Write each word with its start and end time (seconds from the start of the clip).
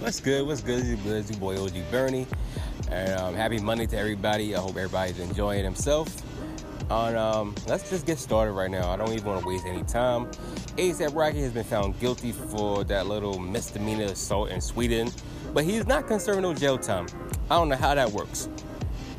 What's 0.00 0.18
good? 0.18 0.46
What's 0.46 0.62
good? 0.62 0.82
It's 0.82 1.02
good. 1.02 1.16
It's 1.18 1.30
your 1.30 1.38
boy 1.38 1.62
OG 1.62 1.74
Bernie. 1.90 2.26
And 2.90 3.20
um, 3.20 3.34
happy 3.34 3.58
Monday 3.58 3.84
to 3.88 3.98
everybody. 3.98 4.56
I 4.56 4.58
hope 4.58 4.70
everybody's 4.70 5.18
enjoying 5.18 5.62
himself. 5.62 6.08
And 6.90 7.18
um, 7.18 7.54
let's 7.68 7.90
just 7.90 8.06
get 8.06 8.18
started 8.18 8.52
right 8.52 8.70
now. 8.70 8.90
I 8.90 8.96
don't 8.96 9.12
even 9.12 9.26
want 9.26 9.42
to 9.42 9.46
waste 9.46 9.66
any 9.66 9.82
time. 9.82 10.24
ASAP 10.78 11.14
Rocky 11.14 11.42
has 11.42 11.52
been 11.52 11.64
found 11.64 12.00
guilty 12.00 12.32
for 12.32 12.82
that 12.84 13.08
little 13.08 13.38
misdemeanor 13.38 14.04
assault 14.04 14.48
in 14.48 14.62
Sweden, 14.62 15.10
but 15.52 15.64
he's 15.64 15.86
not 15.86 16.06
concerned 16.06 16.40
no 16.40 16.54
jail 16.54 16.78
time. 16.78 17.06
I 17.50 17.56
don't 17.56 17.68
know 17.68 17.76
how 17.76 17.94
that 17.94 18.10
works, 18.10 18.48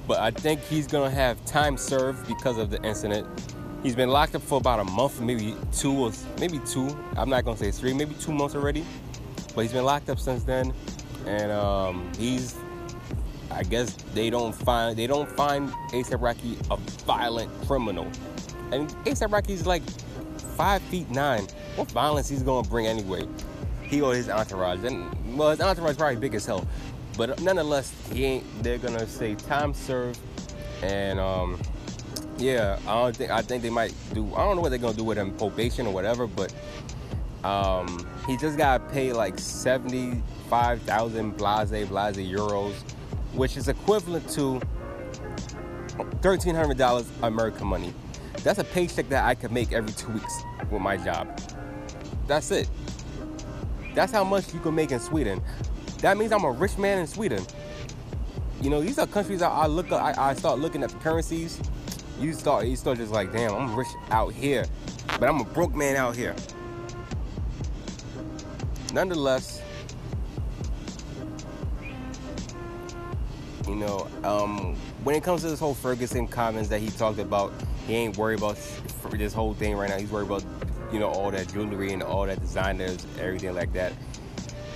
but 0.07 0.19
I 0.19 0.31
think 0.31 0.61
he's 0.63 0.87
gonna 0.87 1.11
have 1.11 1.45
time 1.45 1.77
served 1.77 2.27
because 2.27 2.57
of 2.57 2.71
the 2.71 2.81
incident. 2.81 3.27
He's 3.83 3.95
been 3.95 4.09
locked 4.09 4.33
up 4.33 4.41
for 4.41 4.57
about 4.57 4.79
a 4.79 4.85
month, 4.85 5.21
maybe 5.21 5.55
two 5.71 5.93
or 5.93 6.11
maybe 6.39 6.59
two. 6.65 6.87
I'm 7.15 7.29
not 7.29 7.45
gonna 7.45 7.57
say 7.57 7.69
three, 7.69 7.93
maybe 7.93 8.15
two 8.15 8.31
months 8.31 8.55
already. 8.55 8.83
But 9.55 9.61
he's 9.61 9.73
been 9.73 9.83
locked 9.83 10.09
up 10.09 10.19
since 10.19 10.43
then, 10.43 10.73
and 11.25 11.51
um, 11.51 12.11
he's. 12.17 12.55
I 13.49 13.63
guess 13.63 13.93
they 14.13 14.29
don't 14.29 14.55
find 14.55 14.95
they 14.97 15.07
don't 15.07 15.29
find 15.29 15.69
ASAP 15.91 16.21
Rocky 16.21 16.57
a 16.69 16.77
violent 17.05 17.51
criminal, 17.67 18.05
and 18.71 18.89
ASAP 19.05 19.29
Rocky's 19.31 19.65
like 19.65 19.83
five 20.55 20.81
feet 20.83 21.09
nine. 21.09 21.47
What 21.75 21.91
violence 21.91 22.29
he's 22.29 22.43
gonna 22.43 22.67
bring 22.67 22.87
anyway? 22.87 23.27
He 23.83 24.01
or 24.01 24.15
his 24.15 24.29
entourage, 24.29 24.85
and 24.85 25.37
well, 25.37 25.49
his 25.49 25.59
entourage 25.59 25.91
is 25.91 25.97
probably 25.97 26.15
big 26.15 26.33
as 26.33 26.45
hell, 26.45 26.65
but 27.17 27.41
nonetheless, 27.41 27.93
he 28.13 28.23
ain't. 28.23 28.63
They're 28.63 28.77
gonna 28.77 29.05
say 29.05 29.35
time 29.35 29.73
served, 29.73 30.19
and 30.81 31.19
um, 31.19 31.59
yeah, 32.37 32.79
I 32.87 33.01
don't 33.01 33.15
think 33.15 33.31
I 33.31 33.41
think 33.41 33.63
they 33.63 33.69
might 33.69 33.93
do. 34.13 34.33
I 34.33 34.45
don't 34.45 34.55
know 34.55 34.61
what 34.61 34.69
they're 34.69 34.79
gonna 34.79 34.97
do 34.97 35.03
with 35.03 35.17
him, 35.17 35.35
probation 35.37 35.87
or 35.87 35.93
whatever, 35.93 36.25
but 36.25 36.53
um, 37.43 38.05
he 38.27 38.37
just 38.37 38.57
got 38.57 38.91
paid 38.91 39.13
like 39.13 39.39
75,000 39.39 41.37
blase 41.37 41.69
blase 41.87 42.17
euros, 42.17 42.73
which 43.33 43.57
is 43.57 43.67
equivalent 43.67 44.29
to 44.31 44.61
$1,300 45.97 47.05
American 47.23 47.67
money. 47.67 47.93
That's 48.43 48.59
a 48.59 48.63
paycheck 48.63 49.09
that 49.09 49.25
I 49.25 49.35
could 49.35 49.51
make 49.51 49.71
every 49.73 49.91
two 49.93 50.11
weeks 50.11 50.43
with 50.69 50.81
my 50.81 50.97
job. 50.97 51.39
That's 52.27 52.51
it. 52.51 52.69
That's 53.93 54.11
how 54.11 54.23
much 54.23 54.53
you 54.53 54.59
can 54.59 54.75
make 54.75 54.91
in 54.91 54.99
Sweden. 54.99 55.41
That 55.99 56.17
means 56.17 56.31
I'm 56.31 56.43
a 56.43 56.51
rich 56.51 56.77
man 56.77 56.99
in 56.99 57.07
Sweden. 57.07 57.43
You 58.61 58.69
know, 58.69 58.81
these 58.81 58.99
are 58.99 59.07
countries 59.07 59.41
I, 59.41 59.65
look 59.65 59.91
I, 59.91 60.13
I 60.17 60.33
start 60.35 60.59
looking 60.59 60.83
at 60.83 60.91
the 60.91 60.97
currencies. 60.97 61.59
You 62.19 62.33
start 62.33 62.67
you 62.67 62.75
start 62.75 62.99
just 62.99 63.11
like, 63.11 63.31
damn, 63.33 63.53
I'm 63.53 63.75
rich 63.75 63.87
out 64.11 64.31
here, 64.31 64.65
but 65.19 65.27
I'm 65.27 65.41
a 65.41 65.43
broke 65.43 65.73
man 65.73 65.95
out 65.95 66.15
here 66.15 66.35
nonetheless, 68.93 69.61
you 73.67 73.75
know, 73.75 74.07
um, 74.23 74.75
when 75.03 75.15
it 75.15 75.23
comes 75.23 75.41
to 75.41 75.49
this 75.49 75.59
whole 75.59 75.73
Ferguson 75.73 76.27
comments 76.27 76.69
that 76.69 76.79
he 76.79 76.89
talked 76.89 77.19
about, 77.19 77.53
he 77.87 77.95
ain't 77.95 78.17
worried 78.17 78.39
about 78.39 78.57
this 79.11 79.33
whole 79.33 79.53
thing 79.53 79.75
right 79.75 79.89
now. 79.89 79.97
He's 79.97 80.11
worried 80.11 80.27
about, 80.27 80.43
you 80.91 80.99
know, 80.99 81.09
all 81.09 81.31
that 81.31 81.51
jewelry 81.51 81.93
and 81.93 82.03
all 82.03 82.25
that 82.25 82.39
designers, 82.39 83.05
everything 83.19 83.55
like 83.55 83.73
that. 83.73 83.93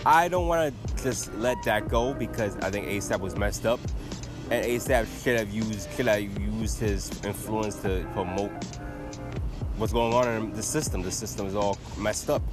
I 0.06 0.28
don't 0.28 0.48
want 0.48 0.74
to 0.98 1.04
just 1.04 1.34
let 1.36 1.62
that 1.64 1.88
go 1.88 2.14
because 2.14 2.56
I 2.58 2.70
think 2.70 2.88
ASAP 2.88 3.20
was 3.20 3.36
messed 3.36 3.66
up, 3.66 3.80
and 4.52 4.64
ASAP 4.64 5.24
should 5.24 5.40
have 5.40 5.50
used 5.50 5.92
should 5.94 6.06
have 6.06 6.22
used 6.22 6.80
his 6.80 7.10
influence 7.24 7.76
to 7.78 8.08
promote 8.14 8.52
what's 9.78 9.94
going 9.94 10.14
on 10.14 10.28
in 10.28 10.54
the 10.54 10.64
system. 10.64 11.02
The 11.02 11.12
system 11.12 11.48
is 11.48 11.56
all 11.56 11.78
messed 11.98 12.30
up 12.30 12.44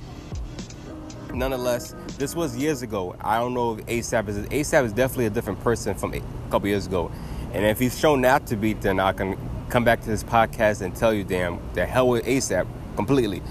nonetheless, 1.34 1.94
this 2.18 2.34
was 2.34 2.56
years 2.56 2.82
ago. 2.82 3.16
I 3.20 3.38
don't 3.38 3.54
know 3.54 3.78
if 3.78 3.86
ASAP 3.86 4.28
is 4.28 4.38
ASAP 4.46 4.84
is 4.84 4.92
definitely 4.92 5.26
a 5.26 5.30
different 5.30 5.60
person 5.60 5.94
from 5.94 6.14
a 6.14 6.22
couple 6.50 6.68
years 6.68 6.86
ago. 6.86 7.10
And 7.52 7.64
if 7.64 7.78
he's 7.78 7.98
shown 7.98 8.20
not 8.20 8.46
to 8.48 8.56
be, 8.56 8.72
then 8.74 9.00
I 9.00 9.12
can 9.12 9.36
come 9.68 9.84
back 9.84 10.00
to 10.02 10.06
this 10.06 10.24
podcast 10.24 10.82
and 10.82 10.94
tell 10.94 11.12
you, 11.12 11.24
damn, 11.24 11.60
the 11.74 11.84
hell 11.86 12.08
with 12.08 12.24
ASAP 12.24 12.66
completely. 12.96 13.42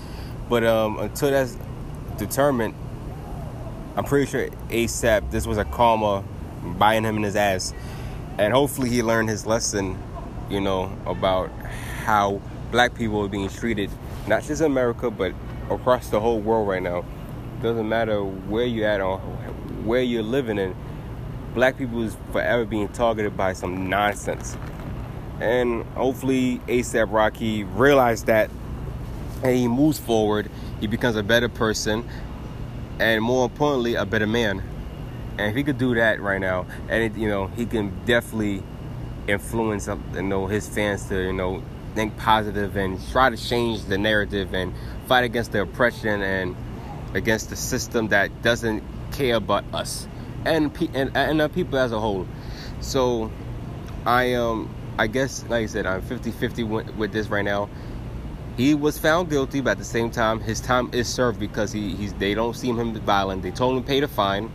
But 0.49 0.63
um, 0.63 0.99
until 0.99 1.31
that's 1.31 1.57
determined, 2.17 2.73
I'm 3.95 4.05
pretty 4.05 4.29
sure 4.29 4.47
ASAP, 4.69 5.31
this 5.31 5.45
was 5.45 5.57
a 5.57 5.65
karma 5.65 6.23
buying 6.77 7.03
him 7.03 7.17
in 7.17 7.23
his 7.23 7.35
ass. 7.35 7.73
And 8.37 8.53
hopefully 8.53 8.89
he 8.89 9.03
learned 9.03 9.29
his 9.29 9.45
lesson, 9.45 9.97
you 10.49 10.61
know, 10.61 10.95
about 11.05 11.51
how 12.05 12.41
black 12.71 12.95
people 12.95 13.23
are 13.23 13.27
being 13.27 13.49
treated, 13.49 13.89
not 14.27 14.43
just 14.43 14.61
in 14.61 14.71
America, 14.71 15.11
but 15.11 15.33
across 15.69 16.09
the 16.09 16.19
whole 16.19 16.39
world 16.39 16.67
right 16.67 16.81
now 16.81 17.05
doesn't 17.61 17.87
matter 17.87 18.23
where 18.23 18.65
you're 18.65 18.87
at 18.87 19.01
or 19.01 19.19
where 19.85 20.01
you're 20.01 20.23
living 20.23 20.57
in, 20.57 20.75
black 21.53 21.77
people 21.77 22.03
is 22.03 22.15
forever 22.31 22.65
being 22.65 22.87
targeted 22.89 23.35
by 23.35 23.53
some 23.53 23.89
nonsense. 23.89 24.57
And 25.39 25.83
hopefully 25.95 26.61
ASAP 26.67 27.11
Rocky 27.11 27.63
realized 27.63 28.27
that 28.27 28.49
and 29.43 29.55
he 29.55 29.67
moves 29.67 29.97
forward, 29.97 30.49
he 30.79 30.87
becomes 30.87 31.15
a 31.15 31.23
better 31.23 31.49
person, 31.49 32.07
and 32.99 33.23
more 33.23 33.45
importantly, 33.45 33.95
a 33.95 34.05
better 34.05 34.27
man. 34.27 34.63
And 35.37 35.49
if 35.49 35.55
he 35.55 35.63
could 35.63 35.77
do 35.79 35.95
that 35.95 36.21
right 36.21 36.39
now, 36.39 36.67
and 36.89 37.03
it, 37.03 37.17
you 37.17 37.27
know, 37.27 37.47
he 37.47 37.65
can 37.65 38.05
definitely 38.05 38.61
influence 39.27 39.87
you 39.87 40.21
know 40.21 40.47
his 40.47 40.67
fans 40.67 41.07
to 41.07 41.15
you 41.15 41.33
know 41.33 41.63
think 41.93 42.15
positive 42.17 42.75
and 42.75 42.99
try 43.11 43.29
to 43.29 43.37
change 43.37 43.83
the 43.85 43.97
narrative 43.97 44.53
and 44.53 44.73
fight 45.07 45.23
against 45.23 45.51
the 45.51 45.61
oppression 45.61 46.21
and 46.21 46.55
against 47.13 47.49
the 47.49 47.55
system 47.55 48.09
that 48.09 48.41
doesn't 48.41 48.83
care 49.11 49.35
about 49.35 49.63
us 49.73 50.07
and 50.45 50.75
and 50.93 51.15
and 51.15 51.41
uh, 51.41 51.47
people 51.47 51.77
as 51.77 51.91
a 51.91 51.99
whole. 51.99 52.27
So 52.79 53.31
I 54.05 54.33
um 54.33 54.73
I 54.97 55.07
guess 55.07 55.43
like 55.43 55.63
I 55.63 55.65
said 55.67 55.85
I'm 55.85 56.01
50-50 56.01 56.67
with, 56.67 56.95
with 56.95 57.11
this 57.11 57.27
right 57.27 57.45
now. 57.45 57.69
He 58.57 58.73
was 58.73 58.97
found 58.97 59.29
guilty, 59.29 59.61
but 59.61 59.71
at 59.71 59.77
the 59.77 59.85
same 59.85 60.11
time, 60.11 60.41
his 60.41 60.59
time 60.59 60.89
is 60.93 61.07
served 61.07 61.39
because 61.39 61.71
he 61.71 61.95
he's 61.95 62.13
they 62.13 62.33
don't 62.33 62.55
seem 62.55 62.77
him 62.77 62.93
violent. 63.01 63.43
They 63.43 63.51
told 63.51 63.77
him 63.77 63.83
to 63.83 63.87
pay 63.87 64.01
the 64.01 64.07
fine, 64.07 64.51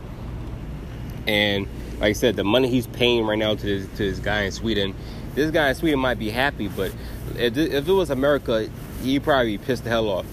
and 1.25 1.67
like 1.99 2.09
I 2.09 2.13
said, 2.13 2.35
the 2.35 2.43
money 2.43 2.69
he's 2.69 2.87
paying 2.87 3.25
right 3.25 3.39
now 3.39 3.55
to 3.55 3.65
this, 3.65 3.87
to 3.97 4.11
this 4.11 4.19
guy 4.19 4.43
in 4.43 4.51
Sweden, 4.51 4.93
this 5.33 5.49
guy 5.49 5.69
in 5.69 5.75
Sweden 5.75 5.99
might 5.99 6.19
be 6.19 6.29
happy, 6.29 6.67
but 6.67 6.93
if, 7.37 7.57
if 7.57 7.87
it 7.87 7.91
was 7.91 8.11
America, 8.11 8.69
he'd 9.01 9.23
probably 9.23 9.57
be 9.57 9.63
pissed 9.63 9.83
the 9.83 9.89
hell 9.89 10.09
off 10.09 10.25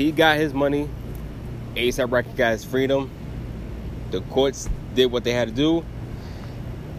he 0.00 0.12
got 0.12 0.38
his 0.38 0.54
money. 0.54 0.88
ASAP 1.74 2.10
Rocky 2.10 2.30
got 2.30 2.52
his 2.52 2.64
freedom. 2.64 3.10
The 4.10 4.22
courts 4.22 4.66
did 4.94 5.12
what 5.12 5.24
they 5.24 5.32
had 5.32 5.48
to 5.48 5.54
do. 5.54 5.84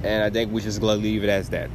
And 0.03 0.23
I 0.23 0.29
think 0.29 0.51
we 0.51 0.62
just 0.62 0.79
gonna 0.79 1.01
leave 1.01 1.23
it 1.23 1.29
as 1.29 1.50
that. 1.50 1.72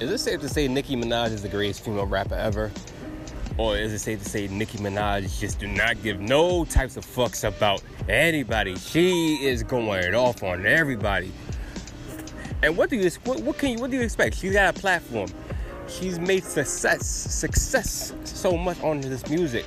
Is 0.00 0.10
it 0.10 0.18
safe 0.18 0.40
to 0.40 0.48
say 0.50 0.68
Nicki 0.68 0.96
Minaj 0.96 1.32
is 1.32 1.42
the 1.42 1.48
greatest 1.48 1.82
female 1.82 2.06
rapper 2.06 2.34
ever? 2.34 2.70
Or 3.56 3.76
is 3.76 3.92
it 3.94 4.00
safe 4.00 4.22
to 4.22 4.28
say 4.28 4.48
Nicki 4.48 4.78
Minaj 4.78 5.40
just 5.40 5.58
do 5.58 5.66
not 5.66 6.02
give 6.02 6.20
no 6.20 6.66
types 6.66 6.98
of 6.98 7.06
fucks 7.06 7.42
about 7.42 7.82
anybody? 8.06 8.76
She 8.76 9.36
is 9.46 9.62
going 9.62 10.14
off 10.14 10.42
on 10.42 10.66
everybody. 10.66 11.32
And 12.62 12.76
what 12.76 12.90
do 12.90 12.96
you 12.96 13.10
what, 13.24 13.40
what 13.40 13.56
can 13.56 13.70
you 13.70 13.78
what 13.78 13.90
do 13.90 13.96
you 13.96 14.02
expect? 14.02 14.36
She's 14.36 14.52
got 14.52 14.76
a 14.76 14.78
platform 14.78 15.28
she's 15.90 16.18
made 16.18 16.44
success 16.44 17.06
success 17.06 18.12
so 18.24 18.56
much 18.56 18.80
on 18.82 19.00
this 19.00 19.28
music. 19.28 19.66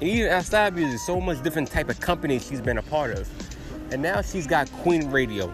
And 0.00 0.10
even 0.10 0.32
outside 0.32 0.74
music 0.74 0.98
so 1.00 1.20
much 1.20 1.42
different 1.42 1.70
type 1.70 1.88
of 1.88 2.00
companies 2.00 2.46
she's 2.46 2.60
been 2.60 2.78
a 2.78 2.82
part 2.82 3.12
of. 3.12 3.28
And 3.92 4.02
now 4.02 4.22
she's 4.22 4.46
got 4.46 4.70
queen 4.72 5.10
radio 5.10 5.52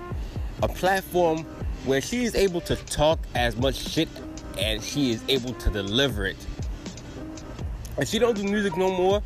a 0.62 0.68
platform 0.68 1.44
where 1.84 2.00
she 2.00 2.24
is 2.24 2.34
able 2.34 2.60
to 2.60 2.76
talk 2.76 3.18
as 3.34 3.56
much 3.56 3.76
shit 3.76 4.08
and 4.58 4.82
she 4.82 5.10
is 5.10 5.22
able 5.28 5.54
to 5.54 5.70
deliver 5.70 6.26
it. 6.26 6.36
And 7.96 8.06
she 8.06 8.18
don't 8.18 8.36
do 8.36 8.44
music 8.44 8.76
no 8.76 8.90
more 8.90 9.22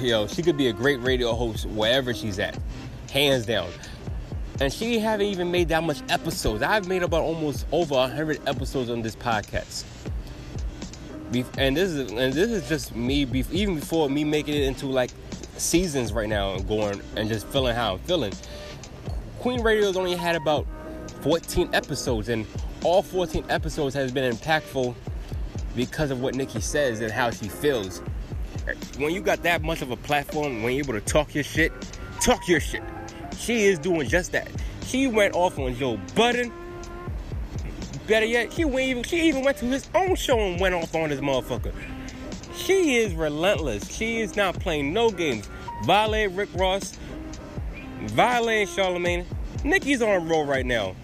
yo 0.00 0.26
she 0.26 0.42
could 0.42 0.56
be 0.56 0.68
a 0.68 0.72
great 0.72 1.00
radio 1.02 1.32
host 1.32 1.66
wherever 1.66 2.14
she's 2.14 2.38
at 2.38 2.56
hands 3.12 3.46
down 3.46 3.68
and 4.60 4.72
she 4.72 4.98
haven't 4.98 5.26
even 5.26 5.50
made 5.50 5.68
that 5.68 5.82
much 5.82 6.02
episodes. 6.08 6.62
I've 6.62 6.88
made 6.88 7.02
about 7.02 7.22
almost 7.22 7.66
over 7.72 7.94
hundred 8.06 8.40
episodes 8.48 8.90
on 8.90 9.02
this 9.02 9.16
podcast. 9.16 9.84
And 11.58 11.76
this 11.76 11.90
is 11.90 12.10
and 12.12 12.32
this 12.32 12.50
is 12.50 12.68
just 12.68 12.94
me 12.94 13.26
even 13.50 13.74
before 13.76 14.08
me 14.08 14.24
making 14.24 14.54
it 14.54 14.62
into 14.62 14.86
like 14.86 15.10
seasons 15.58 16.12
right 16.12 16.28
now 16.28 16.54
and 16.54 16.66
going 16.66 17.02
and 17.16 17.28
just 17.28 17.46
feeling 17.48 17.74
how 17.74 17.94
I'm 17.94 17.98
feeling. 18.00 18.32
Queen 19.40 19.62
Radio's 19.62 19.96
only 19.96 20.14
had 20.14 20.34
about 20.34 20.66
14 21.20 21.70
episodes, 21.72 22.28
and 22.28 22.46
all 22.84 23.02
14 23.02 23.44
episodes 23.48 23.94
has 23.94 24.12
been 24.12 24.32
impactful 24.32 24.94
because 25.74 26.10
of 26.10 26.20
what 26.20 26.34
Nicki 26.34 26.60
says 26.60 27.00
and 27.00 27.12
how 27.12 27.30
she 27.30 27.48
feels. 27.48 28.00
When 28.96 29.12
you 29.12 29.20
got 29.20 29.42
that 29.42 29.62
much 29.62 29.82
of 29.82 29.90
a 29.90 29.96
platform, 29.96 30.62
when 30.62 30.72
you're 30.72 30.84
able 30.84 30.94
to 30.94 31.00
talk 31.00 31.34
your 31.34 31.44
shit, 31.44 31.72
talk 32.20 32.48
your 32.48 32.60
shit. 32.60 32.82
She 33.38 33.64
is 33.64 33.78
doing 33.78 34.08
just 34.08 34.32
that. 34.32 34.48
She 34.86 35.06
went 35.06 35.34
off 35.34 35.58
on 35.58 35.74
Joe 35.74 35.98
Budden, 36.14 36.52
better 38.06 38.26
yet, 38.26 38.52
she 38.52 38.64
went 38.64 38.86
even 38.86 39.02
she 39.02 39.28
even 39.28 39.44
went 39.44 39.58
to 39.58 39.66
his 39.66 39.88
own 39.94 40.14
show 40.14 40.38
and 40.38 40.60
went 40.60 40.74
off 40.74 40.94
on 40.94 41.10
this 41.10 41.20
motherfucker. 41.20 41.72
She 42.54 42.96
is 42.96 43.14
relentless. 43.14 43.90
She 43.90 44.20
is 44.20 44.36
not 44.36 44.58
playing 44.58 44.92
no 44.92 45.10
games. 45.10 45.48
Violate 45.84 46.30
Rick 46.32 46.48
Ross, 46.54 46.98
violate 48.02 48.68
Charlemagne. 48.68 49.26
Nicki's 49.64 50.00
on 50.00 50.08
a 50.10 50.18
roll 50.20 50.46
right 50.46 50.64
now. 50.64 50.94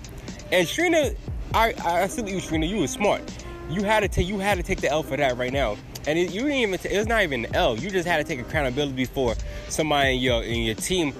And 0.50 0.66
Trina, 0.66 1.10
I 1.54 1.74
I 1.84 2.06
salute 2.06 2.32
you, 2.32 2.40
Trina. 2.40 2.66
You 2.66 2.78
were 2.78 2.86
smart. 2.86 3.22
You 3.70 3.82
had 3.82 4.00
to 4.00 4.08
take 4.08 4.26
you 4.26 4.38
had 4.38 4.56
to 4.56 4.62
take 4.62 4.80
the 4.80 4.88
L 4.88 5.02
for 5.02 5.16
that 5.16 5.36
right 5.36 5.52
now. 5.52 5.76
And 6.06 6.18
it, 6.18 6.32
you 6.32 6.40
didn't 6.40 6.56
even 6.56 6.78
t- 6.78 6.88
it's 6.88 7.06
not 7.06 7.22
even 7.22 7.44
an 7.44 7.54
L. 7.54 7.76
You 7.76 7.90
just 7.90 8.08
had 8.08 8.16
to 8.16 8.24
take 8.24 8.44
accountability 8.44 9.04
for 9.04 9.34
somebody 9.68 10.16
in 10.16 10.20
your 10.20 10.42
in 10.42 10.62
your 10.62 10.74
team 10.74 11.14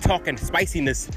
talking 0.00 0.36
spiciness 0.36 1.08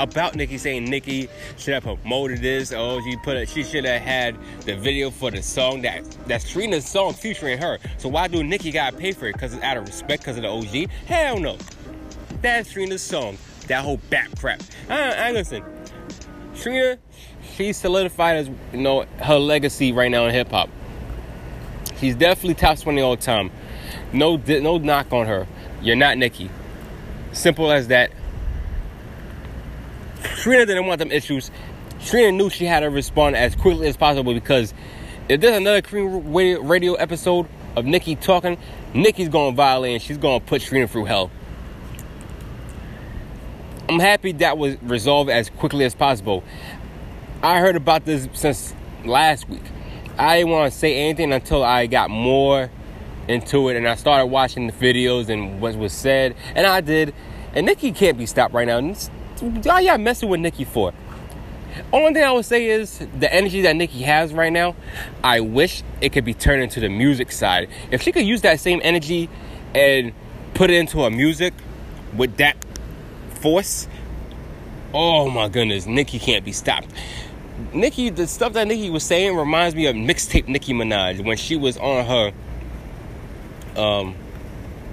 about 0.00 0.34
Nicki, 0.34 0.58
saying 0.58 0.84
Nicki 0.84 1.28
should 1.56 1.74
have 1.74 1.84
promoted 1.84 2.40
this. 2.40 2.72
Oh, 2.72 3.00
she 3.00 3.16
put 3.18 3.36
it. 3.36 3.48
She 3.48 3.62
should 3.62 3.84
have 3.84 4.02
had 4.02 4.36
the 4.62 4.76
video 4.76 5.10
for 5.10 5.30
the 5.30 5.42
song 5.42 5.82
that 5.82 6.04
that's 6.26 6.48
Trina's 6.48 6.86
song 6.86 7.12
featuring 7.12 7.58
her. 7.58 7.78
So 7.98 8.08
why 8.08 8.28
do 8.28 8.42
Nicki 8.42 8.70
gotta 8.70 8.96
pay 8.96 9.12
for 9.12 9.26
it? 9.26 9.38
Cause 9.38 9.54
it's 9.54 9.62
out 9.62 9.76
of 9.76 9.86
respect, 9.86 10.24
cause 10.24 10.36
of 10.36 10.42
the 10.42 10.48
OG? 10.48 10.90
Hell 11.06 11.38
no. 11.38 11.58
That's 12.42 12.72
Trina's 12.72 13.02
song. 13.02 13.38
That 13.68 13.82
whole 13.82 13.98
back 14.10 14.28
crap. 14.38 14.60
I, 14.88 15.28
I 15.28 15.32
listen. 15.32 15.62
Trina, 16.56 16.98
she's 17.56 17.76
solidified 17.76 18.36
as 18.36 18.50
you 18.72 18.80
know 18.80 19.06
her 19.20 19.38
legacy 19.38 19.92
right 19.92 20.10
now 20.10 20.26
in 20.26 20.34
hip 20.34 20.50
hop. 20.50 20.68
She's 21.98 22.14
definitely 22.14 22.54
top 22.54 22.78
20 22.78 23.00
all 23.00 23.16
time. 23.16 23.50
No, 24.12 24.36
no 24.36 24.78
knock 24.78 25.12
on 25.12 25.26
her. 25.26 25.46
You're 25.80 25.96
not 25.96 26.18
Nicki. 26.18 26.50
Simple 27.34 27.70
as 27.72 27.88
that. 27.88 28.12
Trina 30.36 30.64
didn't 30.64 30.86
want 30.86 31.00
them 31.00 31.10
issues. 31.10 31.50
Trina 32.04 32.30
knew 32.30 32.48
she 32.48 32.64
had 32.64 32.80
to 32.80 32.90
respond 32.90 33.34
as 33.34 33.56
quickly 33.56 33.88
as 33.88 33.96
possible 33.96 34.32
because 34.32 34.72
if 35.28 35.40
there's 35.40 35.56
another 35.56 35.82
Queen 35.82 36.66
radio 36.66 36.94
episode 36.94 37.46
of 37.76 37.84
Nicki 37.84 38.14
talking, 38.14 38.56
Nicki's 38.94 39.28
gonna 39.28 39.54
violate 39.54 39.94
and 39.94 40.02
she's 40.02 40.16
gonna 40.16 40.38
put 40.38 40.62
Trina 40.62 40.86
through 40.86 41.06
hell. 41.06 41.30
I'm 43.88 43.98
happy 43.98 44.32
that 44.32 44.56
was 44.56 44.80
resolved 44.82 45.28
as 45.28 45.50
quickly 45.50 45.84
as 45.84 45.94
possible. 45.94 46.44
I 47.42 47.58
heard 47.58 47.74
about 47.74 48.04
this 48.04 48.28
since 48.32 48.74
last 49.04 49.48
week. 49.48 49.64
I 50.16 50.38
didn't 50.38 50.52
want 50.52 50.72
to 50.72 50.78
say 50.78 50.96
anything 50.96 51.32
until 51.32 51.64
I 51.64 51.86
got 51.86 52.10
more 52.10 52.70
into 53.28 53.68
it 53.68 53.76
and 53.76 53.88
I 53.88 53.94
started 53.94 54.26
watching 54.26 54.66
the 54.66 54.72
videos 54.72 55.28
and 55.28 55.60
what 55.60 55.76
was 55.76 55.92
said, 55.92 56.36
and 56.54 56.66
I 56.66 56.80
did. 56.80 57.14
And 57.54 57.66
Nicki 57.66 57.92
can't 57.92 58.18
be 58.18 58.26
stopped 58.26 58.52
right 58.52 58.66
now. 58.66 58.80
Why 59.40 59.80
y'all 59.80 59.98
messing 59.98 60.28
with 60.28 60.40
Nicki 60.40 60.64
for? 60.64 60.92
Only 61.92 62.14
thing 62.14 62.24
I 62.24 62.32
would 62.32 62.44
say 62.44 62.66
is 62.66 62.98
the 63.18 63.32
energy 63.32 63.62
that 63.62 63.76
Nicki 63.76 64.02
has 64.02 64.32
right 64.32 64.52
now, 64.52 64.76
I 65.22 65.40
wish 65.40 65.82
it 66.00 66.12
could 66.12 66.24
be 66.24 66.34
turned 66.34 66.62
into 66.62 66.80
the 66.80 66.88
music 66.88 67.32
side. 67.32 67.68
If 67.90 68.02
she 68.02 68.12
could 68.12 68.24
use 68.24 68.42
that 68.42 68.60
same 68.60 68.80
energy 68.82 69.28
and 69.74 70.12
put 70.54 70.70
it 70.70 70.74
into 70.74 71.02
her 71.02 71.10
music 71.10 71.52
with 72.16 72.36
that 72.36 72.56
force, 73.40 73.88
oh 74.92 75.28
my 75.30 75.48
goodness, 75.48 75.86
Nicki 75.86 76.18
can't 76.18 76.44
be 76.44 76.52
stopped. 76.52 76.88
Nicki, 77.72 78.10
the 78.10 78.26
stuff 78.26 78.52
that 78.54 78.66
Nicki 78.66 78.90
was 78.90 79.04
saying 79.04 79.36
reminds 79.36 79.74
me 79.74 79.86
of 79.86 79.94
mixtape 79.94 80.48
Nicki 80.48 80.72
Minaj 80.72 81.24
when 81.24 81.36
she 81.36 81.56
was 81.56 81.76
on 81.76 82.04
her 82.06 82.32
um 83.76 84.14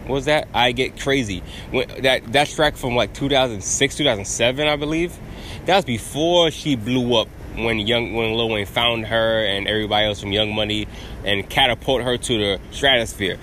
what 0.05 0.15
was 0.15 0.25
that? 0.25 0.47
I 0.53 0.71
get 0.71 0.99
crazy. 0.99 1.43
When, 1.69 1.87
that 2.01 2.31
that 2.33 2.49
track 2.49 2.75
from 2.75 2.95
like 2.95 3.13
2006, 3.13 3.95
2007, 3.95 4.67
I 4.67 4.75
believe. 4.75 5.17
That 5.65 5.75
was 5.75 5.85
before 5.85 6.49
she 6.51 6.75
blew 6.75 7.15
up 7.15 7.27
when 7.55 7.79
young 7.79 8.13
when 8.13 8.33
Lil 8.33 8.49
Wayne 8.49 8.65
found 8.65 9.05
her 9.05 9.45
and 9.45 9.67
everybody 9.67 10.07
else 10.07 10.19
from 10.19 10.31
Young 10.31 10.53
Money 10.55 10.87
and 11.23 11.47
catapult 11.49 12.01
her 12.03 12.17
to 12.17 12.37
the 12.37 12.59
stratosphere. 12.71 13.37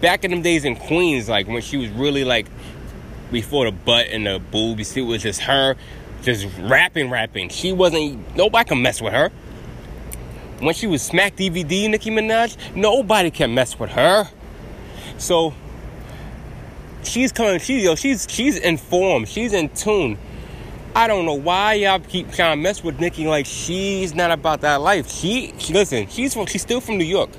Back 0.00 0.24
in 0.24 0.30
them 0.30 0.42
days 0.42 0.64
in 0.64 0.76
Queens, 0.76 1.28
like 1.28 1.48
when 1.48 1.62
she 1.62 1.76
was 1.76 1.88
really 1.90 2.24
like 2.24 2.46
before 3.32 3.64
the 3.64 3.72
butt 3.72 4.06
and 4.08 4.26
the 4.26 4.38
boobs, 4.38 4.96
it 4.96 5.02
was 5.02 5.22
just 5.22 5.40
her 5.40 5.74
just 6.22 6.46
rapping, 6.60 7.10
rapping. 7.10 7.48
She 7.48 7.72
wasn't 7.72 8.36
nobody 8.36 8.68
can 8.68 8.82
mess 8.82 9.00
with 9.00 9.12
her. 9.12 9.30
When 10.60 10.74
she 10.74 10.86
was 10.86 11.02
Smack 11.02 11.36
DVD, 11.36 11.90
Nicki 11.90 12.10
Minaj, 12.10 12.56
nobody 12.74 13.30
can 13.30 13.54
mess 13.54 13.78
with 13.78 13.90
her. 13.90 14.28
So 15.18 15.54
she's 17.02 17.32
coming. 17.32 17.58
She 17.58 17.82
yo, 17.82 17.94
she's 17.94 18.26
she's 18.28 18.56
informed. 18.58 19.28
She's 19.28 19.52
in 19.52 19.68
tune. 19.70 20.18
I 20.94 21.08
don't 21.08 21.26
know 21.26 21.34
why 21.34 21.74
y'all 21.74 22.00
keep 22.00 22.32
trying 22.32 22.56
to 22.56 22.62
mess 22.62 22.82
with 22.82 22.98
Nicki. 22.98 23.26
like 23.26 23.44
she's 23.44 24.14
not 24.14 24.30
about 24.30 24.62
that 24.62 24.80
life. 24.80 25.10
She, 25.10 25.52
she 25.58 25.74
listen. 25.74 26.06
She's 26.08 26.32
from. 26.32 26.46
She's 26.46 26.62
still 26.62 26.80
from 26.80 26.96
New 26.98 27.04
York. 27.04 27.30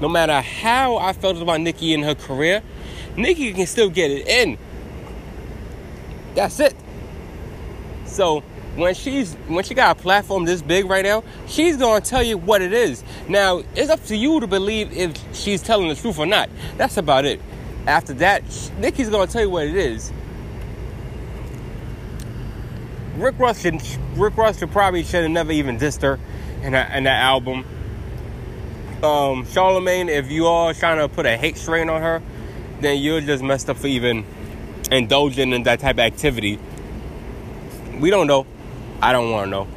No 0.00 0.08
matter 0.08 0.40
how 0.40 0.96
I 0.96 1.12
felt 1.12 1.40
about 1.40 1.60
Nicki 1.60 1.92
in 1.92 2.02
her 2.02 2.14
career, 2.14 2.62
Nicki 3.16 3.52
can 3.52 3.66
still 3.66 3.90
get 3.90 4.10
it 4.10 4.26
in. 4.26 4.58
That's 6.34 6.60
it. 6.60 6.74
So 8.04 8.42
when 8.76 8.94
she's 8.94 9.34
when 9.48 9.64
she 9.64 9.74
got 9.74 9.98
a 9.98 10.00
platform 10.00 10.44
this 10.44 10.62
big 10.62 10.86
right 10.86 11.04
now, 11.04 11.24
she's 11.46 11.76
gonna 11.76 12.00
tell 12.00 12.22
you 12.22 12.38
what 12.38 12.62
it 12.62 12.72
is. 12.72 13.02
Now 13.28 13.62
it's 13.74 13.90
up 13.90 14.04
to 14.04 14.16
you 14.16 14.40
to 14.40 14.46
believe 14.46 14.92
if 14.92 15.16
she's 15.34 15.62
telling 15.62 15.88
the 15.88 15.94
truth 15.94 16.18
or 16.18 16.26
not. 16.26 16.50
That's 16.76 16.96
about 16.96 17.24
it. 17.24 17.40
After 17.86 18.12
that, 18.14 18.42
Nicki's 18.78 19.08
gonna 19.08 19.26
tell 19.26 19.42
you 19.42 19.50
what 19.50 19.66
it 19.66 19.76
is. 19.76 20.12
Rick 23.16 23.38
Ross 23.38 23.60
should 23.60 23.80
Rick 24.16 24.36
Ross 24.36 24.58
should 24.58 24.70
probably 24.70 25.02
should 25.02 25.22
have 25.22 25.30
never 25.30 25.52
even 25.52 25.78
dissed 25.78 26.02
her 26.02 26.18
in 26.62 26.72
that, 26.72 26.94
in 26.96 27.04
that 27.04 27.22
album. 27.22 27.64
Um, 29.02 29.46
Charlemagne, 29.46 30.08
if 30.08 30.30
you 30.30 30.46
are 30.46 30.74
trying 30.74 30.98
to 30.98 31.08
put 31.08 31.26
a 31.26 31.36
hate 31.36 31.56
strain 31.56 31.88
on 31.88 32.02
her, 32.02 32.22
then 32.80 32.98
you're 32.98 33.20
just 33.20 33.42
messed 33.42 33.70
up 33.70 33.76
for 33.76 33.86
even 33.86 34.24
indulging 34.90 35.52
in 35.52 35.62
that 35.64 35.80
type 35.80 35.96
of 35.96 36.00
activity. 36.00 36.58
We 37.98 38.10
don't 38.10 38.26
know. 38.26 38.46
I 39.02 39.12
don't 39.12 39.30
want 39.30 39.46
to 39.46 39.50
know. 39.50 39.68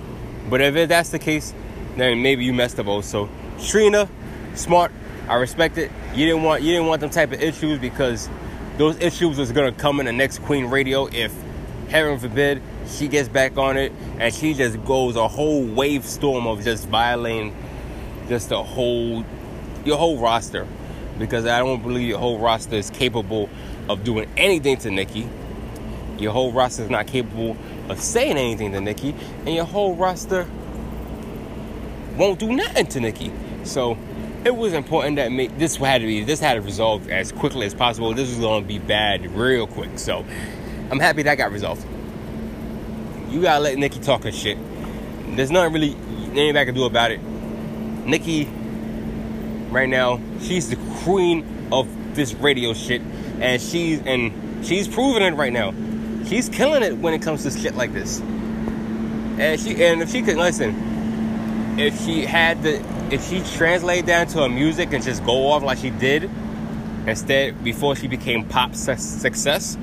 But 0.50 0.62
if 0.62 0.90
that's 0.90 1.10
the 1.10 1.20
case, 1.20 1.54
then 1.98 2.22
maybe 2.22 2.46
you 2.46 2.54
messed 2.54 2.80
up 2.80 2.88
also. 2.88 3.30
Trina, 3.62 4.10
smart. 4.56 4.92
I 5.28 5.36
respect 5.36 5.78
it. 5.78 5.92
You 6.16 6.26
didn't 6.26 6.44
want 6.44 6.64
you 6.64 6.72
didn't 6.72 6.88
want 6.88 7.02
them 7.02 7.10
type 7.10 7.32
of 7.32 7.42
issues 7.42 7.80
because 7.80 8.30
those 8.78 8.98
issues 9.00 9.38
was 9.38 9.52
gonna 9.52 9.72
come 9.72 10.00
in 10.00 10.06
the 10.06 10.12
next 10.12 10.40
Queen 10.40 10.66
Radio 10.66 11.06
if 11.08 11.34
heaven 11.90 12.18
forbid 12.18 12.62
she 12.88 13.08
gets 13.08 13.28
back 13.28 13.58
on 13.58 13.78
it 13.78 13.92
and 14.20 14.34
she 14.34 14.54
just 14.54 14.84
goes 14.86 15.16
a 15.16 15.28
whole 15.28 15.64
wave 15.64 16.06
storm 16.06 16.48
of 16.48 16.64
just 16.64 16.88
violating 16.88 17.56
just 18.28 18.50
the 18.50 18.64
whole 18.64 19.24
your 19.86 19.98
whole 19.98 20.18
roster 20.18 20.68
because 21.18 21.46
I 21.46 21.60
don't 21.60 21.82
believe 21.84 22.08
your 22.08 22.20
whole 22.20 22.40
roster 22.40 22.76
is 22.76 22.90
capable 22.90 23.50
of 23.90 24.04
doing 24.04 24.30
anything 24.38 24.78
to 24.78 24.92
Nicki. 24.92 25.28
Your 26.18 26.32
whole 26.32 26.52
roster 26.52 26.84
is 26.84 26.90
not 26.90 27.08
capable 27.08 27.58
of 27.90 28.00
saying 28.00 28.38
anything 28.38 28.72
to 28.74 28.82
Nicki, 28.82 29.16
and 29.46 29.50
your 29.50 29.66
whole 29.66 29.96
roster 29.96 30.48
won't 32.18 32.40
do 32.40 32.54
nothing 32.54 32.88
to 32.88 33.00
Nicki. 33.00 33.32
So 33.64 33.98
it 34.46 34.56
was 34.56 34.74
important 34.74 35.18
that 35.18 35.30
this 35.60 35.76
had 35.76 36.02
to 36.02 36.08
be 36.08 36.24
this 36.24 36.40
had 36.40 36.54
to 36.54 36.62
resolve 36.62 37.10
as 37.10 37.32
quickly 37.32 37.66
as 37.66 37.74
possible. 37.74 38.14
This 38.14 38.30
was 38.30 38.40
going 38.40 38.64
to 38.64 38.68
be 38.68 38.80
bad 38.80 39.30
real 39.32 39.68
quick. 39.68 39.98
So 40.00 40.26
I'm 40.92 41.00
happy 41.00 41.24
that 41.24 41.36
got 41.38 41.52
resolved. 41.52 41.86
You 43.30 43.42
gotta 43.42 43.64
let 43.64 43.78
Nicki 43.78 44.00
talk 44.00 44.24
her 44.24 44.32
shit. 44.32 44.58
There's 45.36 45.52
nothing 45.52 45.74
really 45.74 45.96
anybody 46.32 46.60
I 46.60 46.66
can 46.66 46.74
do 46.74 46.86
about 46.86 47.12
it. 47.12 47.22
Nicki, 48.06 48.46
right 49.70 49.88
now, 49.88 50.20
she's 50.42 50.70
the 50.70 50.78
queen 51.04 51.68
of 51.72 51.88
this 52.16 52.34
radio 52.34 52.74
shit, 52.74 53.02
and 53.40 53.62
she's 53.62 54.02
and 54.02 54.66
she's 54.66 54.88
proving 54.88 55.22
it 55.22 55.36
right 55.36 55.54
now. 55.54 55.74
She's 56.30 56.48
killing 56.48 56.84
it 56.84 56.98
when 56.98 57.14
it 57.16 57.22
comes 57.24 57.44
to 57.44 57.52
shit 57.52 57.76
like 57.76 57.92
this. 57.92 58.20
And 58.22 59.60
she 59.60 59.84
and 59.84 60.02
if 60.02 60.12
she 60.12 60.22
could 60.22 60.38
listen, 60.38 61.78
if 61.80 62.00
she 62.06 62.26
had 62.26 62.62
the 62.62 62.76
if 63.10 63.28
she 63.28 63.42
translated 63.56 64.06
that 64.08 64.30
to 64.30 64.42
her 64.42 64.50
music 64.50 64.94
and 64.94 65.04
just 65.04 65.26
go 65.26 65.48
off 65.48 65.64
like 65.64 65.80
she 65.80 65.90
did 65.90 66.30
instead 67.08 67.64
before 67.64 67.96
she 67.96 68.08
became 68.08 68.46
pop 68.46 68.76
success 68.76 69.78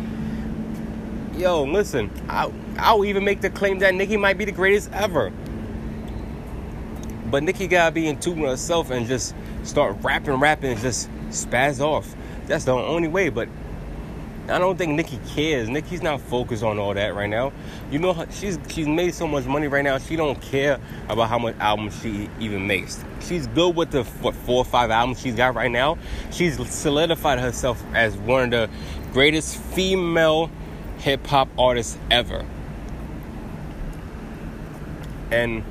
yo 1.37 1.65
listen 1.65 2.11
i 2.29 2.51
i'll 2.79 3.05
even 3.05 3.25
make 3.25 3.41
the 3.41 3.51
claim 3.51 3.79
that 3.79 3.95
nicki 3.95 4.17
might 4.17 4.39
be 4.39 4.45
the 4.45 4.53
greatest 4.53 4.91
ever 4.93 5.33
but 7.31 7.43
nicki 7.43 7.67
gotta 7.67 7.93
be 7.93 8.07
in 8.07 8.19
tune 8.21 8.41
with 8.41 8.51
herself 8.51 8.91
and 8.91 9.07
just 9.07 9.35
start 9.65 9.97
rapping 10.03 10.35
rapping 10.35 10.73
and 10.73 10.81
just 10.81 11.11
spaz 11.31 11.81
off 11.81 12.15
that's 12.47 12.65
the 12.65 12.73
only 12.73 13.09
way 13.09 13.29
but 13.29 13.49
I 14.49 14.59
don't 14.59 14.77
think 14.77 14.93
Nicki 14.93 15.19
cares. 15.35 15.69
Nicki's 15.69 16.03
not 16.03 16.21
focused 16.21 16.63
on 16.63 16.79
all 16.79 16.95
that 16.95 17.15
right 17.15 17.29
now. 17.29 17.53
You 17.91 17.99
know, 17.99 18.27
she's 18.31 18.59
she's 18.69 18.87
made 18.87 19.13
so 19.13 19.27
much 19.27 19.45
money 19.47 19.67
right 19.67 19.83
now. 19.83 19.99
She 19.99 20.15
don't 20.15 20.41
care 20.41 20.79
about 21.09 21.29
how 21.29 21.39
much 21.39 21.57
albums 21.59 22.01
she 22.01 22.31
even 22.39 22.67
makes. 22.67 23.05
She's 23.21 23.49
good 23.49 23.75
with 23.75 23.91
the 23.91 24.05
what 24.05 24.35
four 24.35 24.59
or 24.59 24.65
five 24.65 24.91
albums 24.91 25.21
she's 25.21 25.35
got 25.35 25.55
right 25.55 25.71
now. 25.71 25.99
She's 26.31 26.57
solidified 26.71 27.41
herself 27.41 27.83
as 27.93 28.17
one 28.17 28.45
of 28.45 28.51
the 28.51 28.71
greatest 29.13 29.57
female 29.57 30.51
hip 30.99 31.27
hop 31.27 31.49
artists 31.59 31.99
ever. 32.11 32.45
And 35.33 35.65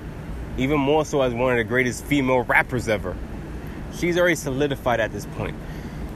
even 0.58 0.80
more 0.80 1.06
so 1.06 1.22
as 1.22 1.34
one 1.34 1.52
of 1.52 1.58
the 1.58 1.64
greatest 1.64 2.04
female 2.04 2.42
rappers 2.42 2.90
ever. 2.90 3.16
She's 3.98 4.18
already 4.18 4.36
solidified 4.36 5.00
at 5.00 5.12
this 5.14 5.26
point. 5.26 5.56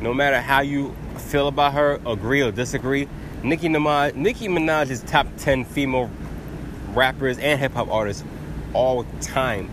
No 0.01 0.13
matter 0.13 0.39
how 0.39 0.61
you 0.61 0.95
feel 1.17 1.47
about 1.47 1.73
her, 1.73 1.99
agree 2.05 2.41
or 2.41 2.51
disagree, 2.51 3.07
Nicki 3.43 3.67
Minaj, 3.67 4.15
Nicki 4.15 4.47
Minaj 4.47 4.89
is 4.89 5.01
top 5.03 5.27
10 5.37 5.65
female 5.65 6.09
rappers 6.93 7.37
and 7.37 7.59
hip 7.59 7.73
hop 7.73 7.89
artists 7.89 8.23
all 8.73 9.05
time. 9.21 9.69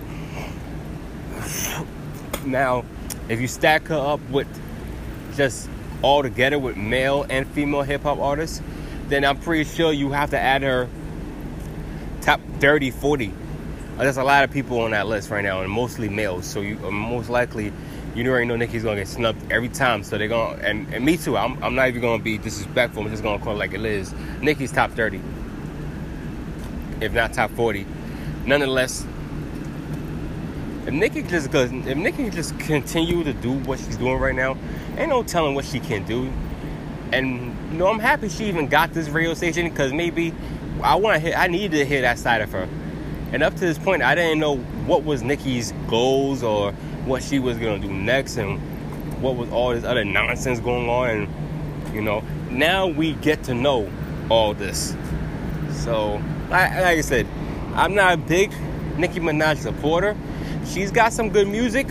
Now, 2.45 2.85
if 3.29 3.41
you 3.41 3.49
stack 3.49 3.87
her 3.89 3.97
up 3.97 4.21
with 4.31 4.49
just 5.37 5.69
all 6.03 6.23
together 6.23 6.59
with 6.59 6.77
male 6.77 7.27
and 7.29 7.47
female 7.49 7.83
hip 7.83 8.03
hop 8.03 8.19
artists, 8.19 8.63
then 9.09 9.25
I'm 9.25 9.39
pretty 9.39 9.65
sure 9.65 9.93
you 9.93 10.11
have 10.11 10.31
to 10.31 10.39
add 10.39 10.63
her 10.63 10.89
top 12.21 12.41
30, 12.59 12.91
40. 12.91 13.33
There's 13.99 14.17
a 14.17 14.25
lot 14.25 14.45
of 14.45 14.51
people 14.51 14.81
on 14.81 14.91
that 14.91 15.07
list 15.07 15.31
right 15.31 15.43
now, 15.43 15.63
and 15.63 15.71
mostly 15.71 16.09
males. 16.09 16.47
So 16.47 16.61
you 16.61 16.77
most 16.91 17.31
likely, 17.31 17.73
you 18.17 18.31
already 18.31 18.47
know 18.47 18.57
Nicki's 18.57 18.83
gonna 18.83 18.97
get 18.97 19.09
snubbed 19.09 19.53
every 19.53 19.69
time. 19.69 20.03
So 20.03 20.17
they're 20.17 20.29
gonna, 20.29 20.57
and, 20.59 20.93
and 20.93 21.05
me 21.05 21.17
too. 21.17 21.37
I'm, 21.37 21.63
I'm 21.63 21.75
not 21.75 21.89
even 21.89 22.01
gonna 22.01 22.23
be 22.23 22.39
disrespectful. 22.39 23.03
I'm 23.03 23.11
just 23.11 23.23
gonna 23.23 23.43
call 23.43 23.55
it 23.55 23.59
like 23.59 23.75
it 23.75 23.85
is. 23.85 24.13
Nicki's 24.41 24.73
top 24.73 24.93
30, 24.93 25.21
if 27.01 27.13
not 27.13 27.33
top 27.35 27.51
40. 27.51 27.87
Nonetheless, 28.47 29.07
if 30.87 30.95
Nicki 30.95 31.23
just 31.23 31.51
goes, 31.51 31.71
if 31.73 31.97
Nicki 31.97 32.31
just 32.31 32.59
continue 32.61 33.23
to 33.25 33.33
do 33.33 33.53
what 33.53 33.79
she's 33.79 33.97
doing 33.97 34.19
right 34.19 34.35
now, 34.35 34.57
ain't 34.97 35.11
no 35.11 35.23
telling 35.23 35.55
what 35.55 35.65
she 35.65 35.81
can 35.81 36.05
do. 36.07 36.33
And 37.13 37.57
you 37.73 37.79
know, 37.79 37.89
I'm 37.89 37.99
happy 37.99 38.29
she 38.29 38.47
even 38.47 38.69
got 38.69 38.95
this 38.95 39.09
radio 39.09 39.35
station 39.35 39.69
because 39.69 39.93
maybe 39.93 40.33
I 40.83 40.95
want 40.95 41.15
to 41.17 41.21
hear, 41.21 41.37
I 41.37 41.49
needed 41.49 41.73
to 41.73 41.85
hear 41.85 42.03
that 42.03 42.19
side 42.19 42.41
of 42.41 42.51
her. 42.53 42.69
And 43.33 43.43
up 43.43 43.55
to 43.55 43.61
this 43.61 43.79
point, 43.79 44.03
I 44.03 44.15
didn't 44.15 44.39
know 44.39 44.57
what 44.87 45.05
was 45.05 45.23
Nicki's 45.23 45.73
goals 45.89 46.43
or 46.43 46.73
what 47.07 47.23
she 47.23 47.39
was 47.39 47.57
gonna 47.57 47.79
do 47.79 47.93
next, 47.93 48.37
and 48.37 48.59
what 49.23 49.37
was 49.37 49.51
all 49.51 49.71
this 49.71 49.85
other 49.85 50.05
nonsense 50.05 50.61
going 50.61 50.89
on. 50.89 51.11
And 51.11 51.95
you 51.95 52.03
know, 52.03 52.23
now 52.51 52.87
we 52.87 53.15
get 53.15 53.45
to 53.45 53.55
know 53.55 53.91
all 54.29 54.53
this. 54.53 54.95
So, 55.71 56.23
like, 56.51 56.71
like 56.73 56.99
I 56.99 57.01
said, 57.01 57.27
I'm 57.75 57.95
not 57.95 58.15
a 58.15 58.17
big 58.17 58.53
Nicki 58.99 59.21
Minaj 59.21 59.59
supporter 59.59 60.17
she's 60.67 60.91
got 60.91 61.13
some 61.13 61.31
good 61.31 61.49
music, 61.49 61.87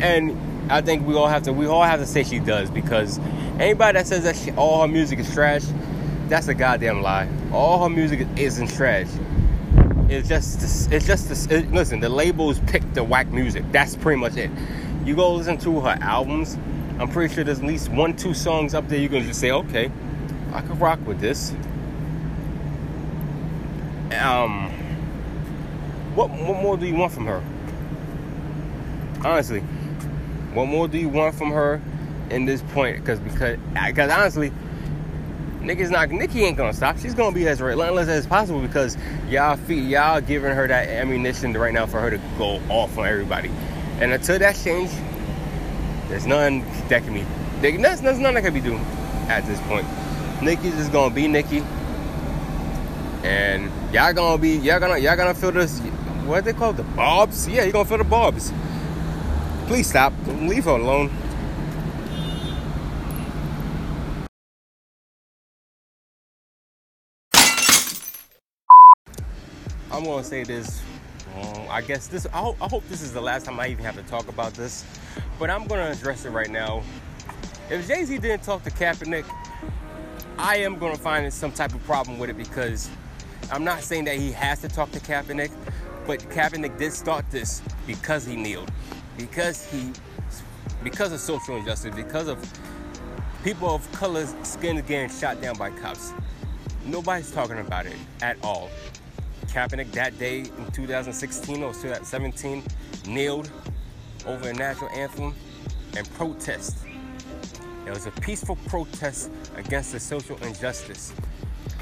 and 0.00 0.38
I 0.70 0.80
think 0.80 1.06
we 1.06 1.14
all 1.14 1.28
have 1.28 1.42
to 1.44 1.52
we 1.52 1.66
all 1.66 1.82
have 1.82 2.00
to 2.00 2.06
say 2.06 2.22
she 2.22 2.38
does 2.38 2.70
because 2.70 3.18
anybody 3.58 3.98
that 3.98 4.06
says 4.06 4.24
that 4.24 4.36
she, 4.36 4.52
all 4.52 4.82
her 4.82 4.88
music 4.88 5.18
is 5.18 5.32
trash, 5.32 5.64
that's 6.28 6.48
a 6.48 6.54
goddamn 6.54 7.02
lie. 7.02 7.28
All 7.52 7.82
her 7.82 7.90
music 7.90 8.26
isn't 8.36 8.68
trash. 8.68 9.08
It's 10.10 10.28
just 10.28 10.90
it's 10.90 11.06
just 11.06 11.52
it, 11.52 11.70
listen. 11.70 12.00
The 12.00 12.08
labels 12.08 12.58
pick 12.66 12.82
the 12.94 13.04
whack 13.04 13.28
music. 13.28 13.62
That's 13.70 13.94
pretty 13.94 14.20
much 14.20 14.36
it. 14.36 14.50
You 15.04 15.14
go 15.14 15.34
listen 15.34 15.56
to 15.58 15.80
her 15.82 15.96
albums. 16.00 16.58
I'm 16.98 17.08
pretty 17.08 17.32
sure 17.32 17.44
there's 17.44 17.60
at 17.60 17.64
least 17.64 17.90
one, 17.90 18.16
two 18.16 18.34
songs 18.34 18.74
up 18.74 18.88
there 18.88 18.98
you 18.98 19.08
can 19.08 19.22
just 19.22 19.40
say, 19.40 19.52
okay, 19.52 19.90
I 20.52 20.62
could 20.62 20.80
rock 20.80 20.98
with 21.06 21.20
this. 21.20 21.52
Um, 24.20 24.70
what 26.16 26.28
what 26.30 26.60
more 26.60 26.76
do 26.76 26.86
you 26.86 26.96
want 26.96 27.12
from 27.12 27.26
her? 27.26 27.40
Honestly, 29.24 29.60
what 30.54 30.66
more 30.66 30.88
do 30.88 30.98
you 30.98 31.08
want 31.08 31.36
from 31.36 31.52
her 31.52 31.80
in 32.30 32.46
this 32.46 32.62
point? 32.62 32.96
Because 32.96 33.20
because 33.20 33.58
because 33.86 34.10
honestly, 34.10 34.50
Nicki's 35.60 35.90
not 35.90 36.10
Nicki 36.10 36.44
ain't 36.44 36.56
gonna 36.56 36.72
stop. 36.72 36.98
She's 36.98 37.14
gonna 37.14 37.34
be 37.34 37.46
as 37.46 37.60
relentless 37.60 38.08
as 38.08 38.26
possible 38.26 38.60
because 38.60 38.96
y'all 39.28 39.56
feel 39.56 39.84
y'all 39.84 40.20
giving 40.20 40.54
her 40.54 40.66
that 40.66 40.88
ammunition 40.88 41.52
right 41.52 41.72
now 41.72 41.86
for 41.86 42.00
her 42.00 42.10
to 42.10 42.20
go 42.38 42.60
off 42.68 42.96
on 42.96 43.06
everybody. 43.06 43.50
And 44.00 44.12
until 44.12 44.38
that 44.38 44.56
change, 44.56 44.90
there's 46.08 46.26
none 46.26 46.60
that 46.88 47.04
can 47.04 47.12
be 47.12 47.24
there's, 47.60 48.00
there's 48.00 48.18
that 48.18 48.42
can 48.42 48.54
be 48.54 48.60
done 48.60 48.80
at 49.28 49.44
this 49.46 49.60
point. 49.62 49.86
Nicki's 50.42 50.74
just 50.74 50.92
gonna 50.92 51.14
be 51.14 51.28
Nicki. 51.28 51.62
And 53.22 53.70
y'all 53.92 54.14
gonna 54.14 54.38
be 54.38 54.56
y'all 54.56 54.80
gonna 54.80 54.96
y'all 54.96 55.16
gonna 55.16 55.34
feel 55.34 55.52
this 55.52 55.78
what 56.24 56.44
they 56.44 56.54
call 56.54 56.72
the 56.72 56.82
bobs? 56.82 57.48
Yeah, 57.48 57.64
you're 57.64 57.72
gonna 57.72 57.84
feel 57.84 57.98
the 57.98 58.04
bobs. 58.04 58.52
Please 59.66 59.88
stop. 59.88 60.12
Leave 60.26 60.64
her 60.64 60.70
alone. 60.70 61.10
I'm 69.90 70.04
gonna 70.04 70.24
say 70.24 70.44
this. 70.44 70.82
Um, 71.36 71.66
I 71.68 71.80
guess 71.82 72.06
this. 72.06 72.26
I 72.26 72.38
hope, 72.38 72.56
I 72.60 72.68
hope 72.68 72.86
this 72.88 73.02
is 73.02 73.12
the 73.12 73.20
last 73.20 73.46
time 73.46 73.58
I 73.60 73.68
even 73.68 73.84
have 73.84 73.96
to 73.96 74.02
talk 74.04 74.28
about 74.28 74.54
this, 74.54 74.84
but 75.38 75.50
I'm 75.50 75.66
gonna 75.66 75.90
address 75.90 76.24
it 76.24 76.30
right 76.30 76.50
now. 76.50 76.82
If 77.70 77.86
Jay 77.86 78.04
Z 78.04 78.18
didn't 78.18 78.42
talk 78.42 78.62
to 78.64 78.70
Kaepernick, 78.70 79.24
I 80.38 80.56
am 80.56 80.78
gonna 80.78 80.96
find 80.96 81.32
some 81.32 81.52
type 81.52 81.74
of 81.74 81.82
problem 81.84 82.18
with 82.18 82.30
it 82.30 82.36
because 82.36 82.90
I'm 83.52 83.64
not 83.64 83.80
saying 83.82 84.04
that 84.06 84.16
he 84.16 84.32
has 84.32 84.60
to 84.62 84.68
talk 84.68 84.90
to 84.92 85.00
Kaepernick, 85.00 85.50
but 86.06 86.20
Kaepernick 86.20 86.78
did 86.78 86.92
start 86.92 87.30
this 87.30 87.62
because 87.86 88.26
he 88.26 88.36
kneeled 88.36 88.70
because 89.20 89.66
he 89.66 89.92
because 90.82 91.12
of 91.12 91.20
social 91.20 91.56
injustice, 91.56 91.94
because 91.94 92.28
of 92.28 92.38
people 93.44 93.68
of 93.68 93.90
color 93.92 94.26
skin 94.42 94.76
getting 94.86 95.10
shot 95.10 95.40
down 95.40 95.56
by 95.56 95.70
cops. 95.70 96.12
Nobody's 96.86 97.30
talking 97.30 97.58
about 97.58 97.86
it 97.86 97.96
at 98.22 98.38
all. 98.42 98.70
Kaepernick 99.50 99.90
that 99.92 100.16
day 100.18 100.40
in 100.40 100.70
2016 100.72 101.62
or 101.62 101.72
2017 101.72 102.62
kneeled 103.08 103.50
over 104.24 104.48
a 104.48 104.52
national 104.52 104.90
anthem 104.90 105.34
and 105.96 106.08
protest. 106.14 106.78
It 107.84 107.90
was 107.90 108.06
a 108.06 108.12
peaceful 108.12 108.56
protest 108.68 109.30
against 109.56 109.90
the 109.92 109.98
social 109.98 110.36
injustice. 110.44 111.12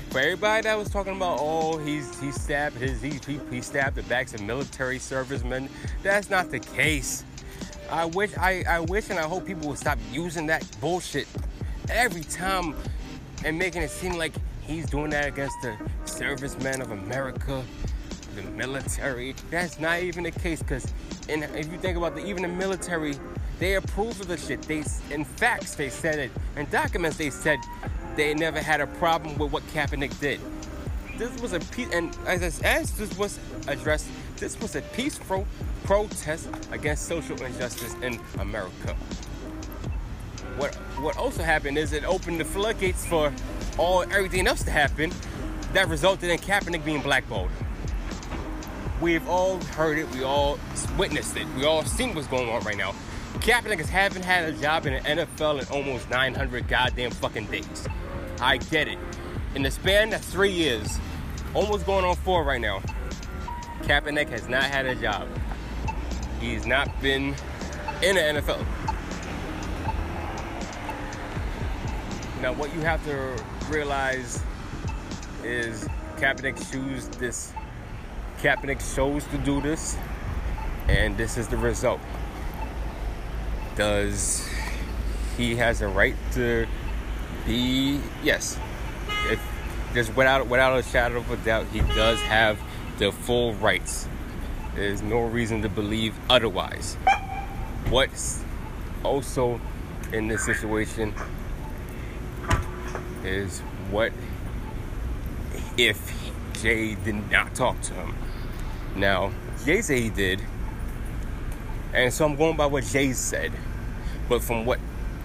For 0.08 0.20
everybody 0.20 0.62
that 0.62 0.78
was 0.78 0.88
talking 0.88 1.14
about, 1.16 1.38
oh, 1.42 1.76
he's 1.76 2.18
he 2.20 2.32
stabbed 2.32 2.76
his 2.76 3.02
he, 3.02 3.20
he, 3.26 3.38
he 3.50 3.60
stabbed 3.60 3.96
the 3.96 4.02
backs 4.04 4.32
of 4.32 4.40
military 4.40 4.98
servicemen, 4.98 5.68
that's 6.02 6.30
not 6.30 6.50
the 6.50 6.60
case. 6.60 7.25
I 7.90 8.06
wish 8.06 8.37
I, 8.38 8.64
I 8.66 8.80
wish 8.80 9.10
and 9.10 9.18
I 9.18 9.25
hope 9.25 9.44
people 9.44 9.68
will 9.68 9.76
stop 9.76 9.98
using 10.10 10.46
that 10.46 10.66
bullshit 10.80 11.28
every 11.90 12.22
time 12.22 12.75
and 13.44 13.58
making 13.58 13.82
it 13.82 13.90
seem 13.90 14.14
like 14.14 14.32
he's 14.68 14.87
doing 14.87 15.10
that 15.10 15.26
against 15.26 15.60
the 15.62 15.76
servicemen 16.04 16.80
of 16.80 16.92
America, 16.92 17.64
the 18.37 18.42
military. 18.42 19.34
That's 19.50 19.80
not 19.80 20.00
even 20.00 20.25
the 20.25 20.30
case 20.30 20.62
because 20.62 20.87
if 21.26 21.72
you 21.72 21.78
think 21.78 21.96
about 21.96 22.14
the 22.14 22.25
even 22.25 22.42
the 22.42 22.48
military, 22.48 23.14
they 23.58 23.75
approve 23.75 24.20
of 24.20 24.28
the 24.28 24.37
shit. 24.37 24.62
They 24.62 24.84
in 25.10 25.25
facts 25.25 25.75
they 25.75 25.88
said 25.88 26.18
it. 26.18 26.30
In 26.56 26.68
documents 26.70 27.16
they 27.16 27.30
said 27.30 27.58
they 28.14 28.34
never 28.34 28.60
had 28.60 28.80
a 28.80 28.87
problem 28.87 29.37
with 29.38 29.50
what 29.50 29.66
Kaepernick 29.68 30.18
did. 30.20 30.40
This 31.16 31.40
was 31.40 31.52
a 31.52 31.58
peace, 31.58 31.88
and 31.92 32.16
as, 32.26 32.60
as 32.62 32.92
this 32.92 33.16
was 33.18 33.40
addressed, 33.66 34.06
this 34.37 34.60
was 34.60 34.76
a 34.76 34.82
peaceful 34.82 35.48
protest 35.82 36.48
against 36.70 37.06
social 37.06 37.42
injustice 37.42 37.94
in 38.02 38.20
America. 38.38 38.94
What 40.56 40.75
what 41.00 41.16
also 41.16 41.42
happened 41.42 41.78
is 41.78 41.92
it 41.92 42.04
opened 42.04 42.38
the 42.38 42.44
floodgates 42.44 43.04
for 43.06 43.32
all 43.78 44.02
everything 44.02 44.47
else 44.47 44.62
to 44.64 44.70
happen 44.70 45.12
that 45.73 45.88
resulted 45.88 46.30
in 46.30 46.38
Kaepernick 46.38 46.85
being 46.85 47.00
blackballed. 47.00 47.50
We've 49.00 49.26
all 49.28 49.61
heard 49.61 49.99
it, 49.99 50.11
we 50.11 50.25
all 50.25 50.58
witnessed 50.99 51.37
it, 51.37 51.47
we 51.56 51.64
all 51.64 51.85
seen 51.85 52.14
what's 52.14 52.26
going 52.26 52.49
on 52.49 52.62
right 52.64 52.76
now. 52.76 52.92
Kaepernick 53.35 53.78
has 53.78 53.88
haven't 53.88 54.25
had 54.25 54.52
a 54.52 54.52
job 54.52 54.87
in 54.87 54.94
the 54.94 55.00
NFL 55.00 55.62
in 55.62 55.68
almost 55.68 56.11
900 56.11 56.66
goddamn 56.66 57.12
fucking 57.12 57.47
days. 57.47 57.87
I 58.40 58.56
get 58.56 58.88
it. 58.88 58.99
In 59.54 59.62
the 59.62 59.70
span 59.70 60.12
of 60.12 60.20
three 60.20 60.50
years, 60.50 60.99
almost 61.54 61.87
going 61.87 62.04
on 62.04 62.16
four 62.16 62.42
right 62.42 62.61
now, 62.61 62.80
Kaepernick 63.82 64.28
has 64.30 64.49
not 64.49 64.64
had 64.64 64.87
a 64.87 64.94
job. 64.97 65.28
He's 66.40 66.66
not 66.66 66.88
been 67.00 67.35
in 68.02 68.16
the 68.16 68.40
NFL. 68.40 68.64
Now, 72.42 72.52
what 72.52 72.73
you 72.75 72.80
have 72.80 73.04
to 73.04 73.42
realize 73.68 74.42
is 75.44 75.88
Kaepernick 76.16 76.70
choose 76.72 77.08
this. 77.18 77.52
Kaepernick 78.40 78.80
chose 78.94 79.25
to 79.26 79.38
do 79.38 79.60
this, 79.60 79.96
and 80.88 81.16
this 81.16 81.37
is 81.37 81.48
the 81.48 81.56
result. 81.56 82.00
Does 83.76 84.48
he 85.37 85.56
has 85.56 85.82
a 85.82 85.88
right 85.88 86.16
to 86.32 86.66
be? 87.46 88.00
Yes. 88.22 88.58
If 89.30 89.40
just 89.94 90.14
without 90.16 90.46
without 90.48 90.78
a 90.78 90.82
shadow 90.82 91.18
of 91.18 91.30
a 91.30 91.37
doubt, 91.37 91.66
he 91.72 91.80
does 91.80 92.20
have 92.20 92.58
the 92.98 93.12
full 93.12 93.54
rights 93.54 94.08
there's 94.78 95.02
no 95.02 95.22
reason 95.22 95.60
to 95.62 95.68
believe 95.68 96.14
otherwise. 96.30 96.94
What's 97.90 98.44
also 99.02 99.60
in 100.12 100.28
this 100.28 100.44
situation 100.44 101.12
is 103.25 103.60
what 103.90 104.12
if 105.76 106.32
Jay 106.60 106.94
did 106.96 107.30
not 107.30 107.54
talk 107.54 107.80
to 107.82 107.94
him. 107.94 108.14
Now, 108.96 109.32
Jay 109.64 109.80
said 109.80 109.98
he 109.98 110.10
did. 110.10 110.42
And 111.94 112.12
so 112.12 112.25
I'm 112.25 112.37
going 112.37 112.56
by 112.56 112.66
what 112.66 112.84
Jay 112.84 113.12
said. 113.12 113.52
But 114.28 114.42
from 114.42 114.66
what 114.66 114.78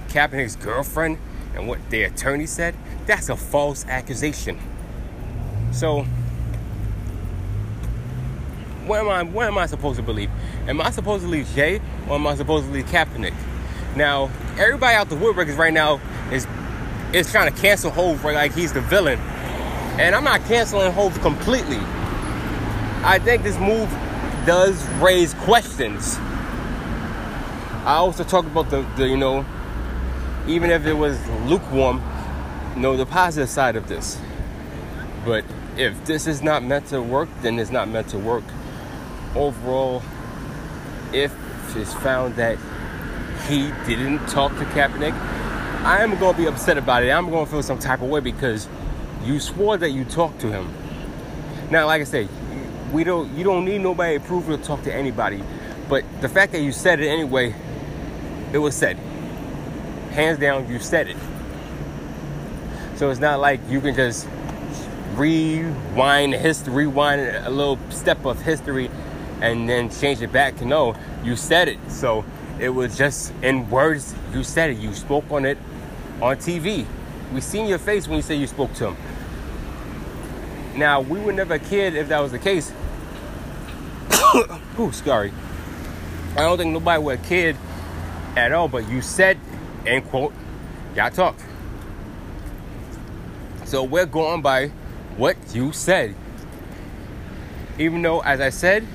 Kaepernick's 0.09 0.55
girlfriend 0.55 1.17
and 1.55 1.67
what 1.67 1.79
the 1.89 2.03
attorney 2.03 2.45
said, 2.45 2.75
that's 3.05 3.29
a 3.29 3.35
false 3.35 3.85
accusation. 3.88 4.57
So 5.71 6.05
what 8.85 9.00
am 9.00 9.09
I 9.09 9.23
what 9.23 9.47
am 9.47 9.57
I 9.57 9.65
supposed 9.65 9.97
to 9.97 10.03
believe? 10.03 10.29
Am 10.67 10.81
I 10.81 10.91
supposed 10.91 11.23
to 11.23 11.27
believe 11.27 11.47
Jay 11.55 11.81
or 12.07 12.15
am 12.15 12.27
I 12.27 12.35
supposed 12.35 12.65
to 12.65 12.71
believe 12.71 12.85
Kaepernick? 12.85 13.33
Now, 13.95 14.29
everybody 14.57 14.95
out 14.95 15.09
the 15.09 15.15
woodworkers 15.15 15.57
right 15.57 15.73
now 15.73 16.00
is 16.31 16.47
is 17.13 17.32
trying 17.32 17.53
to 17.53 17.62
cancel 17.62 17.91
Hove 17.91 18.24
like 18.24 18.53
he's 18.53 18.74
the 18.74 18.82
villain. 18.82 19.20
And 20.00 20.15
I'm 20.15 20.24
not 20.24 20.43
canceling 20.46 20.91
Hove 20.91 21.20
completely. 21.22 21.77
I 23.05 23.20
think 23.24 23.43
this 23.43 23.58
move 23.60 23.89
does 24.46 24.84
raise 24.93 25.34
questions. 25.36 26.17
I 27.86 27.96
also 27.98 28.24
talk 28.24 28.46
about 28.46 28.70
the, 28.70 28.82
the 28.98 29.08
you 29.08 29.17
know, 29.17 29.46
even 30.48 30.72
if 30.72 30.86
it 30.86 30.93
was 30.93 31.20
lukewarm, 31.46 32.01
you 32.75 32.82
know, 32.82 32.98
the 32.98 33.05
positive 33.05 33.50
side 33.50 33.75
of 33.75 33.88
this. 33.88 34.20
But 35.24 35.46
if 35.77 36.03
this 36.05 36.25
is 36.25 36.41
not 36.41 36.63
meant 36.63 36.88
to 36.88 37.01
work, 37.01 37.29
then 37.41 37.60
it's 37.60 37.72
not 37.72 37.88
meant 37.88 38.08
to 38.10 38.17
work. 38.17 38.43
Overall, 39.36 40.01
if 41.13 41.34
it's 41.75 41.93
found 41.93 42.36
that 42.38 42.58
he 43.48 43.72
didn't 43.86 44.25
talk 44.27 44.51
to 44.58 44.65
Kaepernick, 44.65 45.13
I 45.83 46.01
am 46.01 46.17
to 46.17 46.33
be 46.33 46.45
upset 46.45 46.77
about 46.77 47.03
it. 47.03 47.09
I'm 47.09 47.29
to 47.29 47.45
feel 47.45 47.61
some 47.61 47.77
type 47.77 48.01
of 48.01 48.07
way 48.07 48.21
because 48.21 48.69
you 49.25 49.41
swore 49.41 49.75
that 49.75 49.89
you 49.89 50.05
talked 50.05 50.39
to 50.39 50.47
him. 50.49 50.73
Now, 51.71 51.87
like 51.87 51.99
I 51.99 52.05
said, 52.05 52.29
we 52.93 53.03
don't. 53.03 53.35
You 53.35 53.43
don't 53.43 53.65
need 53.65 53.81
nobody 53.81 54.17
to 54.17 54.57
talk 54.63 54.83
to 54.83 54.93
anybody. 54.93 55.43
But 55.89 56.05
the 56.21 56.29
fact 56.29 56.53
that 56.53 56.61
you 56.61 56.71
said 56.71 57.01
it 57.01 57.09
anyway, 57.09 57.53
it 58.53 58.59
was 58.59 58.75
said. 58.75 58.95
Hands 60.11 60.39
down, 60.39 60.69
you 60.69 60.79
said 60.79 61.09
it. 61.09 61.17
So 62.95 63.09
it's 63.09 63.19
not 63.19 63.41
like 63.41 63.59
you 63.67 63.81
can 63.81 63.93
just 63.93 64.25
rewind 65.15 66.33
history, 66.33 66.85
rewind 66.85 67.19
a 67.19 67.49
little 67.49 67.77
step 67.89 68.23
of 68.25 68.41
history, 68.41 68.89
and 69.41 69.67
then 69.67 69.89
change 69.89 70.21
it 70.21 70.31
back. 70.31 70.55
To 70.59 70.65
no, 70.65 70.95
you 71.25 71.35
said 71.35 71.67
it. 71.67 71.79
So 71.89 72.23
it 72.57 72.69
was 72.69 72.97
just 72.97 73.33
in 73.41 73.69
words. 73.69 74.15
You 74.33 74.45
said 74.45 74.69
it. 74.69 74.77
You 74.77 74.93
spoke 74.93 75.29
on 75.29 75.43
it 75.43 75.57
on 76.23 76.37
TV. 76.37 76.85
We 77.33 77.41
seen 77.41 77.67
your 77.67 77.79
face 77.79 78.07
when 78.07 78.15
you 78.15 78.21
said 78.21 78.39
you 78.39 78.47
spoke 78.47 78.73
to 78.75 78.91
him. 78.91 78.97
Now 80.75 81.01
we 81.01 81.19
were 81.19 81.33
never 81.33 81.55
a 81.55 81.59
kid 81.59 81.95
if 81.95 82.07
that 82.07 82.19
was 82.19 82.31
the 82.31 82.39
case. 82.39 82.71
Ooh, 84.79 84.91
sorry. 84.93 85.33
I 86.31 86.37
don't 86.37 86.57
think 86.57 86.71
nobody 86.71 87.03
was 87.03 87.19
a 87.19 87.23
kid 87.23 87.57
at 88.37 88.53
all, 88.53 88.69
but 88.69 88.87
you 88.89 89.01
said, 89.01 89.37
end 89.85 90.07
quote, 90.09 90.33
y'all 90.95 91.11
talked. 91.11 91.43
So 93.65 93.83
we're 93.83 94.05
going 94.05 94.41
by 94.41 94.69
what 95.17 95.35
you 95.53 95.73
said. 95.73 96.15
Even 97.77 98.01
though, 98.01 98.21
as 98.21 98.39
I 98.39 98.49
said, 98.49 98.87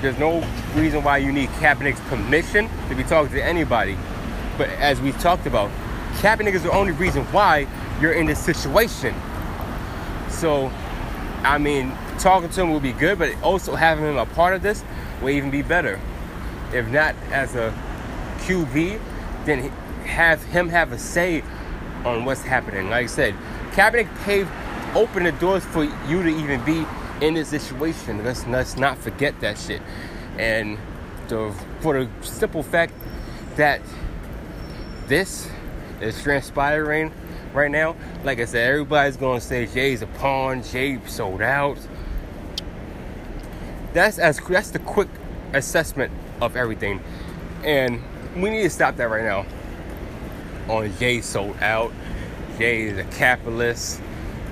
there's 0.00 0.18
no 0.18 0.46
reason 0.74 1.02
why 1.04 1.18
you 1.18 1.32
need 1.32 1.50
Kaepernick's 1.50 2.00
permission 2.08 2.68
to 2.88 2.94
be 2.94 3.02
talking 3.02 3.32
to 3.32 3.44
anybody. 3.44 3.96
But 4.56 4.68
as 4.70 5.00
we've 5.00 5.18
talked 5.18 5.46
about, 5.46 5.70
Kaepernick 6.18 6.54
is 6.54 6.62
the 6.62 6.72
only 6.72 6.92
reason 6.92 7.24
why 7.26 7.66
you're 8.00 8.12
in 8.12 8.26
this 8.26 8.42
situation. 8.42 9.14
So, 10.28 10.70
I 11.42 11.58
mean, 11.58 11.92
talking 12.18 12.48
to 12.48 12.62
him 12.62 12.70
will 12.70 12.80
be 12.80 12.92
good, 12.92 13.18
but 13.18 13.34
also 13.42 13.74
having 13.74 14.04
him 14.04 14.16
a 14.16 14.26
part 14.26 14.54
of 14.54 14.62
this 14.62 14.82
will 15.20 15.30
even 15.30 15.50
be 15.50 15.62
better. 15.62 16.00
If 16.72 16.88
not 16.88 17.14
as 17.30 17.54
a 17.54 17.72
QB, 18.40 19.00
then 19.44 19.70
have 20.04 20.42
him 20.44 20.68
have 20.68 20.92
a 20.92 20.98
say 20.98 21.42
on 22.04 22.24
what's 22.24 22.42
happening. 22.42 22.88
Like 22.88 23.04
I 23.04 23.06
said, 23.06 23.34
Kaepernick 23.72 24.08
paved, 24.24 24.50
opened 24.94 25.26
the 25.26 25.32
doors 25.32 25.64
for 25.64 25.84
you 25.84 26.22
to 26.22 26.28
even 26.28 26.64
be 26.64 26.86
in 27.20 27.34
this 27.34 27.48
situation. 27.48 28.24
Let's, 28.24 28.46
let's 28.46 28.76
not 28.76 28.98
forget 28.98 29.38
that 29.40 29.58
shit. 29.58 29.82
And 30.38 30.78
the, 31.28 31.54
for 31.80 32.04
the 32.04 32.08
simple 32.22 32.62
fact 32.62 32.92
that 33.56 33.80
this 35.08 35.48
is 36.00 36.20
transpiring 36.22 37.12
right 37.52 37.70
now, 37.70 37.96
like 38.24 38.40
I 38.40 38.44
said, 38.44 38.68
everybody's 38.68 39.16
gonna 39.16 39.40
say 39.40 39.66
Jay's 39.66 40.02
a 40.02 40.06
pawn, 40.06 40.62
Jay 40.62 41.00
sold 41.06 41.40
out. 41.40 41.78
That's 43.92 44.18
as 44.18 44.38
that's 44.40 44.70
the 44.70 44.78
quick 44.78 45.08
assessment 45.52 46.12
of 46.40 46.56
everything, 46.56 47.00
and 47.64 48.02
we 48.34 48.50
need 48.50 48.62
to 48.62 48.70
stop 48.70 48.96
that 48.96 49.08
right 49.08 49.24
now. 49.24 49.46
On 50.68 50.92
Jay 50.98 51.20
sold 51.20 51.56
out. 51.62 51.92
Jay 52.58 52.82
is 52.82 52.98
a 52.98 53.04
capitalist. 53.04 54.00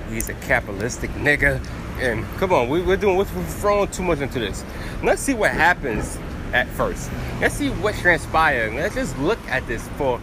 He's 0.09 0.29
a 0.29 0.33
capitalistic 0.35 1.09
nigga. 1.11 1.63
And 1.99 2.25
come 2.37 2.53
on, 2.53 2.69
we, 2.69 2.81
are 2.81 2.97
doing 2.97 3.17
we're 3.17 3.25
throwing 3.25 3.89
too 3.89 4.03
much 4.03 4.19
into 4.19 4.39
this. 4.39 4.63
Let's 5.03 5.21
see 5.21 5.33
what 5.33 5.51
happens 5.51 6.17
at 6.53 6.67
first. 6.69 7.09
Let's 7.41 7.55
see 7.55 7.69
what 7.69 7.95
transpires. 7.95 8.73
Let's 8.73 8.95
just 8.95 9.17
look 9.19 9.39
at 9.47 9.65
this 9.67 9.87
for 9.97 10.19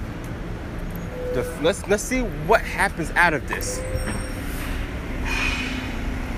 the. 1.35 1.43
Let's 1.63 1.87
let's 1.89 2.03
see 2.03 2.21
what 2.21 2.61
happens 2.61 3.11
out 3.13 3.35
of 3.35 3.47
this. 3.49 3.81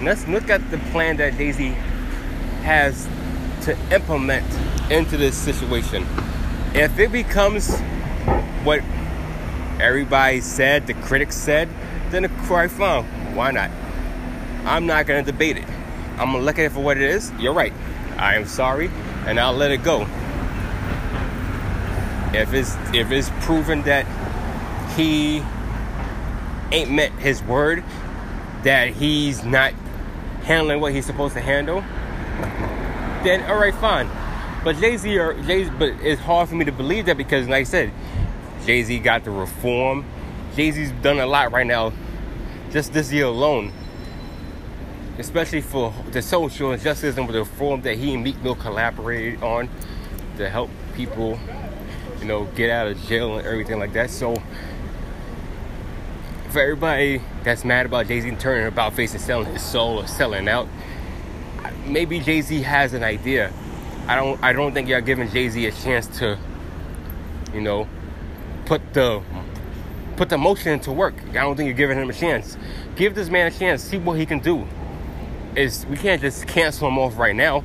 Let's 0.02 0.26
look 0.28 0.50
at 0.50 0.70
the 0.70 0.78
plan 0.90 1.16
that 1.18 1.37
Jay 1.37 1.52
Z 1.52 1.68
has 2.62 3.09
to 3.62 3.76
implement 3.94 4.44
into 4.90 5.16
this 5.16 5.37
situation. 5.37 6.07
If 6.74 6.98
it 6.98 7.12
becomes 7.12 7.78
what 8.64 8.83
everybody 9.80 10.40
said, 10.40 10.87
the 10.87 10.94
critics 10.94 11.37
said, 11.37 11.68
then 12.11 12.28
quite 12.46 12.70
fine. 12.70 13.04
Why 13.35 13.50
not? 13.50 13.70
I'm 14.64 14.87
not 14.87 15.07
gonna 15.07 15.22
debate 15.22 15.57
it. 15.57 15.68
I'm 16.18 16.33
gonna 16.33 16.40
look 16.40 16.59
at 16.59 16.66
it 16.66 16.72
for 16.72 16.80
what 16.80 16.96
it 16.96 17.02
is. 17.02 17.33
You're 17.38 17.54
right. 17.54 17.72
I 18.16 18.37
am 18.37 18.46
sorry, 18.46 18.90
and 19.26 19.40
I'll 19.40 19.52
let 19.52 19.70
it 19.70 19.83
go. 19.83 20.02
If 22.33 22.52
it's 22.52 22.74
if 22.92 23.11
it's 23.11 23.30
proven 23.44 23.83
that 23.83 24.07
he 24.96 25.42
ain't 26.72 26.90
met 26.90 27.12
his 27.12 27.42
word, 27.42 27.85
that 28.62 28.88
he's 28.88 29.44
not 29.44 29.72
handling 30.44 30.80
what 30.80 30.92
he's 30.92 31.07
supposed 31.07 31.35
to 31.35 31.40
handle, 31.40 31.80
then 33.24 33.42
all 33.50 33.59
right, 33.59 33.74
fine. 33.74 34.09
But 34.64 34.76
Jay 34.76 34.96
Z, 34.96 35.18
or 35.18 35.35
but 35.35 35.90
it's 36.02 36.20
hard 36.20 36.48
for 36.48 36.54
me 36.54 36.64
to 36.64 36.72
believe 36.72 37.07
that 37.07 37.16
because, 37.16 37.46
like 37.48 37.61
I 37.61 37.64
said, 37.64 37.92
Jay 38.64 38.83
Z 38.83 38.98
got 39.00 39.24
the 39.24 39.30
reform. 39.30 40.04
Jay 40.57 40.70
Z's 40.70 40.92
done 41.02 41.18
a 41.18 41.26
lot 41.26 41.52
right 41.52 41.66
now, 41.66 41.92
just 42.70 42.92
this 42.92 43.12
year 43.12 43.26
alone. 43.26 43.72
Especially 45.18 45.61
for 45.61 45.92
the 46.11 46.22
social 46.22 46.72
injustice 46.72 47.16
and 47.16 47.28
the 47.28 47.38
reform 47.40 47.83
that 47.83 47.96
he 47.96 48.14
and 48.14 48.24
Meek 48.24 48.42
Mill 48.42 48.54
collaborated 48.54 49.42
on 49.42 49.68
to 50.38 50.48
help 50.48 50.70
people, 50.94 51.38
you 52.20 52.26
know, 52.26 52.44
get 52.57 52.70
out 52.70 52.88
of 52.88 53.00
jail 53.04 53.37
and 53.38 53.46
everything 53.46 53.78
like 53.78 53.92
that. 53.92 54.11
So, 54.11 54.35
for 56.55 56.61
everybody 56.61 57.21
that's 57.43 57.64
mad 57.64 57.85
about 57.85 58.07
Jay 58.07 58.21
Z 58.21 58.31
turning 58.37 58.69
about 58.69 58.95
face 58.95 59.12
and 59.12 59.21
selling 59.21 59.53
his 59.53 59.61
soul 59.61 59.99
or 59.99 60.07
selling 60.07 60.49
out, 60.49 60.69
maybe 61.85 62.21
Jay 62.21 62.40
Z 62.43 62.62
has 62.62 62.95
an 62.95 63.03
idea. 63.03 63.53
I 64.07 64.14
don't. 64.14 64.43
I 64.43 64.53
don't 64.53 64.73
think 64.73 64.88
y'all 64.88 65.01
giving 65.01 65.29
Jay 65.31 65.49
Z 65.49 65.67
a 65.67 65.73
chance 65.73 66.07
to, 66.19 66.38
you 67.53 67.61
know, 67.61 67.88
put 68.67 68.95
the 68.95 69.21
put 70.17 70.29
the 70.29 70.38
motion 70.38 70.73
into 70.73 70.93
work. 70.93 71.14
I 71.31 71.33
don't 71.33 71.57
think 71.57 71.67
you're 71.67 71.77
giving 71.77 71.99
him 71.99 72.09
a 72.09 72.12
chance. 72.12 72.57
Give 72.95 73.17
this 73.17 73.29
man 73.29 73.49
a 73.49 73.51
chance. 73.51 73.83
See 73.83 73.99
what 73.99 74.17
he 74.17 74.25
can 74.25 74.38
do. 74.38 74.64
Is 75.57 75.85
we 75.87 75.97
can't 75.97 76.21
just 76.21 76.47
cancel 76.47 76.87
him 76.87 76.99
off 76.99 77.19
right 77.19 77.35
now. 77.35 77.64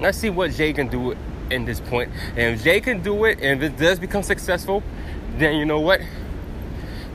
Let's 0.00 0.18
see 0.18 0.30
what 0.30 0.52
Jay 0.52 0.72
can 0.72 0.86
do 0.86 1.16
in 1.50 1.64
this 1.64 1.80
point. 1.80 2.12
And 2.36 2.54
if 2.54 2.62
Jay 2.62 2.80
can 2.80 3.02
do 3.02 3.24
it, 3.24 3.40
and 3.42 3.60
if 3.60 3.72
it 3.72 3.76
does 3.76 3.98
become 3.98 4.22
successful, 4.22 4.84
then 5.36 5.56
you 5.56 5.64
know 5.64 5.80
what? 5.80 6.00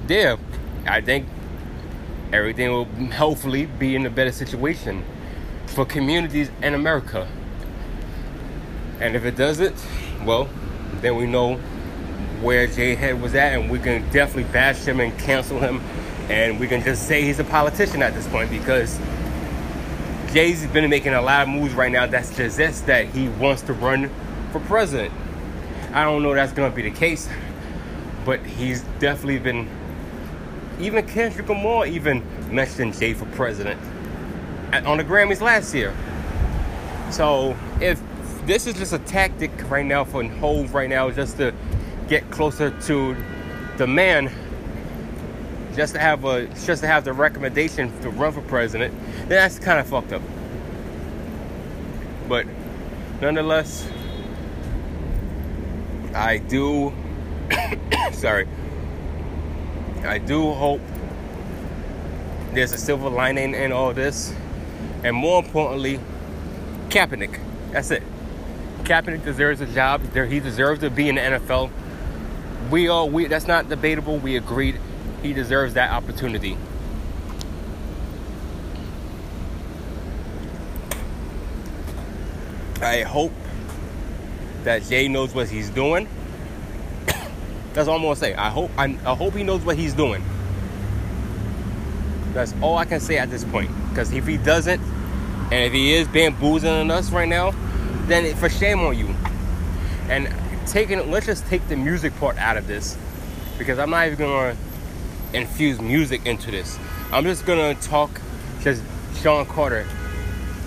There, 0.07 0.37
I 0.85 1.01
think 1.01 1.27
everything 2.31 2.71
will 2.71 2.85
hopefully 3.11 3.65
be 3.65 3.93
in 3.93 4.05
a 4.05 4.09
better 4.09 4.31
situation 4.31 5.03
for 5.65 5.83
communities 5.83 6.49
in 6.63 6.73
America. 6.73 7.27
And 9.01 9.17
if 9.17 9.25
it 9.25 9.35
doesn't, 9.35 9.75
well, 10.23 10.49
then 11.01 11.17
we 11.17 11.27
know 11.27 11.57
where 12.41 12.67
Jay 12.67 12.95
Head 12.95 13.21
was 13.21 13.35
at, 13.35 13.59
and 13.59 13.69
we 13.69 13.79
can 13.79 14.09
definitely 14.11 14.49
bash 14.53 14.77
him 14.85 15.01
and 15.01 15.17
cancel 15.19 15.59
him, 15.59 15.81
and 16.29 16.57
we 16.57 16.67
can 16.67 16.81
just 16.81 17.05
say 17.05 17.23
he's 17.23 17.39
a 17.39 17.43
politician 17.43 18.01
at 18.01 18.13
this 18.13 18.27
point 18.29 18.49
because 18.49 18.97
Jay's 20.31 20.65
been 20.67 20.89
making 20.89 21.15
a 21.15 21.21
lot 21.21 21.41
of 21.41 21.49
moves 21.49 21.73
right 21.73 21.91
now 21.91 22.05
that 22.05 22.25
suggests 22.25 22.79
that 22.81 23.07
he 23.07 23.27
wants 23.27 23.61
to 23.63 23.73
run 23.73 24.09
for 24.53 24.61
president. 24.61 25.13
I 25.91 26.05
don't 26.05 26.23
know 26.23 26.33
that's 26.33 26.53
going 26.53 26.71
to 26.71 26.75
be 26.75 26.83
the 26.83 26.91
case, 26.91 27.27
but 28.23 28.39
he's 28.45 28.83
definitely 28.99 29.39
been 29.39 29.67
even 30.79 31.05
Kendrick 31.07 31.49
Lamar 31.49 31.87
even 31.87 32.23
mentioned 32.53 32.97
Jay 32.97 33.13
for 33.13 33.25
president. 33.27 33.79
on 34.85 34.97
the 34.97 35.03
Grammys 35.03 35.41
last 35.41 35.73
year. 35.73 35.93
So 37.09 37.55
if 37.81 38.01
this 38.45 38.67
is 38.67 38.75
just 38.75 38.93
a 38.93 38.99
tactic 38.99 39.51
right 39.69 39.85
now 39.85 40.03
for 40.03 40.23
Hove 40.23 40.73
right 40.73 40.89
now, 40.89 41.09
just 41.09 41.37
to 41.37 41.53
get 42.07 42.29
closer 42.31 42.69
to 42.81 43.15
the 43.77 43.87
man, 43.87 44.31
just 45.75 45.93
to 45.93 45.99
have 45.99 46.25
a 46.25 46.47
just 46.65 46.81
to 46.81 46.87
have 46.87 47.05
the 47.05 47.13
recommendation 47.13 47.97
to 48.01 48.09
run 48.09 48.33
for 48.33 48.41
president, 48.41 48.93
then 49.19 49.29
that's 49.29 49.59
kind 49.59 49.79
of 49.79 49.87
fucked 49.87 50.13
up. 50.13 50.21
But 52.27 52.45
nonetheless, 53.21 53.89
I 56.13 56.37
do 56.37 56.93
sorry. 58.11 58.47
I 60.05 60.17
do 60.19 60.51
hope 60.53 60.81
there's 62.53 62.73
a 62.73 62.77
silver 62.77 63.09
lining 63.09 63.53
in 63.53 63.71
all 63.71 63.93
this. 63.93 64.33
And 65.03 65.15
more 65.15 65.43
importantly, 65.43 65.99
Kaepernick. 66.89 67.39
That's 67.71 67.91
it. 67.91 68.03
Kaepernick 68.83 69.23
deserves 69.23 69.61
a 69.61 69.65
job. 69.65 70.01
He 70.13 70.39
deserves 70.39 70.79
to 70.81 70.89
be 70.89 71.09
in 71.09 71.15
the 71.15 71.21
NFL. 71.21 71.69
We 72.71 72.87
all 72.87 73.09
we 73.09 73.27
that's 73.27 73.47
not 73.47 73.69
debatable. 73.69 74.17
We 74.17 74.37
agreed. 74.37 74.79
He 75.21 75.33
deserves 75.33 75.73
that 75.75 75.91
opportunity. 75.91 76.57
I 82.81 83.01
hope 83.01 83.33
that 84.63 84.83
Jay 84.83 85.07
knows 85.07 85.33
what 85.33 85.49
he's 85.49 85.69
doing. 85.69 86.07
That's 87.77 87.87
all 87.87 87.97
I'm 87.97 88.01
gonna 88.01 88.15
say. 88.15 88.33
I 88.33 88.49
hope 88.49 88.71
I, 88.75 88.85
I 89.05 89.13
hope 89.13 89.35
he 89.35 89.43
knows 89.43 89.61
what 89.61 89.77
he's 89.77 89.93
doing. 89.93 90.23
That's 92.33 92.55
all 92.59 92.75
I 92.75 92.85
can 92.85 92.99
say 92.99 93.19
at 93.19 93.29
this 93.29 93.43
point. 93.43 93.69
Because 93.89 94.11
if 94.13 94.25
he 94.25 94.37
doesn't, 94.37 94.81
and 94.81 95.53
if 95.53 95.73
he 95.73 95.93
is 95.93 96.07
bamboozling 96.07 96.89
us 96.89 97.11
right 97.11 97.29
now, 97.29 97.53
then 98.07 98.25
it, 98.25 98.35
for 98.35 98.49
shame 98.49 98.79
on 98.79 98.97
you. 98.97 99.13
And 100.09 100.27
taking 100.65 101.11
let's 101.11 101.27
just 101.27 101.45
take 101.45 101.67
the 101.67 101.75
music 101.75 102.15
part 102.15 102.39
out 102.39 102.57
of 102.57 102.65
this, 102.65 102.97
because 103.59 103.77
I'm 103.77 103.91
not 103.91 104.07
even 104.07 104.17
gonna 104.17 104.57
infuse 105.35 105.79
music 105.79 106.25
into 106.25 106.49
this. 106.49 106.79
I'm 107.11 107.25
just 107.25 107.45
gonna 107.45 107.75
talk 107.75 108.09
just 108.61 108.81
Sean 109.21 109.45
Carter. 109.45 109.85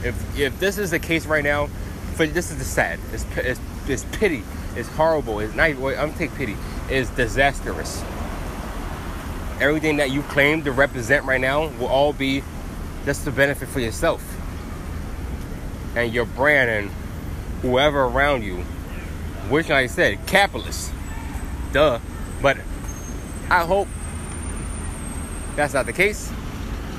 If 0.05 0.39
if 0.39 0.61
this 0.61 0.79
is 0.79 0.93
the 0.93 1.01
case 1.01 1.27
right 1.27 1.43
now, 1.43 1.67
for 2.15 2.25
this 2.25 2.53
is 2.53 2.59
the 2.59 2.65
sad. 2.65 3.01
It's 3.13 3.27
it's, 3.37 3.61
it's 3.89 4.05
pity. 4.13 4.45
It's 4.77 4.89
horrible. 4.91 5.41
It's 5.41 5.57
not. 5.57 5.71
I'm 5.99 6.15
take 6.15 6.33
pity. 6.37 6.55
It's 6.91 7.11
disastrous 7.11 8.03
everything 9.61 9.99
that 9.99 10.11
you 10.11 10.23
claim 10.23 10.65
to 10.65 10.73
represent 10.73 11.25
right 11.25 11.41
now 11.41 11.69
will 11.79 11.87
all 11.87 12.13
be 12.13 12.43
just 13.05 13.25
to 13.25 13.31
benefit 13.31 13.69
for 13.69 13.81
yourself 13.81 14.25
and 15.95 16.13
your 16.13 16.25
brand 16.25 16.71
and 16.71 16.91
whoever 17.63 18.05
around 18.05 18.43
you. 18.43 18.57
Which, 19.51 19.71
I 19.71 19.87
said, 19.87 20.25
capitalist. 20.27 20.93
Duh. 21.73 21.99
But 22.41 22.59
I 23.51 23.65
hope 23.65 23.89
that's 25.57 25.75
not 25.75 25.87
the 25.87 25.93
case. 25.93 26.33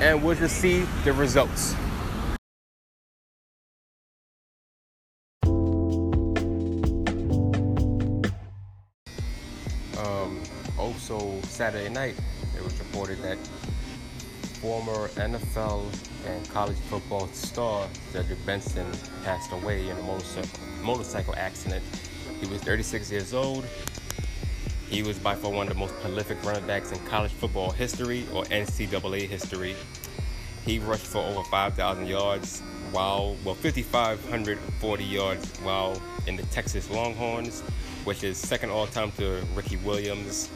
And 0.01 0.23
we'll 0.23 0.35
just 0.35 0.57
see 0.57 0.85
the 1.03 1.13
results. 1.13 1.75
Also, 11.11 11.41
Saturday 11.47 11.89
night, 11.89 12.15
it 12.55 12.63
was 12.63 12.77
reported 12.79 13.21
that 13.21 13.37
former 14.61 15.07
NFL 15.09 15.85
and 16.25 16.49
college 16.49 16.77
football 16.89 17.27
star 17.29 17.87
Cedric 18.11 18.43
Benson 18.45 18.85
passed 19.23 19.51
away 19.51 19.89
in 19.89 19.97
a 19.97 20.01
motorcycle, 20.03 20.59
motorcycle 20.81 21.35
accident. 21.35 21.83
He 22.39 22.47
was 22.47 22.61
36 22.61 23.11
years 23.11 23.33
old. 23.33 23.65
He 24.89 25.03
was 25.03 25.17
by 25.17 25.35
far 25.35 25.51
one 25.51 25.67
of 25.67 25.73
the 25.73 25.79
most 25.79 25.93
prolific 26.01 26.43
running 26.43 26.65
backs 26.67 26.91
in 26.91 26.99
college 27.05 27.31
football 27.31 27.71
history 27.71 28.25
or 28.33 28.43
NCAA 28.45 29.27
history. 29.27 29.75
He 30.65 30.79
rushed 30.79 31.07
for 31.07 31.19
over 31.19 31.43
5,000 31.43 32.07
yards 32.07 32.61
while, 32.91 33.35
well, 33.43 33.55
5,540 33.55 35.03
yards 35.03 35.59
while 35.61 35.99
in 36.27 36.35
the 36.35 36.43
Texas 36.43 36.89
Longhorns, 36.91 37.61
which 38.03 38.23
is 38.23 38.37
second 38.37 38.69
all 38.69 38.85
time 38.85 39.11
to 39.13 39.41
Ricky 39.55 39.77
Williams 39.77 40.49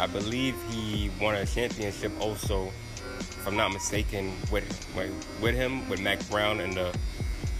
I 0.00 0.06
believe 0.06 0.54
he 0.70 1.10
won 1.20 1.34
a 1.34 1.44
championship 1.44 2.12
also, 2.20 2.70
if 3.06 3.46
I'm 3.46 3.56
not 3.56 3.72
mistaken, 3.72 4.32
with 4.52 4.64
with 5.42 5.54
him 5.54 5.88
with 5.88 6.00
Mack 6.00 6.26
Brown 6.30 6.60
and 6.60 6.74
the 6.74 6.96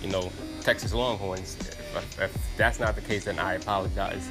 you 0.03 0.09
know 0.09 0.31
Texas 0.61 0.93
Longhorns. 0.93 1.57
If, 2.21 2.57
that's 2.57 2.79
not 2.79 2.95
the 2.95 3.01
case, 3.01 3.25
then 3.25 3.39
I 3.39 3.55
apologize. 3.55 4.29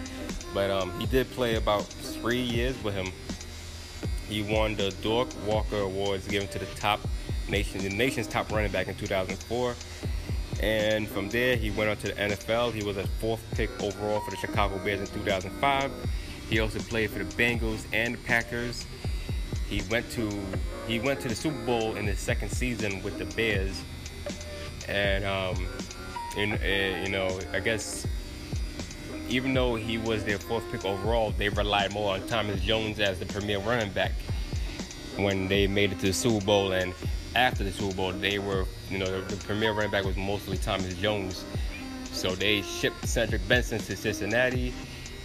But 0.54 0.70
um, 0.70 0.98
he 1.00 1.06
did 1.06 1.30
play 1.32 1.56
about 1.56 1.84
three 1.84 2.40
years 2.40 2.82
with 2.84 2.94
him. 2.94 3.08
He 4.30 4.42
won 4.42 4.76
the 4.76 4.92
Doak 5.02 5.30
Walker 5.46 5.80
Awards 5.80 6.28
given 6.28 6.48
to 6.50 6.60
the 6.60 6.66
top 6.76 7.00
nation, 7.50 7.82
the 7.82 7.90
nation's 7.90 8.28
top 8.28 8.52
running 8.52 8.72
back 8.72 8.88
in 8.88 8.96
2004. 8.96 9.76
And 10.60 11.08
from 11.08 11.30
there, 11.30 11.56
he 11.56 11.72
went 11.72 11.90
on 11.90 11.98
to 11.98 12.08
the 12.08 12.14
NFL. 12.14 12.74
He 12.74 12.84
was 12.84 12.98
a 12.98 13.08
fourth 13.20 13.44
pick 13.52 13.70
overall 13.82 14.20
for 14.22 14.32
the 14.32 14.38
Chicago 14.38 14.78
Bears 14.84 15.00
in 15.00 15.08
2005. 15.08 15.92
He 16.50 16.60
also 16.60 16.80
played 16.80 17.10
for 17.12 17.20
the 17.20 17.26
Bengals 17.36 17.86
and 17.92 18.16
the 18.16 18.20
Packers. 18.20 18.86
He 19.70 19.82
went 19.90 20.10
to 20.12 20.30
he 20.88 21.00
went 21.00 21.20
to 21.22 21.28
the 21.28 21.36
Super 21.36 21.62
Bowl 21.66 21.96
in 21.96 22.06
his 22.06 22.20
second 22.20 22.50
season 22.50 23.04
with 23.04 23.18
the 23.18 23.26
Bears, 23.36 23.82
and 24.88 25.26
um, 25.26 25.68
uh, 26.38 26.40
you 26.40 27.10
know 27.10 27.40
I 27.54 27.60
guess 27.60 28.08
even 29.30 29.54
though 29.54 29.76
he 29.76 29.98
was 29.98 30.24
their 30.24 30.38
fourth 30.38 30.64
pick 30.72 30.86
overall, 30.86 31.32
they 31.32 31.50
relied 31.50 31.92
more 31.92 32.14
on 32.14 32.26
Thomas 32.28 32.62
Jones 32.62 33.02
as 33.02 33.20
the 33.20 33.26
premier 33.26 33.60
running 33.60 33.92
back 33.92 34.14
when 35.18 35.50
they 35.50 35.68
made 35.68 35.92
it 35.92 36.00
to 36.00 36.08
the 36.08 36.14
Super 36.14 36.46
Bowl. 36.46 36.72
And 36.72 36.94
after 37.36 37.66
the 37.66 37.74
Super 37.74 37.94
Bowl, 37.94 38.14
they 38.14 38.40
were 38.40 38.66
you 38.90 39.00
know 39.00 39.22
the, 39.22 39.36
the 39.36 39.44
premier 39.44 39.74
running 39.74 39.92
back 39.92 40.06
was 40.06 40.16
mostly 40.16 40.58
Thomas 40.58 40.94
Jones. 40.96 41.44
So 42.14 42.34
they 42.34 42.62
shipped 42.62 43.06
Cedric 43.06 43.46
Benson 43.50 43.80
to 43.80 43.96
Cincinnati 43.98 44.74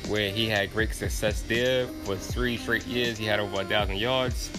where 0.09 0.31
he 0.31 0.49
had 0.49 0.73
great 0.73 0.95
success 0.95 1.43
there 1.43 1.87
for 2.05 2.17
three 2.17 2.57
straight 2.57 2.87
years. 2.87 3.19
He 3.19 3.25
had 3.25 3.41
over 3.41 3.61
a 3.61 3.65
thousand 3.65 3.97
yards, 3.97 4.51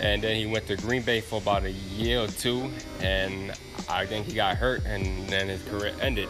and 0.00 0.22
then 0.22 0.36
he 0.36 0.46
went 0.46 0.66
to 0.66 0.76
Green 0.76 1.02
Bay 1.02 1.20
for 1.20 1.40
about 1.40 1.64
a 1.64 1.70
year 1.70 2.20
or 2.20 2.28
two, 2.28 2.70
and 3.00 3.52
I 3.88 4.06
think 4.06 4.26
he 4.26 4.34
got 4.34 4.56
hurt, 4.56 4.84
and 4.84 5.28
then 5.28 5.48
his 5.48 5.62
career 5.64 5.94
ended. 6.00 6.28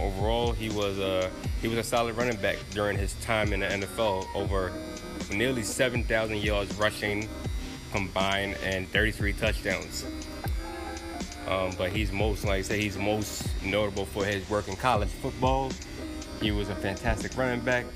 Overall, 0.00 0.52
he 0.52 0.68
was 0.70 0.98
a 0.98 1.30
he 1.60 1.68
was 1.68 1.78
a 1.78 1.82
solid 1.82 2.16
running 2.16 2.36
back 2.36 2.56
during 2.70 2.96
his 2.96 3.14
time 3.14 3.52
in 3.52 3.60
the 3.60 3.66
NFL. 3.66 4.26
Over 4.34 4.72
nearly 5.32 5.62
7,000 5.62 6.38
yards 6.38 6.74
rushing 6.76 7.28
combined 7.92 8.56
and 8.62 8.88
33 8.88 9.32
touchdowns. 9.34 10.06
Um, 11.48 11.72
but 11.78 11.90
he's 11.90 12.12
most, 12.12 12.44
like 12.44 12.58
I 12.58 12.62
say, 12.62 12.80
he's 12.80 12.96
most 12.98 13.46
notable 13.64 14.04
for 14.04 14.24
his 14.24 14.48
work 14.50 14.68
in 14.68 14.76
college 14.76 15.08
football 15.08 15.72
he 16.40 16.50
was 16.50 16.68
a 16.68 16.74
fantastic 16.74 17.36
running 17.36 17.60
back. 17.60 17.86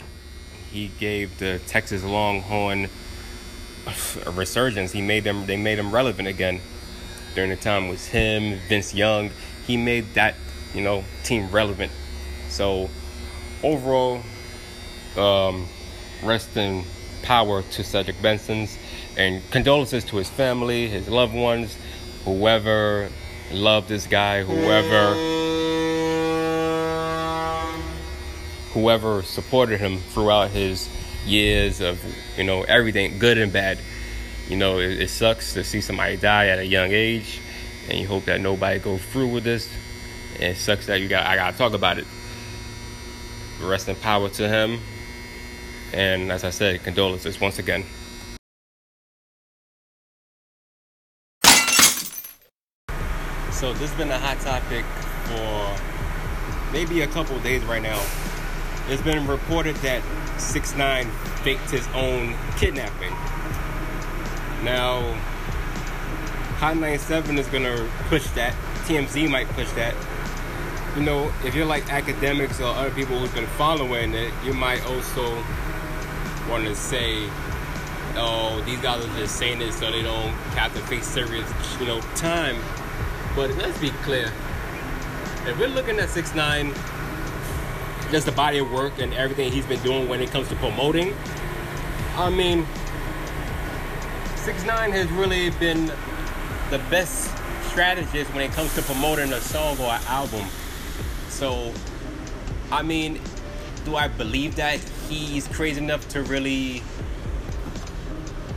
He 0.71 0.89
gave 0.99 1.39
the 1.39 1.61
Texas 1.67 2.03
Longhorn 2.03 2.89
a 4.27 4.31
resurgence. 4.31 4.93
He 4.93 5.03
made 5.03 5.25
them 5.25 5.47
they 5.47 5.57
made 5.57 5.79
him 5.79 5.93
relevant 5.93 6.29
again. 6.29 6.61
During 7.35 7.51
the 7.51 7.57
time 7.57 7.89
was 7.89 8.07
him, 8.07 8.59
Vince 8.69 8.95
Young. 8.95 9.31
He 9.67 9.77
made 9.77 10.15
that, 10.15 10.35
you 10.75 10.83
know, 10.83 11.05
team 11.25 11.51
relevant. 11.51 11.93
So 12.49 12.91
overall, 13.63 14.23
um, 15.17 15.67
rest 16.23 16.57
in 16.57 16.85
power 17.23 17.63
to 17.63 17.85
Cedric 17.85 18.21
Benson's 18.21 18.77
and 19.17 19.43
condolences 19.51 20.05
to 20.05 20.17
his 20.17 20.29
family, 20.29 20.89
his 20.89 21.09
loved 21.09 21.35
ones, 21.35 21.77
whoever 22.25 23.11
loved 23.53 23.89
this 23.89 24.07
guy, 24.07 24.43
whoever 24.43 25.15
whoever 28.73 29.23
supported 29.23 29.79
him 29.79 29.99
throughout 29.99 30.51
his 30.51 30.89
years 31.27 31.81
of 31.81 32.03
you 32.37 32.45
know 32.45 32.63
everything 32.63 33.19
good 33.19 33.39
and 33.39 33.53
bad. 33.53 33.79
You 34.49 34.57
know 34.57 34.79
it, 34.79 35.01
it, 35.01 35.11
sucks 35.11 35.55
to 35.55 35.65
see 35.65 35.81
somebody 35.81 36.17
die 36.17 36.49
at 36.49 36.59
a 36.59 36.67
young 36.67 36.91
age 36.91 37.41
and 37.89 37.99
you 37.99 38.07
hope 38.07 38.25
that 38.25 38.41
nobody 38.41 38.79
goes 38.79 39.03
through 39.07 39.29
with 39.29 39.45
this. 39.45 39.73
And 40.35 40.45
it 40.45 40.57
sucks 40.57 40.87
that 40.87 41.01
you 41.01 41.09
got 41.09 41.27
i 41.27 41.37
gotta 41.37 41.57
talk 41.57 41.75
about 41.75 41.99
it. 41.99 42.07
Rest 43.63 43.89
in 43.89 43.97
power 43.97 44.29
to 44.31 44.49
him. 44.49 44.81
And 45.93 46.33
as 46.33 46.45
i 46.45 46.51
said 46.51 46.83
condolences 46.83 47.41
once 47.41 47.59
again. 47.59 47.85
So 53.53 53.73
this 53.75 53.91
has 53.91 53.95
been 53.97 54.11
a 54.11 54.19
hot 54.19 54.41
topic 54.41 54.85
for 55.27 56.73
maybe 56.73 57.03
a 57.03 57.07
couple 57.07 57.39
days 57.41 57.63
right 57.65 57.83
now 57.83 58.03
it's 58.89 59.03
been 59.03 59.27
reported 59.27 59.77
that 59.77 60.03
6 60.39 60.77
9 60.77 61.07
faked 61.43 61.71
his 61.71 61.87
own 61.95 62.35
kidnapping. 62.57 63.13
Now, 64.65 65.19
Hot 66.63 66.77
97 66.77 67.39
is 67.39 67.49
gonna 67.49 67.89
push 68.09 68.25
that. 68.37 68.55
TMZ 68.87 69.29
might 69.29 69.49
push 69.49 69.69
that. 69.73 69.97
You 70.95 71.03
know, 71.03 71.33
if 71.45 71.57
you're 71.57 71.67
like 71.67 71.93
academics 71.93 72.61
or 72.61 72.67
other 72.67 72.93
people 72.93 73.19
who've 73.19 73.35
been 73.35 73.49
following 73.59 74.15
it, 74.15 74.33
you 74.45 74.55
might 74.55 74.81
also 74.87 75.43
want 76.49 76.65
to 76.67 76.77
say, 76.77 77.29
"Oh, 78.15 78.63
these 78.65 78.79
guys 78.79 79.05
are 79.05 79.19
just 79.19 79.35
saying 79.41 79.59
this 79.59 79.77
so 79.77 79.91
they 79.91 80.03
don't 80.03 80.31
have 80.55 80.73
to 80.75 80.81
face 80.83 81.05
serious, 81.05 81.51
you 81.81 81.87
know, 81.87 82.01
time." 82.15 82.57
But 83.35 83.51
let's 83.57 83.79
be 83.79 83.91
clear. 84.05 84.31
If 85.45 85.59
we're 85.59 85.67
looking 85.67 85.99
at 85.99 86.11
six 86.11 86.33
nine, 86.33 86.73
just 88.13 88.27
the 88.27 88.33
body 88.33 88.59
of 88.59 88.71
work 88.71 88.93
and 88.99 89.15
everything 89.15 89.51
he's 89.51 89.65
been 89.65 89.83
doing 89.83 90.07
when 90.07 90.21
it 90.21 90.31
comes 90.31 90.47
to 90.49 90.55
promoting, 90.57 91.15
I 92.15 92.29
mean, 92.29 92.67
six 94.37 94.65
nine 94.67 94.93
has 94.93 95.11
really 95.13 95.49
been 95.53 95.87
the 96.71 96.79
best 96.91 97.31
strategist 97.69 98.33
when 98.35 98.43
it 98.45 98.53
comes 98.53 98.75
to 98.75 98.83
promoting 98.83 99.33
a 99.33 99.41
song 99.41 99.79
or 99.81 99.93
an 99.93 100.03
album. 100.09 100.47
So, 101.31 101.73
I 102.71 102.83
mean, 102.83 103.19
do 103.87 103.97
I 103.97 104.09
believe 104.09 104.57
that 104.57 104.79
he's 105.09 105.49
crazy 105.49 105.83
enough 105.83 106.07
to 106.11 106.23
really 106.23 106.83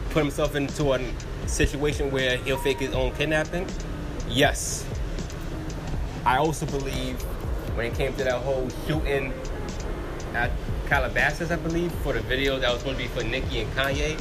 put 0.09 0.21
himself 0.21 0.55
into 0.55 0.91
a 0.91 0.99
situation 1.47 2.11
where 2.11 2.35
he'll 2.39 2.57
fake 2.57 2.79
his 2.79 2.93
own 2.93 3.13
kidnapping? 3.13 3.67
Yes. 4.27 4.85
I 6.25 6.39
also 6.39 6.65
believe 6.65 7.21
when 7.75 7.85
it 7.85 7.95
came 7.95 8.13
to 8.15 8.23
that 8.23 8.41
whole 8.41 8.69
shooting 8.87 9.33
at 10.35 10.51
Calabasas, 10.87 11.49
I 11.49 11.55
believe, 11.55 11.91
for 12.03 12.13
the 12.13 12.19
video 12.21 12.59
that 12.59 12.71
was 12.71 12.83
going 12.83 12.95
to 12.95 13.01
be 13.01 13.07
for 13.07 13.23
Nicki 13.23 13.61
and 13.61 13.71
Kanye, 13.73 14.19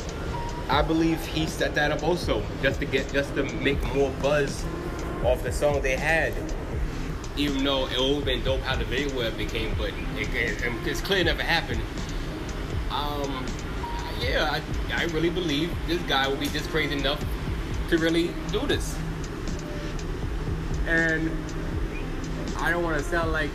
I 0.70 0.80
believe 0.80 1.22
he 1.26 1.46
set 1.46 1.74
that 1.74 1.90
up 1.90 2.02
also 2.02 2.42
just 2.62 2.80
to 2.80 2.86
get 2.86 3.12
just 3.12 3.34
to 3.34 3.42
make 3.42 3.82
more 3.94 4.10
buzz 4.22 4.64
off 5.24 5.42
the 5.42 5.52
song 5.52 5.82
they 5.82 5.96
had. 5.96 6.32
Even 7.36 7.64
though 7.64 7.88
it 7.88 7.98
would 7.98 8.14
have 8.14 8.24
been 8.24 8.44
dope 8.44 8.60
how 8.60 8.76
the 8.76 8.84
video 8.84 9.14
would 9.16 9.26
have 9.26 9.36
became, 9.36 9.74
but 9.76 9.90
it, 10.16 10.32
it, 10.32 10.86
it's 10.86 11.00
clear 11.00 11.24
never 11.24 11.42
happened. 11.42 11.82
Um, 12.90 13.44
yeah, 14.20 14.48
I, 14.52 15.02
I 15.02 15.04
really 15.06 15.30
believe 15.30 15.74
this 15.88 16.00
guy 16.02 16.28
will 16.28 16.36
be 16.36 16.46
just 16.46 16.70
crazy 16.70 16.96
enough 16.96 17.22
to 17.90 17.98
really 17.98 18.30
do 18.52 18.60
this. 18.66 18.96
And 20.86 21.30
I 22.58 22.70
don't 22.70 22.84
want 22.84 22.98
to 22.98 23.04
sound 23.04 23.32
like 23.32 23.50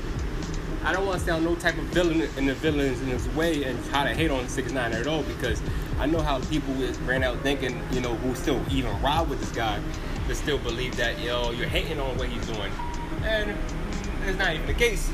I 0.83 0.93
don't 0.93 1.05
want 1.05 1.19
to 1.19 1.25
sound 1.25 1.43
no 1.43 1.55
type 1.55 1.77
of 1.77 1.83
villain 1.85 2.21
in 2.37 2.45
the 2.45 2.53
villains 2.53 3.01
in 3.01 3.07
his 3.07 3.27
way 3.29 3.63
and 3.63 3.83
try 3.85 4.05
to 4.05 4.15
hate 4.15 4.31
on 4.31 4.47
Six 4.47 4.71
Nine 4.71 4.93
at 4.93 5.07
all 5.07 5.23
because 5.23 5.61
I 5.99 6.05
know 6.05 6.21
how 6.21 6.39
people 6.45 6.73
ran 7.05 7.21
out 7.21 7.37
thinking, 7.41 7.81
you 7.91 7.99
know, 7.99 8.15
who 8.15 8.33
still 8.33 8.61
even 8.71 8.99
ride 9.01 9.29
with 9.29 9.41
this 9.41 9.51
guy, 9.51 9.79
to 10.27 10.35
still 10.35 10.57
believe 10.59 10.95
that, 10.95 11.19
yo, 11.19 11.51
you're 11.51 11.67
hating 11.67 11.99
on 11.99 12.17
what 12.17 12.29
he's 12.29 12.45
doing. 12.47 12.71
And 13.23 13.57
it's 14.25 14.39
not 14.39 14.53
even 14.53 14.67
the 14.67 14.73
case. 14.73 15.11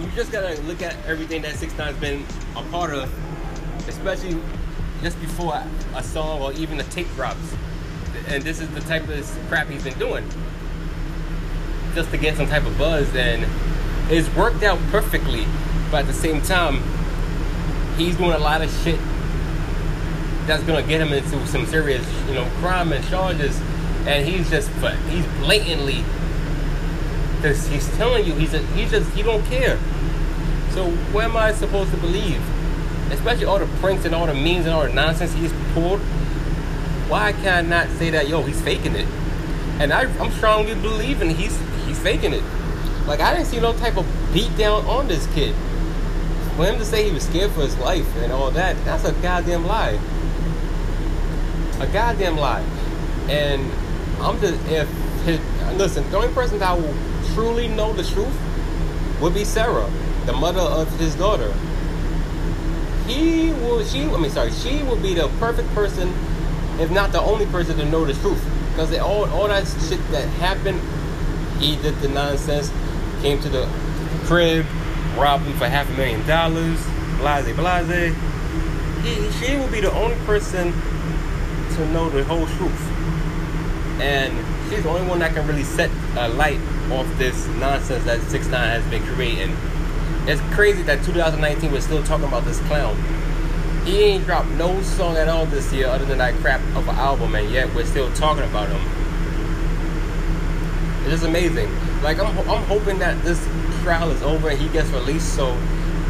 You 0.00 0.08
just 0.16 0.32
gotta 0.32 0.60
look 0.62 0.82
at 0.82 0.96
everything 1.06 1.42
that 1.42 1.54
Six 1.54 1.76
Nine's 1.78 1.96
been 1.98 2.26
a 2.56 2.62
part 2.64 2.92
of, 2.92 3.08
especially 3.88 4.36
just 5.00 5.20
before 5.20 5.62
a 5.94 6.02
song 6.02 6.42
or 6.42 6.52
even 6.54 6.80
a 6.80 6.84
tape 6.84 7.08
drops. 7.14 7.54
And 8.26 8.42
this 8.42 8.60
is 8.60 8.68
the 8.70 8.80
type 8.80 9.08
of 9.08 9.46
crap 9.48 9.68
he's 9.68 9.84
been 9.84 9.98
doing. 9.98 10.28
Just 11.94 12.10
to 12.10 12.18
get 12.18 12.36
some 12.36 12.48
type 12.48 12.66
of 12.66 12.76
buzz 12.76 13.14
and 13.14 13.46
it's 14.10 14.34
worked 14.34 14.62
out 14.62 14.78
perfectly, 14.90 15.46
but 15.90 16.00
at 16.00 16.06
the 16.06 16.12
same 16.12 16.40
time, 16.42 16.82
he's 17.96 18.16
doing 18.16 18.32
a 18.32 18.38
lot 18.38 18.62
of 18.62 18.70
shit 18.82 18.98
that's 20.46 20.62
gonna 20.62 20.82
get 20.82 21.00
him 21.00 21.12
into 21.12 21.44
some 21.46 21.66
serious, 21.66 22.06
you 22.28 22.34
know, 22.34 22.48
crime 22.60 22.92
and 22.92 23.04
charges, 23.08 23.60
and 24.06 24.26
he's 24.26 24.48
just, 24.48 24.70
he's 25.08 25.26
blatantly, 25.40 26.04
because 27.36 27.66
he's 27.68 27.88
telling 27.96 28.24
you 28.24 28.32
he's 28.34 28.54
a, 28.54 28.58
he 28.58 28.86
just 28.86 29.10
he 29.12 29.22
don't 29.22 29.44
care. 29.46 29.78
So 30.70 30.90
what 31.12 31.24
am 31.24 31.36
I 31.36 31.52
supposed 31.52 31.90
to 31.90 31.96
believe? 31.96 32.40
Especially 33.10 33.44
all 33.44 33.58
the 33.58 33.66
pranks 33.80 34.04
and 34.04 34.14
all 34.14 34.26
the 34.26 34.34
memes 34.34 34.66
and 34.66 34.74
all 34.74 34.82
the 34.82 34.92
nonsense 34.92 35.32
he's 35.32 35.52
pulled. 35.72 36.00
Why 37.08 37.32
can 37.32 37.64
I 37.64 37.68
not 37.68 37.88
say 37.98 38.10
that 38.10 38.28
yo 38.28 38.42
he's 38.42 38.60
faking 38.60 38.94
it? 38.94 39.06
And 39.78 39.92
I, 39.92 40.02
I'm 40.20 40.30
strongly 40.32 40.74
believing 40.74 41.30
he's 41.30 41.58
he's 41.86 41.98
faking 41.98 42.32
it. 42.32 42.42
Like 43.06 43.20
I 43.20 43.34
didn't 43.34 43.46
see 43.46 43.60
no 43.60 43.72
type 43.72 43.96
of 43.96 44.06
beat 44.32 44.56
down 44.56 44.84
on 44.86 45.06
this 45.06 45.26
kid. 45.28 45.54
For 46.56 46.64
him 46.64 46.78
to 46.78 46.84
say 46.84 47.04
he 47.04 47.12
was 47.12 47.24
scared 47.24 47.52
for 47.52 47.60
his 47.60 47.76
life 47.78 48.06
and 48.16 48.32
all 48.32 48.50
that, 48.50 48.76
that's 48.84 49.04
a 49.04 49.12
goddamn 49.12 49.66
lie. 49.66 49.98
A 51.78 51.86
goddamn 51.86 52.36
lie. 52.36 52.64
And 53.28 53.70
I'm 54.20 54.40
just 54.40 54.54
if 54.66 54.88
his, 55.24 55.40
listen, 55.76 56.08
the 56.10 56.16
only 56.16 56.32
person 56.34 56.58
that 56.58 56.76
will 56.76 56.94
truly 57.34 57.68
know 57.68 57.92
the 57.92 58.02
truth 58.02 58.36
would 59.20 59.34
be 59.34 59.44
Sarah, 59.44 59.88
the 60.24 60.32
mother 60.32 60.60
of 60.60 60.88
his 60.98 61.14
daughter. 61.14 61.52
He 63.06 63.52
will 63.52 63.84
she 63.84 64.02
I 64.02 64.16
mean 64.18 64.30
sorry, 64.30 64.50
she 64.50 64.82
will 64.82 64.96
be 64.96 65.14
the 65.14 65.28
perfect 65.38 65.68
person, 65.74 66.12
if 66.80 66.90
not 66.90 67.12
the 67.12 67.20
only 67.20 67.46
person 67.46 67.76
to 67.76 67.84
know 67.84 68.04
the 68.04 68.14
truth. 68.14 68.44
Because 68.70 68.92
all 68.98 69.30
all 69.30 69.46
that 69.46 69.64
shit 69.88 70.00
that 70.10 70.26
happened, 70.40 70.80
he 71.60 71.76
did 71.76 71.94
the 72.00 72.08
nonsense 72.08 72.72
came 73.22 73.40
to 73.40 73.48
the 73.48 73.68
crib, 74.24 74.66
robbed 75.16 75.44
him 75.44 75.56
for 75.56 75.66
half 75.66 75.88
a 75.88 75.92
million 75.92 76.26
dollars, 76.26 76.84
blase 77.18 77.54
blase. 77.54 78.14
He, 79.02 79.30
she 79.32 79.56
will 79.56 79.68
be 79.68 79.80
the 79.80 79.92
only 79.92 80.16
person 80.26 80.72
to 81.76 81.86
know 81.92 82.08
the 82.10 82.24
whole 82.24 82.46
truth. 82.46 82.90
And 84.00 84.34
she's 84.68 84.82
the 84.82 84.88
only 84.88 85.08
one 85.08 85.20
that 85.20 85.34
can 85.34 85.46
really 85.46 85.64
set 85.64 85.90
a 86.16 86.28
light 86.28 86.60
off 86.90 87.06
this 87.18 87.46
nonsense 87.58 88.04
that 88.04 88.20
6 88.22 88.46
9 88.48 88.52
has 88.52 88.84
been 88.90 89.02
creating. 89.14 89.56
It's 90.26 90.40
crazy 90.54 90.82
that 90.82 91.04
2019 91.04 91.70
we're 91.72 91.80
still 91.80 92.02
talking 92.02 92.26
about 92.26 92.44
this 92.44 92.60
clown. 92.60 92.96
He 93.84 94.02
ain't 94.02 94.24
dropped 94.24 94.48
no 94.50 94.82
song 94.82 95.16
at 95.16 95.28
all 95.28 95.46
this 95.46 95.72
year 95.72 95.86
other 95.86 96.04
than 96.04 96.18
that 96.18 96.34
crap 96.34 96.60
of 96.76 96.88
an 96.88 96.96
album, 96.96 97.36
and 97.36 97.48
yet 97.50 97.72
we're 97.74 97.86
still 97.86 98.12
talking 98.14 98.42
about 98.42 98.68
him. 98.68 98.80
It 101.06 101.12
is 101.12 101.22
amazing. 101.22 101.70
Like 102.02 102.18
I'm, 102.18 102.38
I'm 102.38 102.64
hoping 102.64 102.98
that 102.98 103.22
this 103.24 103.42
trial 103.82 104.10
is 104.10 104.22
over 104.22 104.50
and 104.50 104.58
he 104.58 104.68
gets 104.68 104.88
released 104.90 105.34
so 105.34 105.56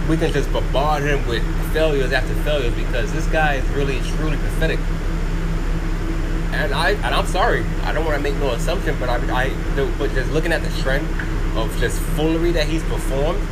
we 0.09 0.17
can 0.17 0.33
just 0.33 0.53
bombard 0.53 1.03
him 1.03 1.27
with 1.27 1.43
failures 1.73 2.13
after 2.13 2.35
failures 2.43 2.75
because 2.75 3.13
this 3.13 3.27
guy 3.27 3.55
is 3.55 3.69
really 3.71 4.01
truly 4.17 4.37
pathetic. 4.37 4.79
And 6.53 6.73
I 6.73 6.91
and 6.91 7.15
I'm 7.15 7.27
sorry, 7.27 7.65
I 7.83 7.93
don't 7.93 8.05
want 8.05 8.17
to 8.17 8.23
make 8.23 8.39
no 8.41 8.53
assumption, 8.53 8.97
but 8.99 9.09
I, 9.09 9.17
I 9.31 9.51
but 9.99 10.11
just 10.13 10.31
looking 10.33 10.53
at 10.53 10.63
the 10.63 10.83
trend 10.83 11.07
of 11.57 11.77
just 11.79 12.01
foolery 12.17 12.53
that 12.53 12.67
he's 12.67 12.83
performed, 12.85 13.43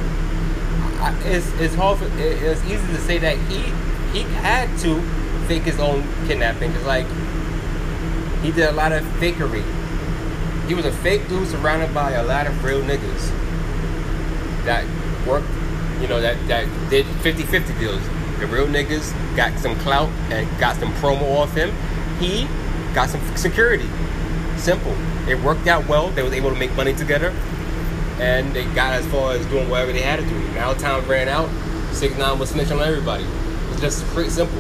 I, 1.01 1.15
it's 1.25 1.53
it's 1.61 1.75
hard. 1.75 1.99
For, 1.99 2.07
it, 2.07 2.43
it's 2.43 2.65
easy 2.65 2.87
to 2.87 3.01
say 3.01 3.19
that 3.19 3.37
he 3.51 3.63
he 4.17 4.23
had 4.35 4.79
to 4.81 5.01
fake 5.49 5.63
his 5.63 5.79
own 5.79 6.03
kidnapping. 6.27 6.73
It's 6.73 6.87
like 6.87 7.07
he 8.43 8.53
did 8.53 8.69
a 8.69 8.73
lot 8.73 8.93
of 8.93 9.03
fakery 9.21 9.65
he 10.67 10.75
was 10.75 10.85
a 10.85 10.93
fake 10.93 11.29
dude 11.29 11.49
surrounded 11.49 11.93
by 11.93 12.13
a 12.13 12.25
lot 12.25 12.47
of 12.47 12.65
real 12.65 12.81
niggas 12.83 13.31
that 14.65 14.85
worked, 15.27 15.49
you 16.01 16.09
know, 16.09 16.21
that, 16.21 16.37
that 16.49 16.67
did 16.91 17.07
50-50 17.07 17.79
deals. 17.79 18.03
The 18.39 18.47
real 18.47 18.67
niggas 18.67 19.13
got 19.37 19.59
some 19.59 19.77
clout 19.81 20.09
and 20.31 20.49
got 20.59 20.77
some 20.77 20.93
promo 20.95 21.37
off 21.37 21.55
him. 21.55 21.75
He 22.19 22.47
got 22.95 23.11
some 23.11 23.21
security. 23.37 23.89
Simple. 24.57 24.95
It 25.29 25.41
worked 25.41 25.67
out 25.67 25.87
well. 25.87 26.11
They 26.11 26.23
was 26.23 26.33
able 26.33 26.51
to 26.51 26.57
make 26.57 26.75
money 26.75 26.95
together. 26.95 27.35
And 28.19 28.55
they 28.55 28.65
got 28.75 28.93
as 28.93 29.07
far 29.07 29.33
as 29.33 29.45
doing 29.47 29.69
whatever 29.69 29.93
they 29.93 30.03
had 30.03 30.21
to 30.21 30.27
do. 30.27 30.39
Now 30.53 30.73
time 30.75 31.07
ran 31.09 31.29
out. 31.29 31.49
6 31.93 32.17
9 32.17 32.39
was 32.39 32.53
snitching 32.53 32.81
on 32.81 32.89
everybody. 32.89 33.25
It's 33.71 33.81
just 33.81 34.05
pretty 34.07 34.31
simple. 34.31 34.59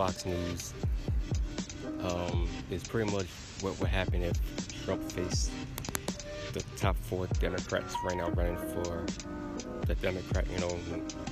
Fox 0.00 0.24
News. 0.24 0.72
Um, 2.02 2.48
is 2.70 2.82
pretty 2.82 3.12
much 3.12 3.26
what 3.60 3.78
would 3.78 3.90
happen 3.90 4.22
if 4.22 4.32
Trump 4.86 5.02
faced 5.12 5.50
the 6.54 6.64
top 6.78 6.96
four 6.96 7.26
Democrats 7.38 7.94
right 8.02 8.16
now 8.16 8.30
running 8.30 8.56
for 8.56 9.04
the 9.84 9.94
Democrat, 9.96 10.46
you 10.50 10.58
know, 10.58 10.74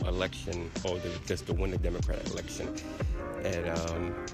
election 0.07 0.71
or 0.85 0.99
the, 0.99 1.11
just 1.27 1.47
to 1.47 1.55
win 1.55 1.71
the 1.71 1.79
Democratic 1.79 2.29
election. 2.31 2.69
And 3.43 3.71
um, 3.71 4.27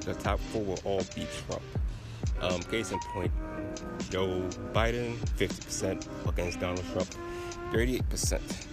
the 0.00 0.12
top 0.12 0.38
four 0.38 0.62
will 0.62 0.80
all 0.84 1.02
beat 1.14 1.28
Trump. 1.46 1.62
Um, 2.42 2.60
case 2.64 2.92
in 2.92 2.98
point, 3.14 3.32
Joe 4.10 4.46
Biden, 4.74 5.16
50% 5.38 6.28
against 6.28 6.60
Donald 6.60 6.84
Trump, 6.92 7.08
38%. 7.72 8.66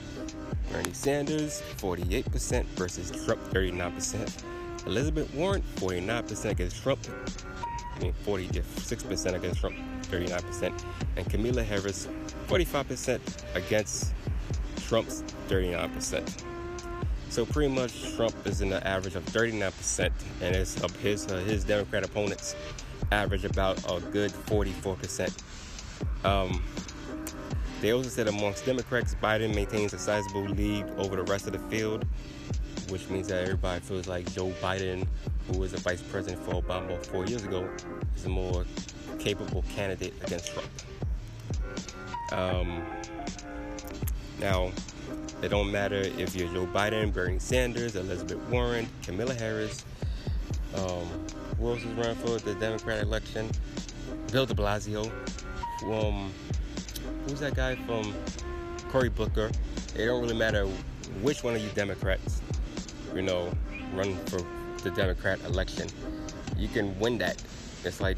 Bernie 0.71 0.93
Sanders, 0.93 1.61
48% 1.77 2.65
versus 2.75 3.11
Trump, 3.25 3.41
39%. 3.49 4.43
Elizabeth 4.85 5.33
Warren, 5.33 5.63
49% 5.75 6.51
against 6.51 6.81
Trump, 6.81 6.99
I 7.95 8.03
mean 8.03 8.13
46% 8.25 9.33
against 9.35 9.59
Trump, 9.59 9.75
39%, 10.03 10.83
and 11.17 11.29
Kamala 11.29 11.63
Harris 11.63 12.07
45% 12.47 13.19
against 13.55 14.13
Trump's 14.87 15.23
39%. 15.47 16.43
So 17.29 17.45
pretty 17.45 17.73
much 17.73 18.15
Trump 18.15 18.35
is 18.45 18.61
in 18.61 18.69
the 18.69 18.85
average 18.87 19.15
of 19.15 19.23
39%, 19.25 20.11
and 20.41 20.55
his 20.55 20.75
his 21.01 21.27
uh, 21.31 21.37
his 21.37 21.63
Democrat 21.63 22.03
opponents 22.03 22.55
average 23.11 23.45
about 23.45 23.77
a 23.91 23.99
good 23.99 24.31
44%. 24.31 25.31
Um, 26.25 26.63
they 27.81 27.93
also 27.93 28.09
said 28.09 28.27
amongst 28.27 28.65
Democrats, 28.65 29.15
Biden 29.21 29.55
maintains 29.55 29.93
a 29.93 29.99
sizable 29.99 30.43
lead 30.43 30.85
over 30.97 31.15
the 31.15 31.23
rest 31.23 31.47
of 31.47 31.53
the 31.53 31.59
field, 31.69 32.05
which 32.89 33.07
means 33.09 33.27
that 33.29 33.43
everybody 33.43 33.79
feels 33.81 34.07
like 34.07 34.31
Joe 34.33 34.51
Biden, 34.61 35.07
who 35.47 35.59
was 35.59 35.73
a 35.73 35.77
vice 35.77 36.01
president 36.01 36.43
for 36.43 36.61
Obama 36.61 37.03
four 37.07 37.25
years 37.25 37.43
ago, 37.43 37.67
is 38.15 38.25
a 38.25 38.29
more 38.29 38.65
capable 39.17 39.63
candidate 39.73 40.13
against 40.23 40.53
Trump. 40.53 40.69
Um, 42.31 42.83
now, 44.39 44.71
it 45.41 45.49
don't 45.49 45.71
matter 45.71 46.01
if 46.17 46.35
you're 46.35 46.51
Joe 46.53 46.67
Biden, 46.67 47.13
Bernie 47.13 47.39
Sanders, 47.39 47.95
Elizabeth 47.95 48.39
Warren, 48.49 48.87
Kamala 49.03 49.33
Harris, 49.33 49.85
um, 50.75 51.07
who 51.57 51.69
else 51.69 51.79
is 51.79 51.91
running 51.93 52.15
for 52.15 52.37
the 52.39 52.55
Democratic 52.55 53.03
election? 53.03 53.49
Bill 54.31 54.45
de 54.45 54.53
Blasio. 54.53 55.11
Um, 55.83 56.31
who's 57.29 57.39
that 57.41 57.53
guy 57.53 57.75
from 57.75 58.13
Cory 58.89 59.09
Booker? 59.09 59.51
It 59.95 60.05
don't 60.05 60.21
really 60.21 60.35
matter 60.35 60.65
which 61.21 61.43
one 61.43 61.55
of 61.55 61.61
you 61.61 61.69
Democrats, 61.69 62.41
you 63.15 63.21
know, 63.21 63.51
run 63.93 64.15
for 64.25 64.41
the 64.83 64.89
Democrat 64.91 65.39
election. 65.45 65.87
You 66.57 66.67
can 66.67 66.97
win 66.99 67.19
that. 67.19 67.41
It's 67.83 68.01
like 68.01 68.17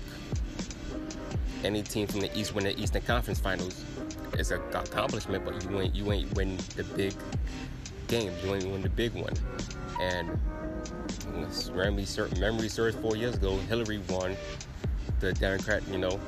any 1.64 1.84
team 1.84 2.08
from 2.08 2.22
the 2.22 2.38
East 2.38 2.56
win 2.56 2.64
the 2.64 2.80
Eastern 2.80 3.02
Conference 3.02 3.40
Finals. 3.40 3.84
It's 4.34 4.52
an 4.52 4.62
accomplishment, 4.74 5.44
but 5.44 5.62
you 5.70 5.82
ain't 5.82 5.96
you 5.96 6.12
ain't 6.12 6.34
win 6.36 6.58
the 6.78 6.84
big 6.84 7.14
game. 8.08 8.32
You 8.44 8.56
ain't 8.56 8.66
win 8.66 8.82
the 8.82 8.90
big 8.90 9.14
one. 9.14 9.34
And 10.00 10.40
memory, 11.76 12.06
memory 12.40 12.70
serves 12.70 12.96
four 12.98 13.16
years 13.16 13.36
ago, 13.36 13.58
Hillary 13.68 14.02
won 14.10 14.36
the 15.20 15.34
Democrat, 15.34 15.84
you 15.92 15.98
know, 15.98 16.20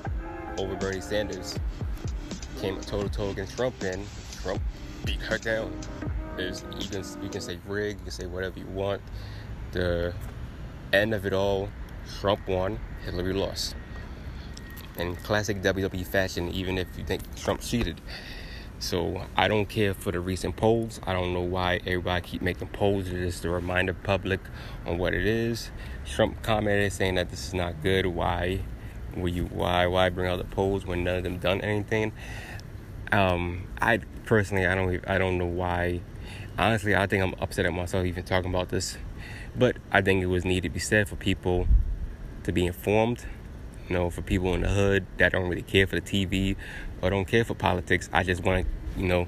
over 0.58 0.76
Bernie 0.76 1.02
Sanders. 1.02 1.58
Came 2.64 2.80
toe 2.80 3.04
to 3.04 3.10
toe 3.10 3.30
against 3.32 3.58
Trump, 3.58 3.76
and 3.84 4.08
Trump 4.42 4.62
beat 5.04 5.20
her 5.20 5.38
down. 5.38 5.78
There's, 6.38 6.64
you 6.80 6.88
can 6.88 7.04
you 7.22 7.28
can 7.28 7.42
say 7.42 7.60
rig, 7.68 7.98
you 7.98 8.04
can 8.04 8.12
say 8.12 8.26
whatever 8.26 8.58
you 8.58 8.66
want. 8.68 9.02
The 9.74 10.14
end 10.94 11.14
of 11.14 11.26
it 11.26 11.34
all, 11.34 11.68
Trump 12.22 12.48
won, 12.48 12.80
Hillary 13.04 13.34
lost. 13.34 13.76
In 14.96 15.18
classic 15.18 15.62
WWE 15.62 16.08
fashion, 16.08 16.54
even 16.54 16.78
if 16.78 16.88
you 16.98 17.04
think 17.04 17.36
Trump 17.36 17.60
cheated. 17.60 18.00
So 18.80 19.26
I 19.36 19.50
don't 19.50 19.66
care 19.68 19.94
for 19.94 20.14
the 20.14 20.22
recent 20.22 20.56
polls. 20.56 21.02
I 21.04 21.12
don't 21.12 21.34
know 21.34 21.42
why 21.42 21.82
everybody 21.86 22.26
keep 22.26 22.42
making 22.42 22.70
polls 22.70 23.10
just 23.10 23.42
to 23.42 23.50
remind 23.50 23.90
the 23.90 23.94
public 23.94 24.40
on 24.86 24.98
what 24.98 25.14
it 25.14 25.28
is. 25.28 25.70
Trump 26.06 26.42
commented 26.44 26.94
saying 26.94 27.16
that 27.16 27.30
this 27.30 27.46
is 27.46 27.54
not 27.54 27.84
good. 27.84 28.06
Why? 28.06 28.62
Will 29.16 29.30
you? 29.30 29.46
Why? 29.46 29.86
Why 29.86 30.10
bring 30.10 30.32
out 30.32 30.38
the 30.38 30.46
polls 30.46 30.86
when 30.86 31.04
none 31.04 31.18
of 31.18 31.24
them 31.24 31.38
done 31.38 31.62
anything? 31.62 32.14
Um, 33.14 33.68
I 33.80 34.00
personally, 34.26 34.66
I 34.66 34.74
don't, 34.74 35.08
I 35.08 35.20
don't 35.20 35.38
know 35.38 35.46
why. 35.46 36.02
Honestly, 36.58 36.96
I 36.96 37.06
think 37.06 37.24
I'm 37.24 37.36
upset 37.40 37.66
at 37.68 37.72
myself 37.72 38.06
even 38.06 38.24
talking 38.24 38.50
about 38.50 38.70
this, 38.70 38.98
but 39.56 39.78
I 39.92 40.02
think 40.02 40.24
it 40.24 40.28
was 40.28 40.44
needed 40.44 40.64
to 40.64 40.70
be 40.70 40.80
said 40.80 41.08
for 41.08 41.16
people 41.16 41.68
to 42.44 42.52
be 42.52 42.66
informed. 42.66 43.26
You 43.88 43.96
know, 43.96 44.10
for 44.10 44.24
people 44.24 44.56
in 44.56 44.62
the 44.62 44.70
hood 44.70 45.06
that 45.18 45.34
don't 45.34 45.48
really 45.48 45.62
care 45.62 45.86
for 45.86 46.00
the 46.00 46.02
TV 46.02 46.56
or 47.02 47.12
don't 47.12 47.26
care 47.26 47.44
for 47.44 47.54
politics. 47.54 48.10
I 48.12 48.24
just 48.24 48.44
want 48.44 48.66
to, 48.66 49.00
you 49.00 49.08
know, 49.08 49.28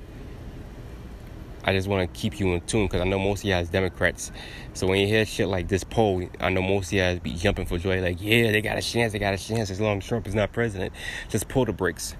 I 1.64 1.74
just 1.74 1.88
want 1.88 2.12
to 2.12 2.20
keep 2.20 2.40
you 2.40 2.54
in 2.54 2.62
tune 2.62 2.86
because 2.86 3.02
I 3.02 3.04
know 3.04 3.20
most 3.20 3.42
of 3.42 3.46
y'all 3.46 3.60
is 3.60 3.70
Democrats. 3.70 4.32
So 4.74 4.88
when 4.88 5.00
you 5.00 5.08
hear 5.08 5.26
shit 5.26 5.48
like 5.48 5.68
this 5.68 5.84
poll, 5.84 6.28
I 6.40 6.50
know 6.50 6.62
most 6.62 6.88
of 6.88 6.94
y'all 6.94 7.20
be 7.20 7.34
jumping 7.34 7.66
for 7.66 7.78
joy, 7.78 8.02
like, 8.02 8.22
yeah, 8.22 8.52
they 8.52 8.62
got 8.62 8.78
a 8.78 8.82
chance, 8.82 9.14
they 9.14 9.20
got 9.20 9.34
a 9.34 9.38
chance 9.38 9.70
as 9.70 9.82
long 9.82 9.98
as 9.98 10.06
Trump 10.06 10.26
is 10.26 10.34
not 10.34 10.54
president. 10.54 10.94
Just 11.30 11.50
pull 11.50 11.66
the 11.66 11.74
brakes. 11.74 12.16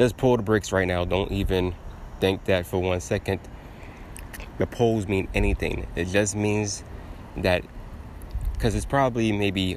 Just 0.00 0.16
pull 0.16 0.38
the 0.38 0.42
brakes 0.42 0.72
right 0.72 0.88
now. 0.88 1.04
Don't 1.04 1.30
even 1.30 1.74
think 2.20 2.46
that 2.46 2.66
for 2.66 2.80
one 2.80 3.00
second. 3.00 3.38
The 4.56 4.66
polls 4.66 5.06
mean 5.06 5.28
anything. 5.34 5.86
It 5.94 6.06
just 6.06 6.34
means 6.34 6.82
that 7.36 7.62
because 8.54 8.74
it's 8.74 8.86
probably 8.86 9.30
maybe 9.30 9.76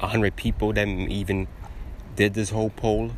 100 0.00 0.36
people 0.36 0.74
that 0.74 0.86
even 0.86 1.48
did 2.16 2.34
this 2.34 2.50
whole 2.50 2.68
poll 2.68 3.12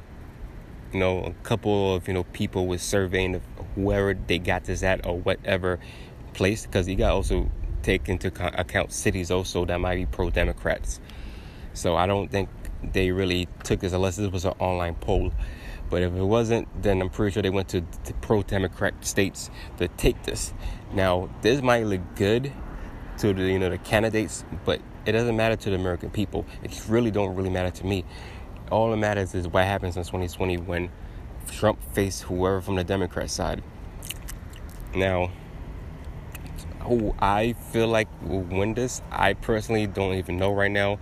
you 0.92 1.00
know, 1.00 1.24
a 1.24 1.32
couple 1.42 1.94
of, 1.94 2.06
you 2.06 2.14
know, 2.14 2.24
people 2.24 2.66
was 2.66 2.82
surveying 2.82 3.40
whoever 3.74 4.14
they 4.14 4.38
got 4.38 4.64
this 4.64 4.82
at 4.82 5.06
or 5.06 5.18
whatever 5.18 5.80
place, 6.34 6.66
because 6.66 6.86
you 6.88 6.96
got 6.96 7.12
also 7.12 7.50
take 7.82 8.08
into 8.08 8.28
account 8.58 8.92
cities 8.92 9.30
also 9.30 9.64
that 9.64 9.80
might 9.80 9.96
be 9.96 10.06
pro-Democrats. 10.06 11.00
So 11.72 11.96
I 11.96 12.06
don't 12.06 12.30
think 12.30 12.48
they 12.82 13.10
really 13.10 13.48
took 13.64 13.80
this 13.80 13.92
unless 13.92 14.16
this 14.16 14.30
was 14.30 14.44
an 14.44 14.52
online 14.58 14.94
poll. 14.94 15.32
But 15.92 16.02
if 16.02 16.12
it 16.12 16.24
wasn't, 16.24 16.66
then 16.82 17.00
I'm 17.00 17.10
pretty 17.10 17.32
sure 17.32 17.42
they 17.44 17.50
went 17.50 17.68
to, 17.68 17.82
to 17.82 18.14
pro-Democrat 18.14 18.94
states 19.04 19.48
to 19.76 19.86
take 19.86 20.24
this. 20.24 20.52
Now, 20.92 21.30
this 21.42 21.62
might 21.62 21.86
look 21.86 22.00
good 22.16 22.52
to 23.18 23.32
the 23.32 23.44
you 23.44 23.60
know 23.60 23.70
the 23.70 23.78
candidates, 23.78 24.44
but 24.64 24.80
it 25.06 25.12
doesn't 25.12 25.36
matter 25.36 25.54
to 25.54 25.70
the 25.70 25.76
American 25.76 26.10
people. 26.10 26.44
It 26.64 26.82
really 26.88 27.12
don't 27.12 27.36
really 27.36 27.50
matter 27.50 27.70
to 27.70 27.86
me 27.86 28.04
all 28.72 28.90
that 28.90 28.96
matters 28.96 29.34
is 29.34 29.46
what 29.46 29.64
happens 29.64 29.98
in 29.98 30.02
2020 30.02 30.56
when 30.56 30.90
Trump 31.50 31.78
faced 31.92 32.22
whoever 32.22 32.62
from 32.62 32.76
the 32.76 32.84
Democrat 32.84 33.30
side. 33.30 33.62
Now, 34.94 35.30
who 36.80 37.14
I 37.18 37.52
feel 37.52 37.86
like 37.86 38.08
will 38.22 38.40
win 38.40 38.72
this, 38.72 39.02
I 39.10 39.34
personally 39.34 39.86
don't 39.86 40.14
even 40.14 40.38
know 40.38 40.52
right 40.52 40.70
now. 40.70 40.98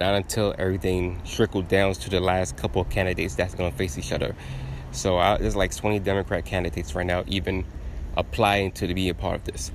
Not 0.00 0.14
until 0.14 0.54
everything 0.56 1.20
trickled 1.26 1.68
down 1.68 1.92
to 1.92 2.08
the 2.08 2.20
last 2.20 2.56
couple 2.56 2.80
of 2.80 2.88
candidates 2.88 3.34
that's 3.34 3.54
going 3.54 3.70
to 3.70 3.76
face 3.76 3.98
each 3.98 4.12
other. 4.12 4.34
So 4.92 5.18
I, 5.18 5.36
there's 5.36 5.54
like 5.54 5.76
20 5.76 5.98
Democrat 5.98 6.46
candidates 6.46 6.94
right 6.94 7.04
now, 7.04 7.22
even 7.26 7.66
applying 8.16 8.72
to 8.72 8.94
be 8.94 9.10
a 9.10 9.14
part 9.14 9.36
of 9.36 9.44
this. 9.44 9.70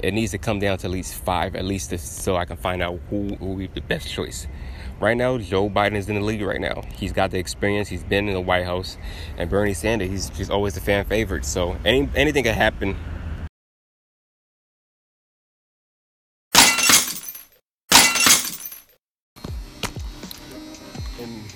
It 0.00 0.14
needs 0.14 0.32
to 0.32 0.38
come 0.38 0.58
down 0.58 0.78
to 0.78 0.88
at 0.88 0.90
least 0.90 1.14
five, 1.14 1.54
at 1.54 1.64
least 1.64 1.96
so 1.96 2.34
I 2.34 2.44
can 2.44 2.56
find 2.56 2.82
out 2.82 2.98
who 3.08 3.36
will 3.38 3.54
be 3.54 3.68
the 3.68 3.80
best 3.80 4.10
choice. 4.10 4.48
Right 4.98 5.16
now, 5.16 5.38
Joe 5.38 5.70
Biden 5.70 5.94
is 5.94 6.08
in 6.08 6.16
the 6.16 6.22
lead 6.22 6.42
right 6.42 6.60
now. 6.60 6.82
He's 6.96 7.12
got 7.12 7.30
the 7.30 7.38
experience. 7.38 7.86
He's 7.86 8.02
been 8.02 8.26
in 8.26 8.34
the 8.34 8.40
White 8.40 8.64
House, 8.64 8.98
and 9.36 9.48
Bernie 9.48 9.74
Sanders, 9.74 10.32
he's 10.36 10.50
always 10.50 10.74
the 10.74 10.80
fan 10.80 11.04
favorite. 11.04 11.44
So 11.44 11.76
any 11.84 12.08
anything 12.16 12.42
could 12.42 12.56
happen. 12.56 12.96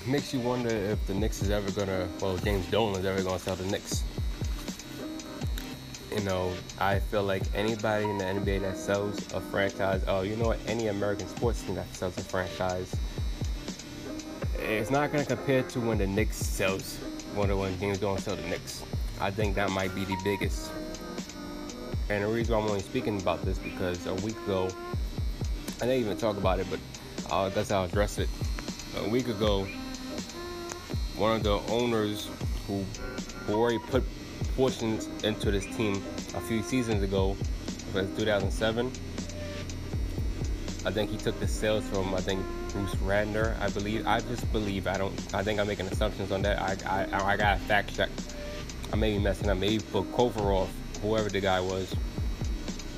Makes 0.07 0.33
you 0.33 0.39
wonder 0.39 0.69
if 0.69 1.05
the 1.07 1.13
Knicks 1.13 1.41
is 1.41 1.49
ever 1.49 1.71
gonna, 1.71 2.07
well, 2.21 2.37
James 2.37 2.65
Dolan 2.67 2.99
is 2.99 3.05
ever 3.05 3.23
gonna 3.23 3.39
sell 3.39 3.55
the 3.55 3.65
Knicks. 3.65 4.03
You 6.11 6.23
know, 6.23 6.53
I 6.79 6.99
feel 6.99 7.23
like 7.23 7.43
anybody 7.55 8.05
in 8.05 8.17
the 8.17 8.25
NBA 8.25 8.61
that 8.61 8.77
sells 8.77 9.17
a 9.33 9.41
franchise, 9.41 10.03
oh, 10.07 10.21
you 10.21 10.35
know 10.35 10.47
what, 10.47 10.59
any 10.67 10.87
American 10.87 11.27
sports 11.27 11.63
team 11.63 11.75
that 11.75 11.93
sells 11.95 12.17
a 12.17 12.21
franchise 12.21 12.95
it's 14.63 14.89
not 14.89 15.11
to 15.11 15.25
compare 15.25 15.63
to 15.63 15.79
when 15.79 15.97
the 15.97 16.07
Knicks 16.07 16.37
sells, 16.37 16.97
when, 17.35 17.55
when 17.57 17.77
James 17.79 17.99
Dolan 17.99 18.21
sell 18.21 18.35
the 18.35 18.43
Knicks. 18.43 18.83
I 19.19 19.29
think 19.31 19.55
that 19.55 19.69
might 19.71 19.93
be 19.93 20.05
the 20.05 20.17
biggest. 20.23 20.71
And 22.09 22.23
the 22.23 22.27
reason 22.27 22.55
I'm 22.55 22.63
only 22.63 22.79
speaking 22.79 23.19
about 23.19 23.43
this 23.43 23.57
because 23.57 24.05
a 24.05 24.13
week 24.15 24.37
ago, 24.43 24.69
I 25.81 25.85
didn't 25.85 26.01
even 26.01 26.17
talk 26.17 26.37
about 26.37 26.59
it, 26.59 26.67
but 26.69 26.79
uh, 27.31 27.49
that's 27.49 27.69
how 27.69 27.81
I 27.81 27.85
address 27.85 28.19
it. 28.19 28.29
A 28.97 29.09
week 29.09 29.27
ago, 29.27 29.67
one 31.15 31.35
of 31.35 31.43
the 31.43 31.59
owners 31.71 32.29
who, 32.67 32.85
already 33.49 33.79
put 33.79 34.03
portions 34.55 35.07
into 35.23 35.51
this 35.51 35.65
team 35.75 35.95
a 36.35 36.41
few 36.41 36.61
seasons 36.63 37.03
ago, 37.03 37.35
was 37.93 38.07
2007. 38.17 38.91
I 40.85 40.91
think 40.91 41.11
he 41.11 41.17
took 41.17 41.39
the 41.39 41.47
sales 41.47 41.85
from 41.85 42.13
I 42.13 42.19
think 42.19 42.43
Bruce 42.69 42.95
Ratner, 42.95 43.59
I 43.61 43.69
believe. 43.69 44.05
I 44.05 44.19
just 44.19 44.51
believe. 44.51 44.87
I 44.87 44.97
don't. 44.97 45.13
I 45.33 45.43
think 45.43 45.59
I'm 45.59 45.67
making 45.67 45.85
assumptions 45.87 46.31
on 46.31 46.41
that. 46.41 46.59
I 46.59 47.05
I 47.05 47.31
I 47.33 47.37
got 47.37 47.57
a 47.57 47.59
fact 47.61 47.95
check. 47.95 48.09
I 48.91 48.95
may 48.95 49.13
be 49.15 49.23
messing 49.23 49.49
up. 49.49 49.57
Maybe 49.57 49.79
for 49.79 50.03
Kovarov, 50.03 50.67
whoever 51.01 51.29
the 51.29 51.39
guy 51.39 51.59
was, 51.59 51.95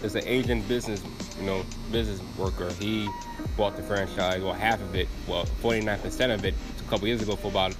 is 0.04 0.16
an 0.16 0.24
agent 0.26 0.68
business, 0.68 1.02
you 1.40 1.46
know, 1.46 1.64
business 1.92 2.22
worker. 2.38 2.72
He 2.80 3.08
bought 3.56 3.76
the 3.76 3.84
franchise, 3.84 4.42
well, 4.42 4.54
half 4.54 4.82
of 4.82 4.96
it, 4.96 5.08
well, 5.28 5.46
49% 5.62 6.34
of 6.34 6.44
it, 6.46 6.54
a 6.80 6.90
couple 6.90 7.08
years 7.08 7.22
ago 7.22 7.36
for 7.36 7.48
about 7.48 7.76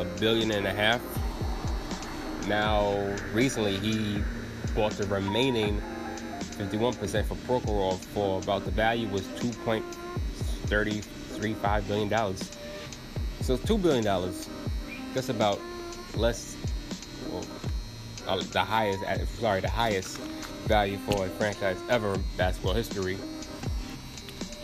a 0.00 0.04
billion 0.20 0.50
and 0.50 0.66
a 0.66 0.72
half. 0.72 1.00
Now, 2.46 3.14
recently, 3.32 3.76
he 3.78 4.22
bought 4.74 4.92
the 4.92 5.06
remaining 5.06 5.82
51% 6.58 7.24
for 7.24 7.34
Prokhorov 7.34 7.98
for 7.98 8.40
about 8.40 8.64
the 8.64 8.70
value 8.70 9.08
was 9.08 9.22
2.30 9.40 11.04
1.35 11.36 11.86
billion 11.86 12.08
dollars. 12.08 12.50
So 13.40 13.56
two 13.56 13.78
billion 13.78 14.04
dollars. 14.04 14.48
That's 15.14 15.28
about 15.28 15.60
less. 16.14 16.56
Well, 17.30 17.44
uh, 18.26 18.42
the 18.52 18.60
highest. 18.60 19.04
Sorry, 19.38 19.60
the 19.60 19.70
highest 19.70 20.18
value 20.66 20.98
for 20.98 21.26
a 21.26 21.28
franchise 21.30 21.78
ever 21.88 22.14
in 22.14 22.24
basketball 22.36 22.74
history. 22.74 23.16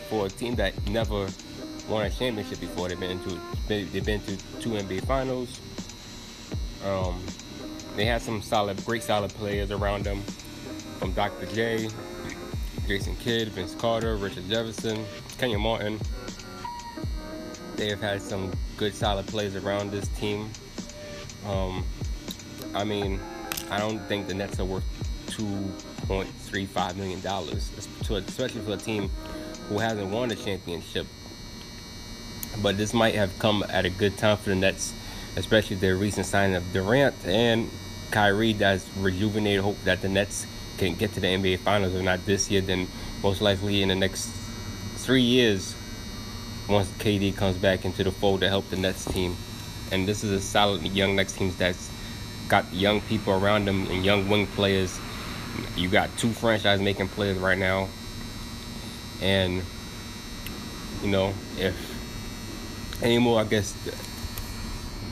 For 0.09 0.25
a 0.27 0.29
team 0.29 0.55
that 0.55 0.73
never 0.89 1.27
won 1.87 2.05
a 2.05 2.09
championship 2.09 2.59
before, 2.59 2.89
they've 2.89 2.99
been 2.99 3.19
to 3.23 3.39
they've 3.67 4.05
been 4.05 4.21
to 4.21 4.37
two 4.59 4.71
NBA 4.71 5.05
finals. 5.05 5.59
Um, 6.85 7.23
they 7.95 8.05
had 8.05 8.21
some 8.21 8.41
solid, 8.41 8.83
great 8.85 9.03
solid 9.03 9.31
players 9.31 9.71
around 9.71 10.03
them, 10.03 10.21
from 10.99 11.13
Dr. 11.13 11.45
J, 11.47 11.89
Jason 12.87 13.15
Kidd, 13.17 13.49
Vince 13.49 13.75
Carter, 13.75 14.15
Richard 14.15 14.49
Jefferson, 14.49 15.05
Kenyon 15.37 15.61
Martin. 15.61 15.99
They 17.75 17.89
have 17.89 18.01
had 18.01 18.21
some 18.21 18.51
good, 18.77 18.93
solid 18.93 19.27
players 19.27 19.55
around 19.55 19.91
this 19.91 20.07
team. 20.09 20.49
Um, 21.45 21.85
I 22.73 22.83
mean, 22.83 23.19
I 23.69 23.79
don't 23.79 23.99
think 24.07 24.27
the 24.27 24.33
Nets 24.33 24.59
are 24.59 24.65
worth 24.65 24.83
two 25.27 25.71
point 26.07 26.29
three 26.29 26.65
five 26.65 26.97
million 26.97 27.21
dollars, 27.21 27.71
especially 28.01 28.61
for 28.61 28.73
a 28.73 28.77
team 28.77 29.09
who 29.69 29.79
hasn't 29.79 30.09
won 30.09 30.31
a 30.31 30.35
championship. 30.35 31.07
But 32.61 32.77
this 32.77 32.93
might 32.93 33.15
have 33.15 33.37
come 33.39 33.63
at 33.69 33.85
a 33.85 33.89
good 33.89 34.17
time 34.17 34.37
for 34.37 34.49
the 34.49 34.55
Nets, 34.55 34.93
especially 35.35 35.75
their 35.77 35.95
recent 35.95 36.25
signing 36.25 36.55
of 36.55 36.71
Durant 36.71 37.15
and 37.25 37.69
Kyrie. 38.11 38.53
That's 38.53 38.87
rejuvenated 38.97 39.61
hope 39.61 39.81
that 39.83 40.01
the 40.01 40.09
Nets 40.09 40.45
can 40.77 40.95
get 40.95 41.13
to 41.13 41.19
the 41.19 41.27
NBA 41.27 41.59
Finals, 41.59 41.93
if 41.93 42.03
not 42.03 42.25
this 42.25 42.49
year, 42.49 42.61
then 42.61 42.87
most 43.21 43.41
likely 43.41 43.81
in 43.81 43.89
the 43.89 43.95
next 43.95 44.27
three 44.97 45.21
years, 45.21 45.75
once 46.69 46.89
KD 46.91 47.35
comes 47.35 47.57
back 47.57 47.85
into 47.85 48.03
the 48.03 48.11
fold 48.11 48.41
to 48.41 48.49
help 48.49 48.69
the 48.69 48.75
Nets 48.75 49.05
team. 49.05 49.35
And 49.91 50.07
this 50.07 50.23
is 50.23 50.31
a 50.31 50.41
solid 50.41 50.81
young 50.83 51.15
Nets 51.15 51.33
team 51.33 51.53
that's 51.57 51.91
got 52.47 52.71
young 52.73 53.01
people 53.01 53.33
around 53.33 53.65
them 53.65 53.87
and 53.87 54.03
young 54.03 54.29
wing 54.29 54.47
players. 54.47 54.99
You 55.75 55.89
got 55.89 56.15
two 56.17 56.31
franchise 56.31 56.81
making 56.81 57.09
players 57.09 57.37
right 57.37 57.57
now. 57.57 57.89
And, 59.21 59.61
you 61.01 61.09
know, 61.09 61.33
if 61.57 61.92
anymore, 63.03 63.41
I 63.41 63.43
guess 63.43 63.73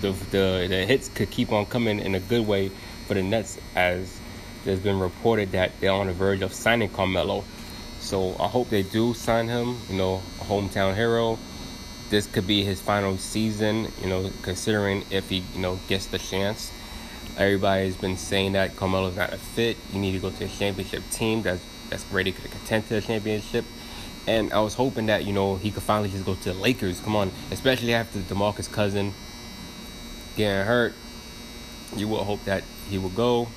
the, 0.02 0.12
the, 0.32 0.68
the 0.68 0.86
hits 0.86 1.10
could 1.10 1.30
keep 1.30 1.52
on 1.52 1.66
coming 1.66 2.00
in 2.00 2.16
a 2.16 2.20
good 2.20 2.48
way 2.48 2.70
for 3.08 3.14
the 3.14 3.22
Nets 3.22 3.60
as 3.76 4.20
there's 4.64 4.80
been 4.80 5.00
reported 5.00 5.52
that 5.52 5.72
they're 5.80 5.92
on 5.92 6.08
the 6.08 6.14
verge 6.14 6.42
of 6.42 6.54
signing 6.54 6.90
Carmelo. 6.90 7.44
So 8.00 8.36
I 8.40 8.48
hope 8.48 8.70
they 8.70 8.84
do 8.84 9.14
sign 9.14 9.48
him, 9.48 9.78
you 9.90 9.98
know, 9.98 10.22
a 10.40 10.44
hometown 10.44 10.96
hero. 10.96 11.38
This 12.10 12.26
could 12.26 12.48
be 12.48 12.64
his 12.64 12.82
final 12.82 13.18
season, 13.18 13.88
you 14.02 14.08
know, 14.10 14.30
considering 14.42 15.06
if 15.12 15.30
he, 15.30 15.44
you 15.54 15.62
know, 15.62 15.80
gets 15.88 16.08
the 16.08 16.18
chance. 16.18 16.72
Everybody's 17.38 17.96
been 17.96 18.18
saying 18.18 18.54
that 18.54 18.76
Carmelo's 18.76 19.16
not 19.16 19.34
a 19.34 19.38
fit. 19.38 19.78
You 19.94 20.00
need 20.00 20.14
to 20.14 20.20
go 20.20 20.30
to 20.32 20.46
a 20.46 20.48
championship 20.48 21.04
team 21.12 21.42
that's 21.42 21.62
that's 21.90 22.06
ready 22.12 22.32
to 22.32 22.42
contend 22.48 22.88
to 22.88 22.96
the 22.96 23.02
championship. 23.02 23.66
And 24.28 24.54
I 24.54 24.60
was 24.60 24.76
hoping 24.76 25.08
that, 25.08 25.26
you 25.26 25.34
know, 25.34 25.56
he 25.56 25.72
could 25.72 25.84
finally 25.84 26.10
just 26.10 26.26
go 26.26 26.36
to 26.36 26.54
the 26.54 26.54
Lakers. 26.54 27.00
Come 27.00 27.16
on, 27.16 27.32
especially 27.50 27.94
after 27.94 28.20
DeMarcus 28.20 28.72
Cousin 28.72 29.14
getting 30.38 30.66
hurt. 30.66 30.94
You 31.96 32.08
would 32.08 32.22
hope 32.22 32.44
that 32.46 32.64
he 32.90 32.98
would 32.98 33.16
go 33.16 33.48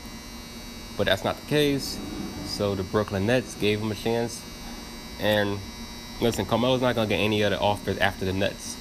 but 0.97 1.07
that's 1.07 1.25
not 1.25 1.41
the 1.41 1.47
case. 1.47 1.99
So 2.47 2.75
the 2.75 2.83
Brooklyn 2.83 3.27
Nets 3.27 3.55
gave 3.55 3.81
him 3.81 3.91
a 3.91 3.95
chance. 3.95 4.43
And 5.21 5.59
listen, 6.21 6.47
Carmelo's 6.47 6.81
not 6.81 6.95
gonna 6.95 7.09
get 7.09 7.17
any 7.17 7.43
other 7.43 7.57
offers 7.57 7.99
after 7.99 8.25
the 8.25 8.33
Nets. 8.33 8.77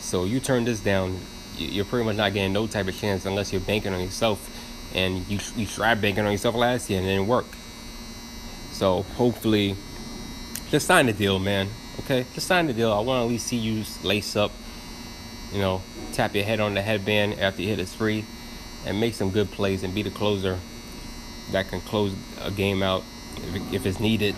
So 0.00 0.24
you 0.24 0.40
turn 0.40 0.64
this 0.64 0.80
down, 0.80 1.18
you're 1.56 1.84
pretty 1.84 2.04
much 2.04 2.16
not 2.16 2.32
getting 2.32 2.52
no 2.52 2.66
type 2.66 2.88
of 2.88 2.98
chance 2.98 3.26
unless 3.26 3.52
you're 3.52 3.60
banking 3.60 3.92
on 3.92 4.00
yourself. 4.00 4.48
And 4.94 5.26
you 5.28 5.38
you 5.56 5.66
tried 5.66 6.00
banking 6.00 6.24
on 6.24 6.32
yourself 6.32 6.54
last 6.54 6.90
year 6.90 6.98
and 6.98 7.08
it 7.08 7.12
didn't 7.12 7.28
work. 7.28 7.46
So 8.72 9.02
hopefully, 9.02 9.76
just 10.72 10.86
sign 10.86 11.04
the 11.04 11.12
deal, 11.12 11.38
man. 11.38 11.68
Okay, 12.00 12.24
just 12.32 12.46
sign 12.46 12.66
the 12.66 12.72
deal. 12.72 12.90
I 12.90 13.00
want 13.00 13.20
to 13.20 13.24
at 13.24 13.28
least 13.28 13.46
see 13.46 13.58
you 13.58 13.84
lace 14.02 14.36
up. 14.36 14.50
You 15.52 15.60
know, 15.60 15.82
tap 16.14 16.34
your 16.34 16.44
head 16.44 16.60
on 16.60 16.72
the 16.72 16.80
headband 16.80 17.38
after 17.38 17.60
you 17.60 17.68
hit 17.68 17.78
a 17.78 17.84
three, 17.84 18.24
and 18.86 18.98
make 18.98 19.12
some 19.12 19.30
good 19.30 19.50
plays 19.50 19.82
and 19.82 19.94
be 19.94 20.02
the 20.02 20.10
closer 20.10 20.58
that 21.50 21.68
can 21.68 21.82
close 21.82 22.14
a 22.40 22.50
game 22.50 22.82
out 22.82 23.04
if, 23.36 23.74
if 23.74 23.86
it's 23.86 24.00
needed. 24.00 24.34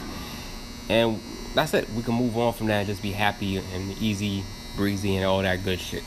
And 0.89 1.21
that's 1.55 1.73
it. 1.73 1.89
We 1.91 2.03
can 2.03 2.15
move 2.15 2.37
on 2.37 2.53
from 2.53 2.67
that 2.67 2.79
and 2.79 2.89
just 2.89 3.01
be 3.01 3.13
happy 3.13 3.59
and 3.59 3.97
easy, 4.03 4.43
breezy, 4.75 5.15
and 5.15 5.25
all 5.25 5.41
that 5.41 5.63
good 5.63 5.79
shit. 5.79 6.03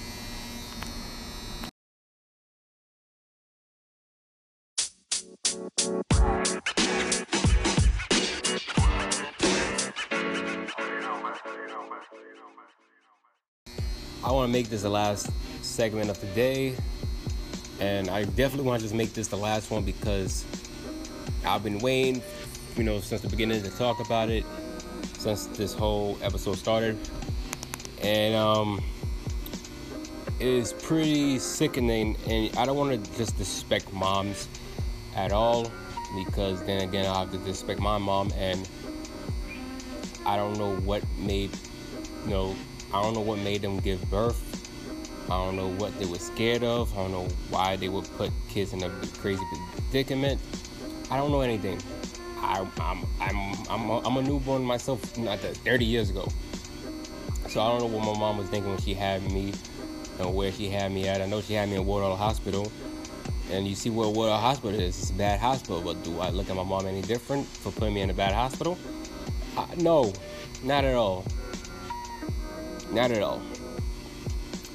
I 14.28 14.32
want 14.32 14.49
to 14.49 14.51
make 14.51 14.67
this 14.67 14.82
the 14.82 14.89
last 14.89 15.32
segment 15.61 16.09
of 16.09 16.19
the 16.19 16.28
day, 16.28 16.75
and 17.80 18.09
I 18.09 18.25
definitely 18.25 18.67
want 18.67 18.82
to 18.82 18.84
just 18.84 18.93
make 18.93 19.13
this 19.13 19.30
the 19.30 19.38
last 19.38 19.71
one 19.71 19.86
because 19.86 20.43
I've 21.45 21.63
been 21.63 21.80
waiting, 21.80 22.21
you 22.75 22.84
know, 22.84 22.99
since 22.99 23.21
the 23.21 23.30
beginning 23.30 23.63
to 23.63 23.69
talk 23.69 24.05
about 24.05 24.30
it, 24.30 24.43
since 25.17 25.45
this 25.45 25.73
whole 25.73 26.17
episode 26.21 26.57
started. 26.57 26.97
And 28.01 28.36
um, 28.36 28.84
it 30.41 30.47
is 30.47 30.73
pretty 30.73 31.39
sickening. 31.39 32.17
And 32.28 32.53
I 32.57 32.65
don't 32.65 32.75
want 32.75 33.01
to 33.01 33.17
just 33.17 33.38
disrespect 33.38 33.93
moms 33.93 34.49
at 35.15 35.32
all 35.32 35.71
because 36.25 36.61
then 36.65 36.82
again, 36.82 37.05
I 37.05 37.19
have 37.19 37.32
to 37.32 37.38
disrespect 37.38 37.80
my 37.80 37.97
mom. 37.97 38.34
And 38.36 38.67
I 40.25 40.36
don't 40.36 40.57
know 40.57 40.75
what 40.82 41.01
made, 41.17 41.51
you 42.25 42.30
know, 42.30 42.55
I 42.93 43.01
don't 43.01 43.13
know 43.13 43.21
what 43.21 43.39
made 43.39 43.61
them 43.61 43.79
give 43.79 44.09
birth. 44.09 44.41
I 45.29 45.45
don't 45.45 45.57
know 45.57 45.67
what 45.67 45.97
they 45.99 46.05
were 46.05 46.19
scared 46.19 46.63
of. 46.63 46.93
I 46.93 47.01
don't 47.01 47.11
know 47.11 47.27
why 47.49 47.75
they 47.75 47.89
would 47.89 48.05
put 48.17 48.31
kids 48.49 48.71
in 48.73 48.81
a 48.83 48.89
crazy 49.17 49.43
predicament. 49.75 50.39
I 51.11 51.17
don't 51.17 51.31
know 51.31 51.41
anything. 51.41 51.81
I, 52.38 52.65
I'm 52.79 53.05
I'm 53.19 53.53
I'm 53.69 53.89
a, 53.89 54.07
I'm 54.07 54.17
a 54.17 54.21
newborn 54.21 54.63
myself, 54.63 55.17
not 55.17 55.41
that 55.41 55.57
30 55.57 55.85
years 55.85 56.09
ago. 56.09 56.27
So 57.49 57.61
I 57.61 57.67
don't 57.67 57.79
know 57.79 57.97
what 57.97 58.05
my 58.05 58.17
mom 58.17 58.38
was 58.38 58.47
thinking 58.49 58.71
when 58.71 58.79
she 58.81 58.93
had 58.93 59.21
me, 59.31 59.53
and 60.19 60.33
where 60.33 60.51
she 60.51 60.69
had 60.69 60.91
me 60.91 61.07
at. 61.07 61.21
I 61.21 61.25
know 61.25 61.41
she 61.41 61.53
had 61.53 61.67
me 61.67 61.75
in 61.75 61.85
Woodhull 61.85 62.15
Hospital, 62.15 62.71
and 63.51 63.67
you 63.67 63.75
see 63.75 63.89
where 63.89 64.07
Woodhull 64.07 64.39
Hospital 64.39 64.79
is. 64.79 64.97
It's 64.99 65.09
a 65.09 65.13
bad 65.13 65.39
hospital, 65.39 65.81
but 65.81 66.01
do 66.03 66.19
I 66.19 66.29
look 66.29 66.49
at 66.49 66.55
my 66.55 66.63
mom 66.63 66.85
any 66.85 67.01
different 67.01 67.47
for 67.47 67.71
putting 67.71 67.95
me 67.95 68.01
in 68.01 68.09
a 68.09 68.13
bad 68.13 68.33
hospital? 68.33 68.77
No, 69.77 70.13
not 70.63 70.85
at 70.85 70.95
all. 70.95 71.25
Not 72.91 73.11
at 73.11 73.21
all. 73.21 73.41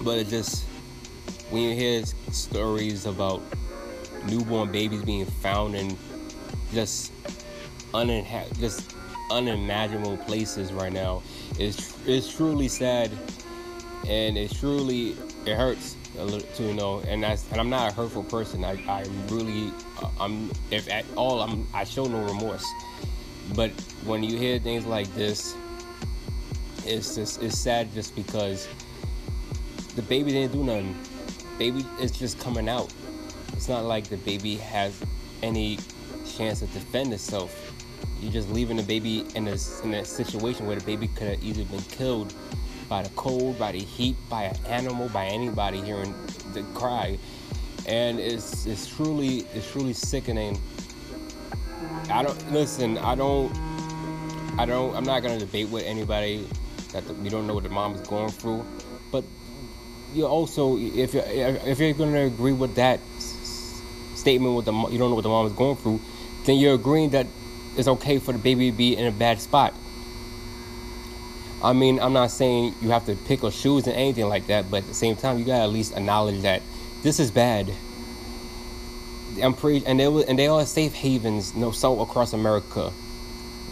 But 0.03 0.19
it 0.19 0.29
just 0.29 0.65
when 1.51 1.63
you 1.63 1.75
hear 1.75 2.05
stories 2.31 3.07
about 3.07 3.43
newborn 4.27 4.71
babies 4.71 5.03
being 5.05 5.27
found 5.27 5.75
in 5.75 5.97
just 6.73 7.13
uninha- 7.93 8.59
just 8.59 8.95
unimaginable 9.31 10.17
places 10.19 10.73
right 10.73 10.93
now. 10.93 11.23
It's 11.59 11.97
it's 12.07 12.35
truly 12.35 12.69
sad, 12.69 13.11
and 14.09 14.37
it's 14.37 14.59
truly 14.59 15.17
it 15.47 15.57
hurts 15.57 15.97
a 16.19 16.25
little 16.25 16.41
to 16.41 16.63
you 16.63 16.75
know. 16.75 17.01
And 17.07 17.23
that's 17.23 17.51
and 17.51 17.61
I'm 17.61 17.71
not 17.71 17.93
a 17.93 17.95
hurtful 17.95 18.25
person. 18.25 18.65
I 18.65 18.73
I 18.89 19.05
really 19.29 19.73
I'm 20.21 20.51
if 20.71 20.91
at 20.91 21.05
all 21.17 21.41
I'm 21.41 21.67
I 21.75 21.85
show 21.85 22.05
no 22.05 22.25
remorse. 22.25 22.67
But 23.55 23.71
when 24.05 24.23
you 24.23 24.39
hear 24.39 24.59
things 24.59 24.87
like 24.87 25.13
this, 25.15 25.55
it's 26.87 27.15
just 27.15 27.43
it's 27.43 27.59
sad 27.59 27.93
just 27.93 28.15
because 28.17 28.69
the 29.95 30.03
baby 30.03 30.33
didn't 30.33 30.53
do 30.53 30.65
nothing. 30.65 30.97
Baby 31.59 31.85
is 32.01 32.11
just 32.11 32.41
coming 32.41 32.69
out. 32.69 32.93
It's 33.53 33.69
not 33.69 33.85
like 33.85 34.09
the 34.09 34.17
baby 34.17 34.57
has 34.57 35.01
any 35.43 35.79
chance 36.37 36.61
to 36.61 36.67
defend 36.67 37.13
itself. 37.13 37.73
You're 38.21 38.33
just 38.33 38.51
leaving 38.51 38.77
the 38.77 38.83
baby 38.83 39.25
in 39.35 39.49
a, 39.49 39.57
in 39.85 39.95
a 39.95 40.05
situation 40.05 40.67
where 40.67 40.77
the 40.77 40.85
baby 40.85 41.09
could 41.09 41.29
have 41.29 41.45
either 41.45 41.65
been 41.65 41.83
killed 41.83 42.35
by 42.89 43.03
the 43.03 43.11
cold, 43.11 43.59
by 43.59 43.73
the 43.73 43.81
heat, 43.81 44.17
by 44.29 44.45
an 44.45 44.57
animal, 44.67 45.09
by 45.09 45.27
anybody 45.27 45.81
hearing 45.81 46.15
the 46.55 46.63
cry. 46.75 47.19
And 47.87 48.21
it's 48.21 48.67
it's 48.67 48.87
truly 48.87 49.47
it's 49.55 49.71
truly 49.71 49.93
sickening. 49.93 50.61
I 52.11 52.23
don't 52.23 52.53
listen. 52.53 52.99
I 52.99 53.15
don't. 53.15 53.53
I 54.59 54.67
don't. 54.67 54.95
I'm 54.95 55.05
not 55.05 55.23
gonna 55.23 55.39
debate 55.39 55.69
with 55.69 55.85
anybody 55.85 56.47
that 56.93 57.07
the, 57.07 57.15
we 57.15 57.29
don't 57.29 57.47
know 57.47 57.55
what 57.55 57.65
the 57.65 57.71
mom 57.71 57.95
is 57.95 58.01
going 58.03 58.31
through. 58.31 58.65
But 59.11 59.25
you 60.15 60.27
also, 60.27 60.77
if 60.77 61.15
you're 61.15 61.25
if 61.27 61.79
you're 61.79 61.93
gonna 61.93 62.27
agree 62.27 62.53
with 62.53 62.75
that 62.77 63.01
statement 64.15 64.55
with 64.55 64.67
the 64.67 64.73
you 64.73 64.99
don't 64.99 65.11
know 65.11 65.15
what 65.15 65.23
the 65.23 65.29
mom 65.29 65.47
is 65.47 65.53
going 65.53 65.77
through, 65.77 66.01
then 66.45 66.59
you're 66.59 66.75
agreeing 66.75 67.11
that 67.11 67.27
it's 67.77 67.89
okay 67.89 68.19
for 68.19 68.33
the 68.33 68.39
baby 68.39 68.71
to 68.71 68.77
be 68.77 68.97
in 68.97 69.07
a 69.07 69.13
bad 69.13 69.41
spot. 69.41 69.75
I 71.63 71.73
mean, 71.73 72.01
I'm 72.01 72.13
not 72.13 72.31
saying 72.31 72.75
you 72.83 72.91
have 72.91 73.07
to 73.07 73.15
pick 73.15 73.45
or 73.45 73.53
shoes 73.53 73.87
and 73.87 73.95
anything 73.95 74.29
like 74.29 74.49
that, 74.49 74.71
but 74.71 74.79
at 74.79 74.89
the 74.89 74.95
same 74.95 75.17
time, 75.17 75.39
you 75.39 75.45
gotta 75.45 75.63
at 75.63 75.71
least 75.71 75.97
acknowledge 75.97 76.43
that 76.43 76.61
this 77.03 77.21
is 77.21 77.31
bad. 77.31 77.73
I'm 79.43 79.55
pretty, 79.55 79.87
and 79.87 79.99
they 79.99 80.05
and 80.05 80.39
they 80.39 80.49
are 80.49 80.67
safe 80.67 80.93
havens, 80.93 81.55
you 81.55 81.61
know, 81.61 81.71
so 81.71 82.01
across 82.01 82.33
America, 82.33 82.93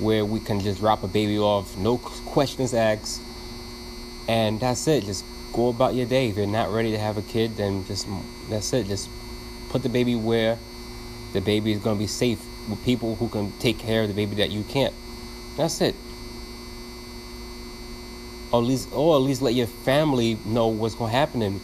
where 0.00 0.24
we 0.24 0.40
can 0.40 0.60
just 0.60 0.80
drop 0.80 1.02
a 1.02 1.08
baby 1.08 1.38
off, 1.38 1.76
no 1.76 1.98
questions 1.98 2.74
asked, 2.74 3.20
and 4.28 4.58
that's 4.60 4.86
it. 4.88 5.04
Just 5.04 5.24
go 5.52 5.68
about 5.68 5.94
your 5.94 6.06
day. 6.06 6.28
If 6.28 6.36
you're 6.36 6.46
not 6.46 6.70
ready 6.70 6.90
to 6.92 6.98
have 6.98 7.18
a 7.18 7.22
kid, 7.22 7.56
then 7.56 7.84
just 7.86 8.06
mm, 8.06 8.22
that's 8.48 8.72
it. 8.72 8.86
Just 8.86 9.08
put 9.68 9.82
the 9.82 9.88
baby 9.88 10.16
where 10.16 10.58
the 11.32 11.40
baby 11.40 11.72
is 11.72 11.78
gonna 11.80 11.98
be 11.98 12.06
safe 12.06 12.40
with 12.68 12.84
people 12.84 13.16
who 13.16 13.28
can 13.28 13.52
take 13.58 13.78
care 13.78 14.02
of 14.02 14.08
the 14.08 14.14
baby 14.14 14.36
that 14.36 14.50
you 14.50 14.62
can't. 14.64 14.94
That's 15.56 15.80
it. 15.80 15.94
Or 18.52 18.60
at 18.60 18.66
least, 18.66 18.92
or 18.92 19.16
at 19.16 19.22
least 19.22 19.42
let 19.42 19.54
your 19.54 19.66
family 19.66 20.38
know 20.44 20.68
what's 20.68 20.94
gonna 20.94 21.12
happen. 21.12 21.42
And 21.42 21.60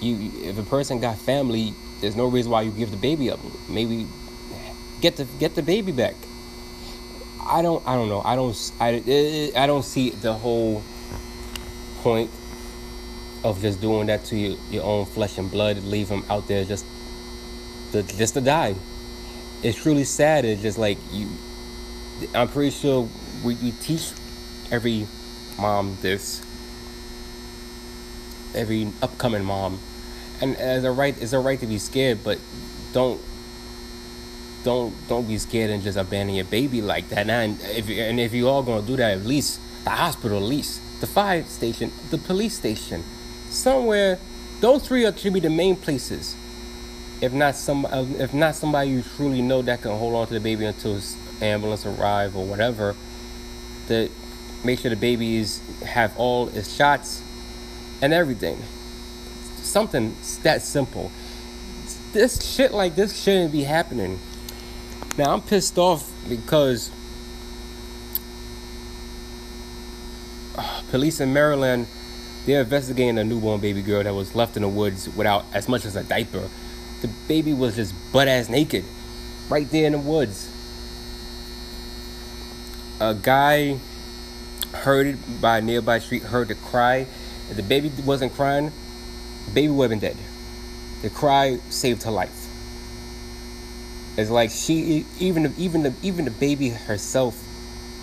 you, 0.00 0.32
if 0.42 0.58
a 0.58 0.62
person 0.62 1.00
got 1.00 1.18
family, 1.18 1.74
there's 2.00 2.16
no 2.16 2.26
reason 2.26 2.50
why 2.50 2.62
you 2.62 2.70
give 2.70 2.90
the 2.90 2.96
baby 2.96 3.30
up. 3.30 3.40
Maybe 3.68 4.06
get 5.00 5.16
the 5.16 5.24
get 5.38 5.54
the 5.54 5.62
baby 5.62 5.92
back. 5.92 6.14
I 7.48 7.62
don't 7.62 7.86
I 7.86 7.94
don't 7.94 8.08
know. 8.08 8.22
I 8.24 8.36
don't 8.36 8.72
I, 8.80 9.52
I 9.56 9.66
don't 9.66 9.84
see 9.84 10.10
the 10.10 10.32
whole 10.32 10.82
point 12.02 12.30
of 13.44 13.60
just 13.60 13.80
doing 13.80 14.06
that 14.08 14.24
to 14.24 14.36
your, 14.36 14.58
your 14.70 14.84
own 14.84 15.06
flesh 15.06 15.38
and 15.38 15.50
blood, 15.50 15.78
leave 15.84 16.08
them 16.08 16.24
out 16.28 16.48
there 16.48 16.64
just 16.64 16.84
to 17.92 18.02
just 18.02 18.34
to 18.34 18.40
die. 18.40 18.74
It's 19.62 19.80
truly 19.80 20.04
sad. 20.04 20.44
It's 20.44 20.62
just 20.62 20.78
like 20.78 20.98
you. 21.12 21.28
I'm 22.34 22.48
pretty 22.48 22.70
sure 22.70 23.08
we, 23.44 23.54
we 23.56 23.70
teach 23.72 24.10
every 24.70 25.06
mom 25.58 25.96
this, 26.00 26.44
every 28.54 28.90
upcoming 29.02 29.44
mom, 29.44 29.78
and 30.40 30.56
as 30.56 30.84
a 30.84 30.90
right, 30.90 31.16
it's 31.20 31.32
a 31.32 31.38
right 31.38 31.60
to 31.60 31.66
be 31.66 31.78
scared, 31.78 32.24
but 32.24 32.38
don't 32.92 33.20
don't 34.66 34.92
don't 35.08 35.28
be 35.28 35.38
scared 35.38 35.70
and 35.70 35.80
just 35.80 35.96
abandon 35.96 36.34
your 36.34 36.44
baby 36.44 36.82
like 36.82 37.08
that. 37.10 37.30
And 37.30 37.58
if 37.62 37.88
and 37.88 38.18
if 38.18 38.34
you 38.34 38.48
all 38.48 38.64
gonna 38.64 38.84
do 38.84 38.96
that, 38.96 39.12
at 39.12 39.24
least 39.24 39.60
the 39.84 39.90
hospital, 39.90 40.38
at 40.38 40.42
least 40.42 41.00
the 41.00 41.06
fire 41.06 41.44
station, 41.44 41.92
the 42.10 42.18
police 42.18 42.58
station, 42.58 43.04
somewhere. 43.48 44.18
Those 44.60 44.88
three 44.88 45.04
are 45.04 45.12
to 45.12 45.30
be 45.30 45.38
the 45.38 45.50
main 45.50 45.76
places. 45.76 46.34
If 47.20 47.32
not 47.32 47.54
some, 47.54 47.86
uh, 47.86 48.06
if 48.18 48.34
not 48.34 48.56
somebody 48.56 48.90
you 48.90 49.02
truly 49.16 49.40
know 49.40 49.62
that 49.62 49.82
can 49.82 49.92
hold 49.92 50.14
on 50.14 50.26
to 50.26 50.34
the 50.34 50.40
baby 50.40 50.64
until 50.64 50.98
ambulance 51.40 51.86
arrive 51.86 52.34
or 52.36 52.44
whatever, 52.44 52.96
that 53.86 54.10
make 54.64 54.80
sure 54.80 54.90
the 54.90 54.96
babies 54.96 55.60
have 55.82 56.18
all 56.18 56.48
its 56.48 56.74
shots 56.74 57.22
and 58.02 58.12
everything. 58.12 58.60
Something 59.62 60.16
that 60.42 60.62
simple. 60.62 61.12
This 62.12 62.42
shit 62.42 62.72
like 62.72 62.96
this 62.96 63.22
shouldn't 63.22 63.52
be 63.52 63.62
happening. 63.62 64.18
Now 65.18 65.32
I'm 65.32 65.40
pissed 65.40 65.78
off 65.78 66.12
because 66.28 66.90
uh, 70.58 70.82
police 70.90 71.20
in 71.20 71.32
Maryland 71.32 71.86
they're 72.44 72.60
investigating 72.60 73.18
a 73.18 73.24
newborn 73.24 73.60
baby 73.60 73.80
girl 73.80 74.02
that 74.02 74.14
was 74.14 74.34
left 74.34 74.56
in 74.56 74.62
the 74.62 74.68
woods 74.68 75.08
without 75.16 75.44
as 75.54 75.68
much 75.68 75.86
as 75.86 75.96
a 75.96 76.04
diaper. 76.04 76.48
The 77.00 77.08
baby 77.28 77.54
was 77.54 77.76
just 77.76 77.94
butt 78.12 78.28
ass 78.28 78.48
naked, 78.48 78.84
right 79.48 79.68
there 79.70 79.86
in 79.86 79.92
the 79.92 79.98
woods. 79.98 80.52
A 83.00 83.14
guy 83.14 83.78
heard 84.72 85.06
it 85.06 85.40
by 85.40 85.58
a 85.58 85.60
nearby 85.60 85.98
street, 85.98 86.22
heard 86.22 86.48
the 86.48 86.54
cry. 86.54 87.06
If 87.50 87.56
the 87.56 87.62
baby 87.62 87.90
wasn't 88.04 88.34
crying, 88.34 88.70
the 89.46 89.50
baby 89.52 89.68
would 89.68 89.90
have 89.90 90.00
been 90.00 90.10
dead. 90.10 90.16
The 91.02 91.10
cry 91.10 91.58
saved 91.70 92.02
her 92.04 92.10
life. 92.10 92.45
It's 94.16 94.30
like 94.30 94.50
she, 94.50 95.04
even 95.20 95.52
even 95.58 95.82
the 95.82 95.92
even 96.02 96.24
the 96.24 96.30
baby 96.30 96.70
herself, 96.70 97.36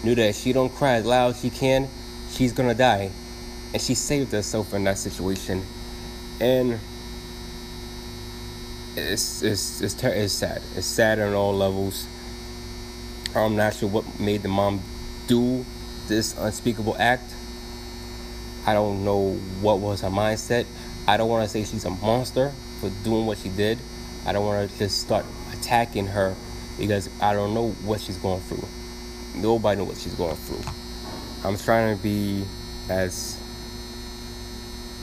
knew 0.03 0.13
that 0.13 0.29
if 0.29 0.35
she 0.35 0.53
don't 0.53 0.69
cry 0.69 0.93
as 0.93 1.05
loud 1.05 1.31
as 1.31 1.41
she 1.41 1.49
can, 1.49 1.87
she's 2.31 2.53
gonna 2.53 2.75
die. 2.75 3.09
And 3.73 3.81
she 3.81 3.95
saved 3.95 4.31
herself 4.31 4.73
in 4.75 4.83
that 4.83 4.99
situation. 4.99 5.63
And 6.39 6.79
it's 8.95 9.41
it's 9.41 9.81
it's, 9.81 10.03
it's 10.03 10.33
sad. 10.33 10.61
It's 10.75 10.85
sad 10.85 11.19
on 11.19 11.33
all 11.33 11.55
levels. 11.55 12.07
I'm 13.35 13.55
not 13.55 13.73
sure 13.73 13.89
what 13.89 14.19
made 14.19 14.43
the 14.43 14.49
mom 14.49 14.81
do 15.25 15.65
this 16.07 16.37
unspeakable 16.37 16.95
act. 16.99 17.33
I 18.67 18.73
don't 18.73 19.03
know 19.03 19.33
what 19.61 19.79
was 19.79 20.01
her 20.01 20.09
mindset. 20.09 20.67
I 21.07 21.17
don't 21.17 21.27
want 21.27 21.43
to 21.43 21.49
say 21.49 21.63
she's 21.63 21.85
a 21.85 21.89
monster 21.89 22.51
for 22.79 22.91
doing 23.03 23.25
what 23.25 23.39
she 23.39 23.49
did. 23.49 23.79
I 24.27 24.31
don't 24.31 24.45
want 24.45 24.69
to 24.69 24.77
just 24.77 25.01
start 25.01 25.25
attacking 25.53 26.05
her 26.07 26.35
because 26.77 27.09
i 27.21 27.33
don't 27.33 27.53
know 27.53 27.69
what 27.85 28.01
she's 28.01 28.17
going 28.17 28.41
through 28.41 28.67
nobody 29.35 29.79
knows 29.79 29.87
what 29.87 29.97
she's 29.97 30.15
going 30.15 30.35
through 30.35 30.61
i'm 31.43 31.57
trying 31.57 31.95
to 31.95 32.03
be 32.03 32.43
as 32.89 33.37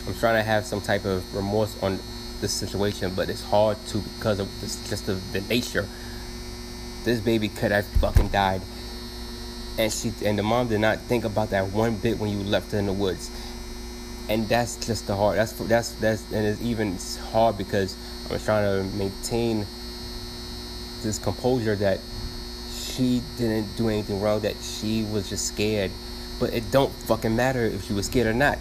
I'm 0.07 0.15
trying 0.15 0.37
to 0.37 0.43
have 0.43 0.67
some 0.67 0.81
type 0.81 1.05
of 1.05 1.35
remorse 1.35 1.81
on 1.83 1.99
this 2.41 2.53
situation, 2.53 3.13
but 3.15 3.29
it's 3.29 3.45
hard 3.45 3.77
to 3.89 3.99
because 3.99 4.41
of 4.41 4.61
this, 4.61 4.89
just 4.89 5.07
the, 5.07 5.15
the 5.33 5.41
nature. 5.43 5.87
This 7.05 7.21
baby 7.21 7.49
could 7.49 7.71
have 7.71 7.87
fucking 7.87 8.29
died, 8.29 8.63
and 9.79 9.93
she 9.93 10.13
and 10.25 10.39
the 10.39 10.43
mom 10.43 10.69
did 10.69 10.81
not 10.81 10.99
think 11.03 11.25
about 11.25 11.51
that 11.51 11.71
one 11.73 11.97
bit 11.97 12.19
when 12.19 12.31
you 12.31 12.43
left 12.43 12.73
her 12.73 12.79
in 12.79 12.87
the 12.87 12.93
woods, 12.93 13.31
and 14.29 14.49
that's 14.49 14.85
just 14.85 15.07
the 15.07 15.15
hard. 15.15 15.39
That's 15.39 15.53
that's 15.53 15.93
that's 15.93 16.33
and 16.33 16.47
it's 16.47 16.61
even 16.61 16.99
hard 17.31 17.57
because 17.57 17.97
I 18.29 18.35
was 18.35 18.45
trying 18.45 18.65
to 18.65 18.97
maintain 18.97 19.67
this 21.03 21.19
composure 21.19 21.77
that 21.77 22.01
she 22.73 23.23
didn't 23.39 23.77
do 23.77 23.89
anything 23.89 24.21
wrong, 24.21 24.41
that 24.41 24.57
she 24.63 25.05
was 25.05 25.29
just 25.29 25.47
scared. 25.47 25.91
But 26.39 26.55
it 26.55 26.71
don't 26.71 26.93
fucking 26.93 27.35
matter 27.35 27.65
if 27.65 27.87
she 27.87 27.93
was 27.93 28.07
scared 28.07 28.27
or 28.27 28.35
not. 28.35 28.59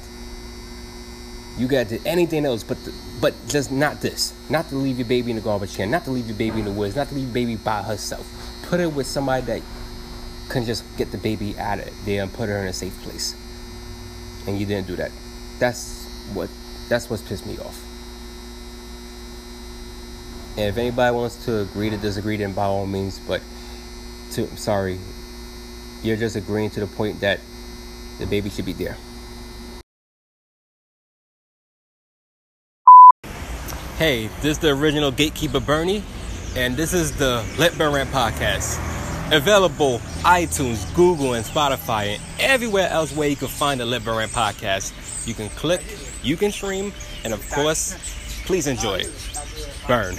You 1.57 1.67
got 1.67 1.89
to 1.89 1.99
anything 2.05 2.45
else, 2.45 2.63
but 2.63 2.83
the, 2.85 2.93
but 3.21 3.33
just 3.47 3.71
not 3.71 4.01
this. 4.01 4.33
Not 4.49 4.69
to 4.69 4.75
leave 4.75 4.97
your 4.97 5.07
baby 5.07 5.31
in 5.31 5.35
the 5.35 5.41
garbage 5.41 5.75
can. 5.75 5.91
Not 5.91 6.05
to 6.05 6.11
leave 6.11 6.27
your 6.27 6.37
baby 6.37 6.59
in 6.59 6.65
the 6.65 6.71
woods. 6.71 6.95
Not 6.95 7.09
to 7.09 7.15
leave 7.15 7.25
your 7.25 7.33
baby 7.33 7.55
by 7.57 7.81
herself. 7.81 8.25
Put 8.63 8.79
her 8.79 8.87
with 8.87 9.07
somebody 9.07 9.45
that 9.45 9.61
can 10.49 10.65
just 10.65 10.83
get 10.97 11.11
the 11.11 11.17
baby 11.17 11.57
out 11.57 11.79
of 11.79 12.05
there 12.05 12.23
and 12.23 12.31
put 12.31 12.49
her 12.49 12.57
in 12.59 12.67
a 12.67 12.73
safe 12.73 12.97
place. 13.01 13.35
And 14.47 14.59
you 14.59 14.65
didn't 14.65 14.87
do 14.87 14.95
that. 14.97 15.11
That's 15.59 16.05
what. 16.33 16.49
That's 16.87 17.09
what's 17.09 17.21
pissed 17.21 17.45
me 17.45 17.57
off. 17.59 17.88
And 20.59 20.67
if 20.67 20.77
anybody 20.77 21.15
wants 21.15 21.45
to 21.45 21.61
agree 21.61 21.89
to 21.89 21.95
disagree, 21.95 22.35
then 22.35 22.51
by 22.51 22.65
all 22.65 22.85
means. 22.85 23.17
But 23.17 23.41
to 24.33 24.45
sorry, 24.57 24.99
you're 26.03 26.17
just 26.17 26.35
agreeing 26.35 26.69
to 26.71 26.81
the 26.81 26.87
point 26.87 27.21
that 27.21 27.39
the 28.19 28.25
baby 28.25 28.49
should 28.49 28.65
be 28.65 28.73
there. 28.73 28.97
Hey, 33.97 34.27
this 34.41 34.57
is 34.57 34.59
the 34.59 34.71
original 34.71 35.11
Gatekeeper 35.11 35.61
Bernie, 35.61 36.03
and 36.57 36.75
this 36.75 36.93
is 36.93 37.15
the 37.15 37.41
Let 37.57 37.77
Burn 37.77 37.93
Rant 37.93 38.09
podcast. 38.09 38.77
Available 39.33 39.99
iTunes, 40.23 40.93
Google, 40.93 41.35
and 41.35 41.45
Spotify, 41.45 42.15
and 42.15 42.21
everywhere 42.37 42.89
else 42.89 43.15
where 43.15 43.29
you 43.29 43.37
can 43.37 43.47
find 43.47 43.79
the 43.79 43.85
Let 43.85 44.03
Burn 44.03 44.17
Rant 44.17 44.33
podcast. 44.33 45.25
You 45.25 45.33
can 45.33 45.47
click, 45.51 45.81
you 46.21 46.35
can 46.35 46.51
stream, 46.51 46.91
and 47.23 47.33
of 47.33 47.49
course, 47.49 47.95
please 48.45 48.67
enjoy. 48.67 49.03
Burn. 49.87 50.17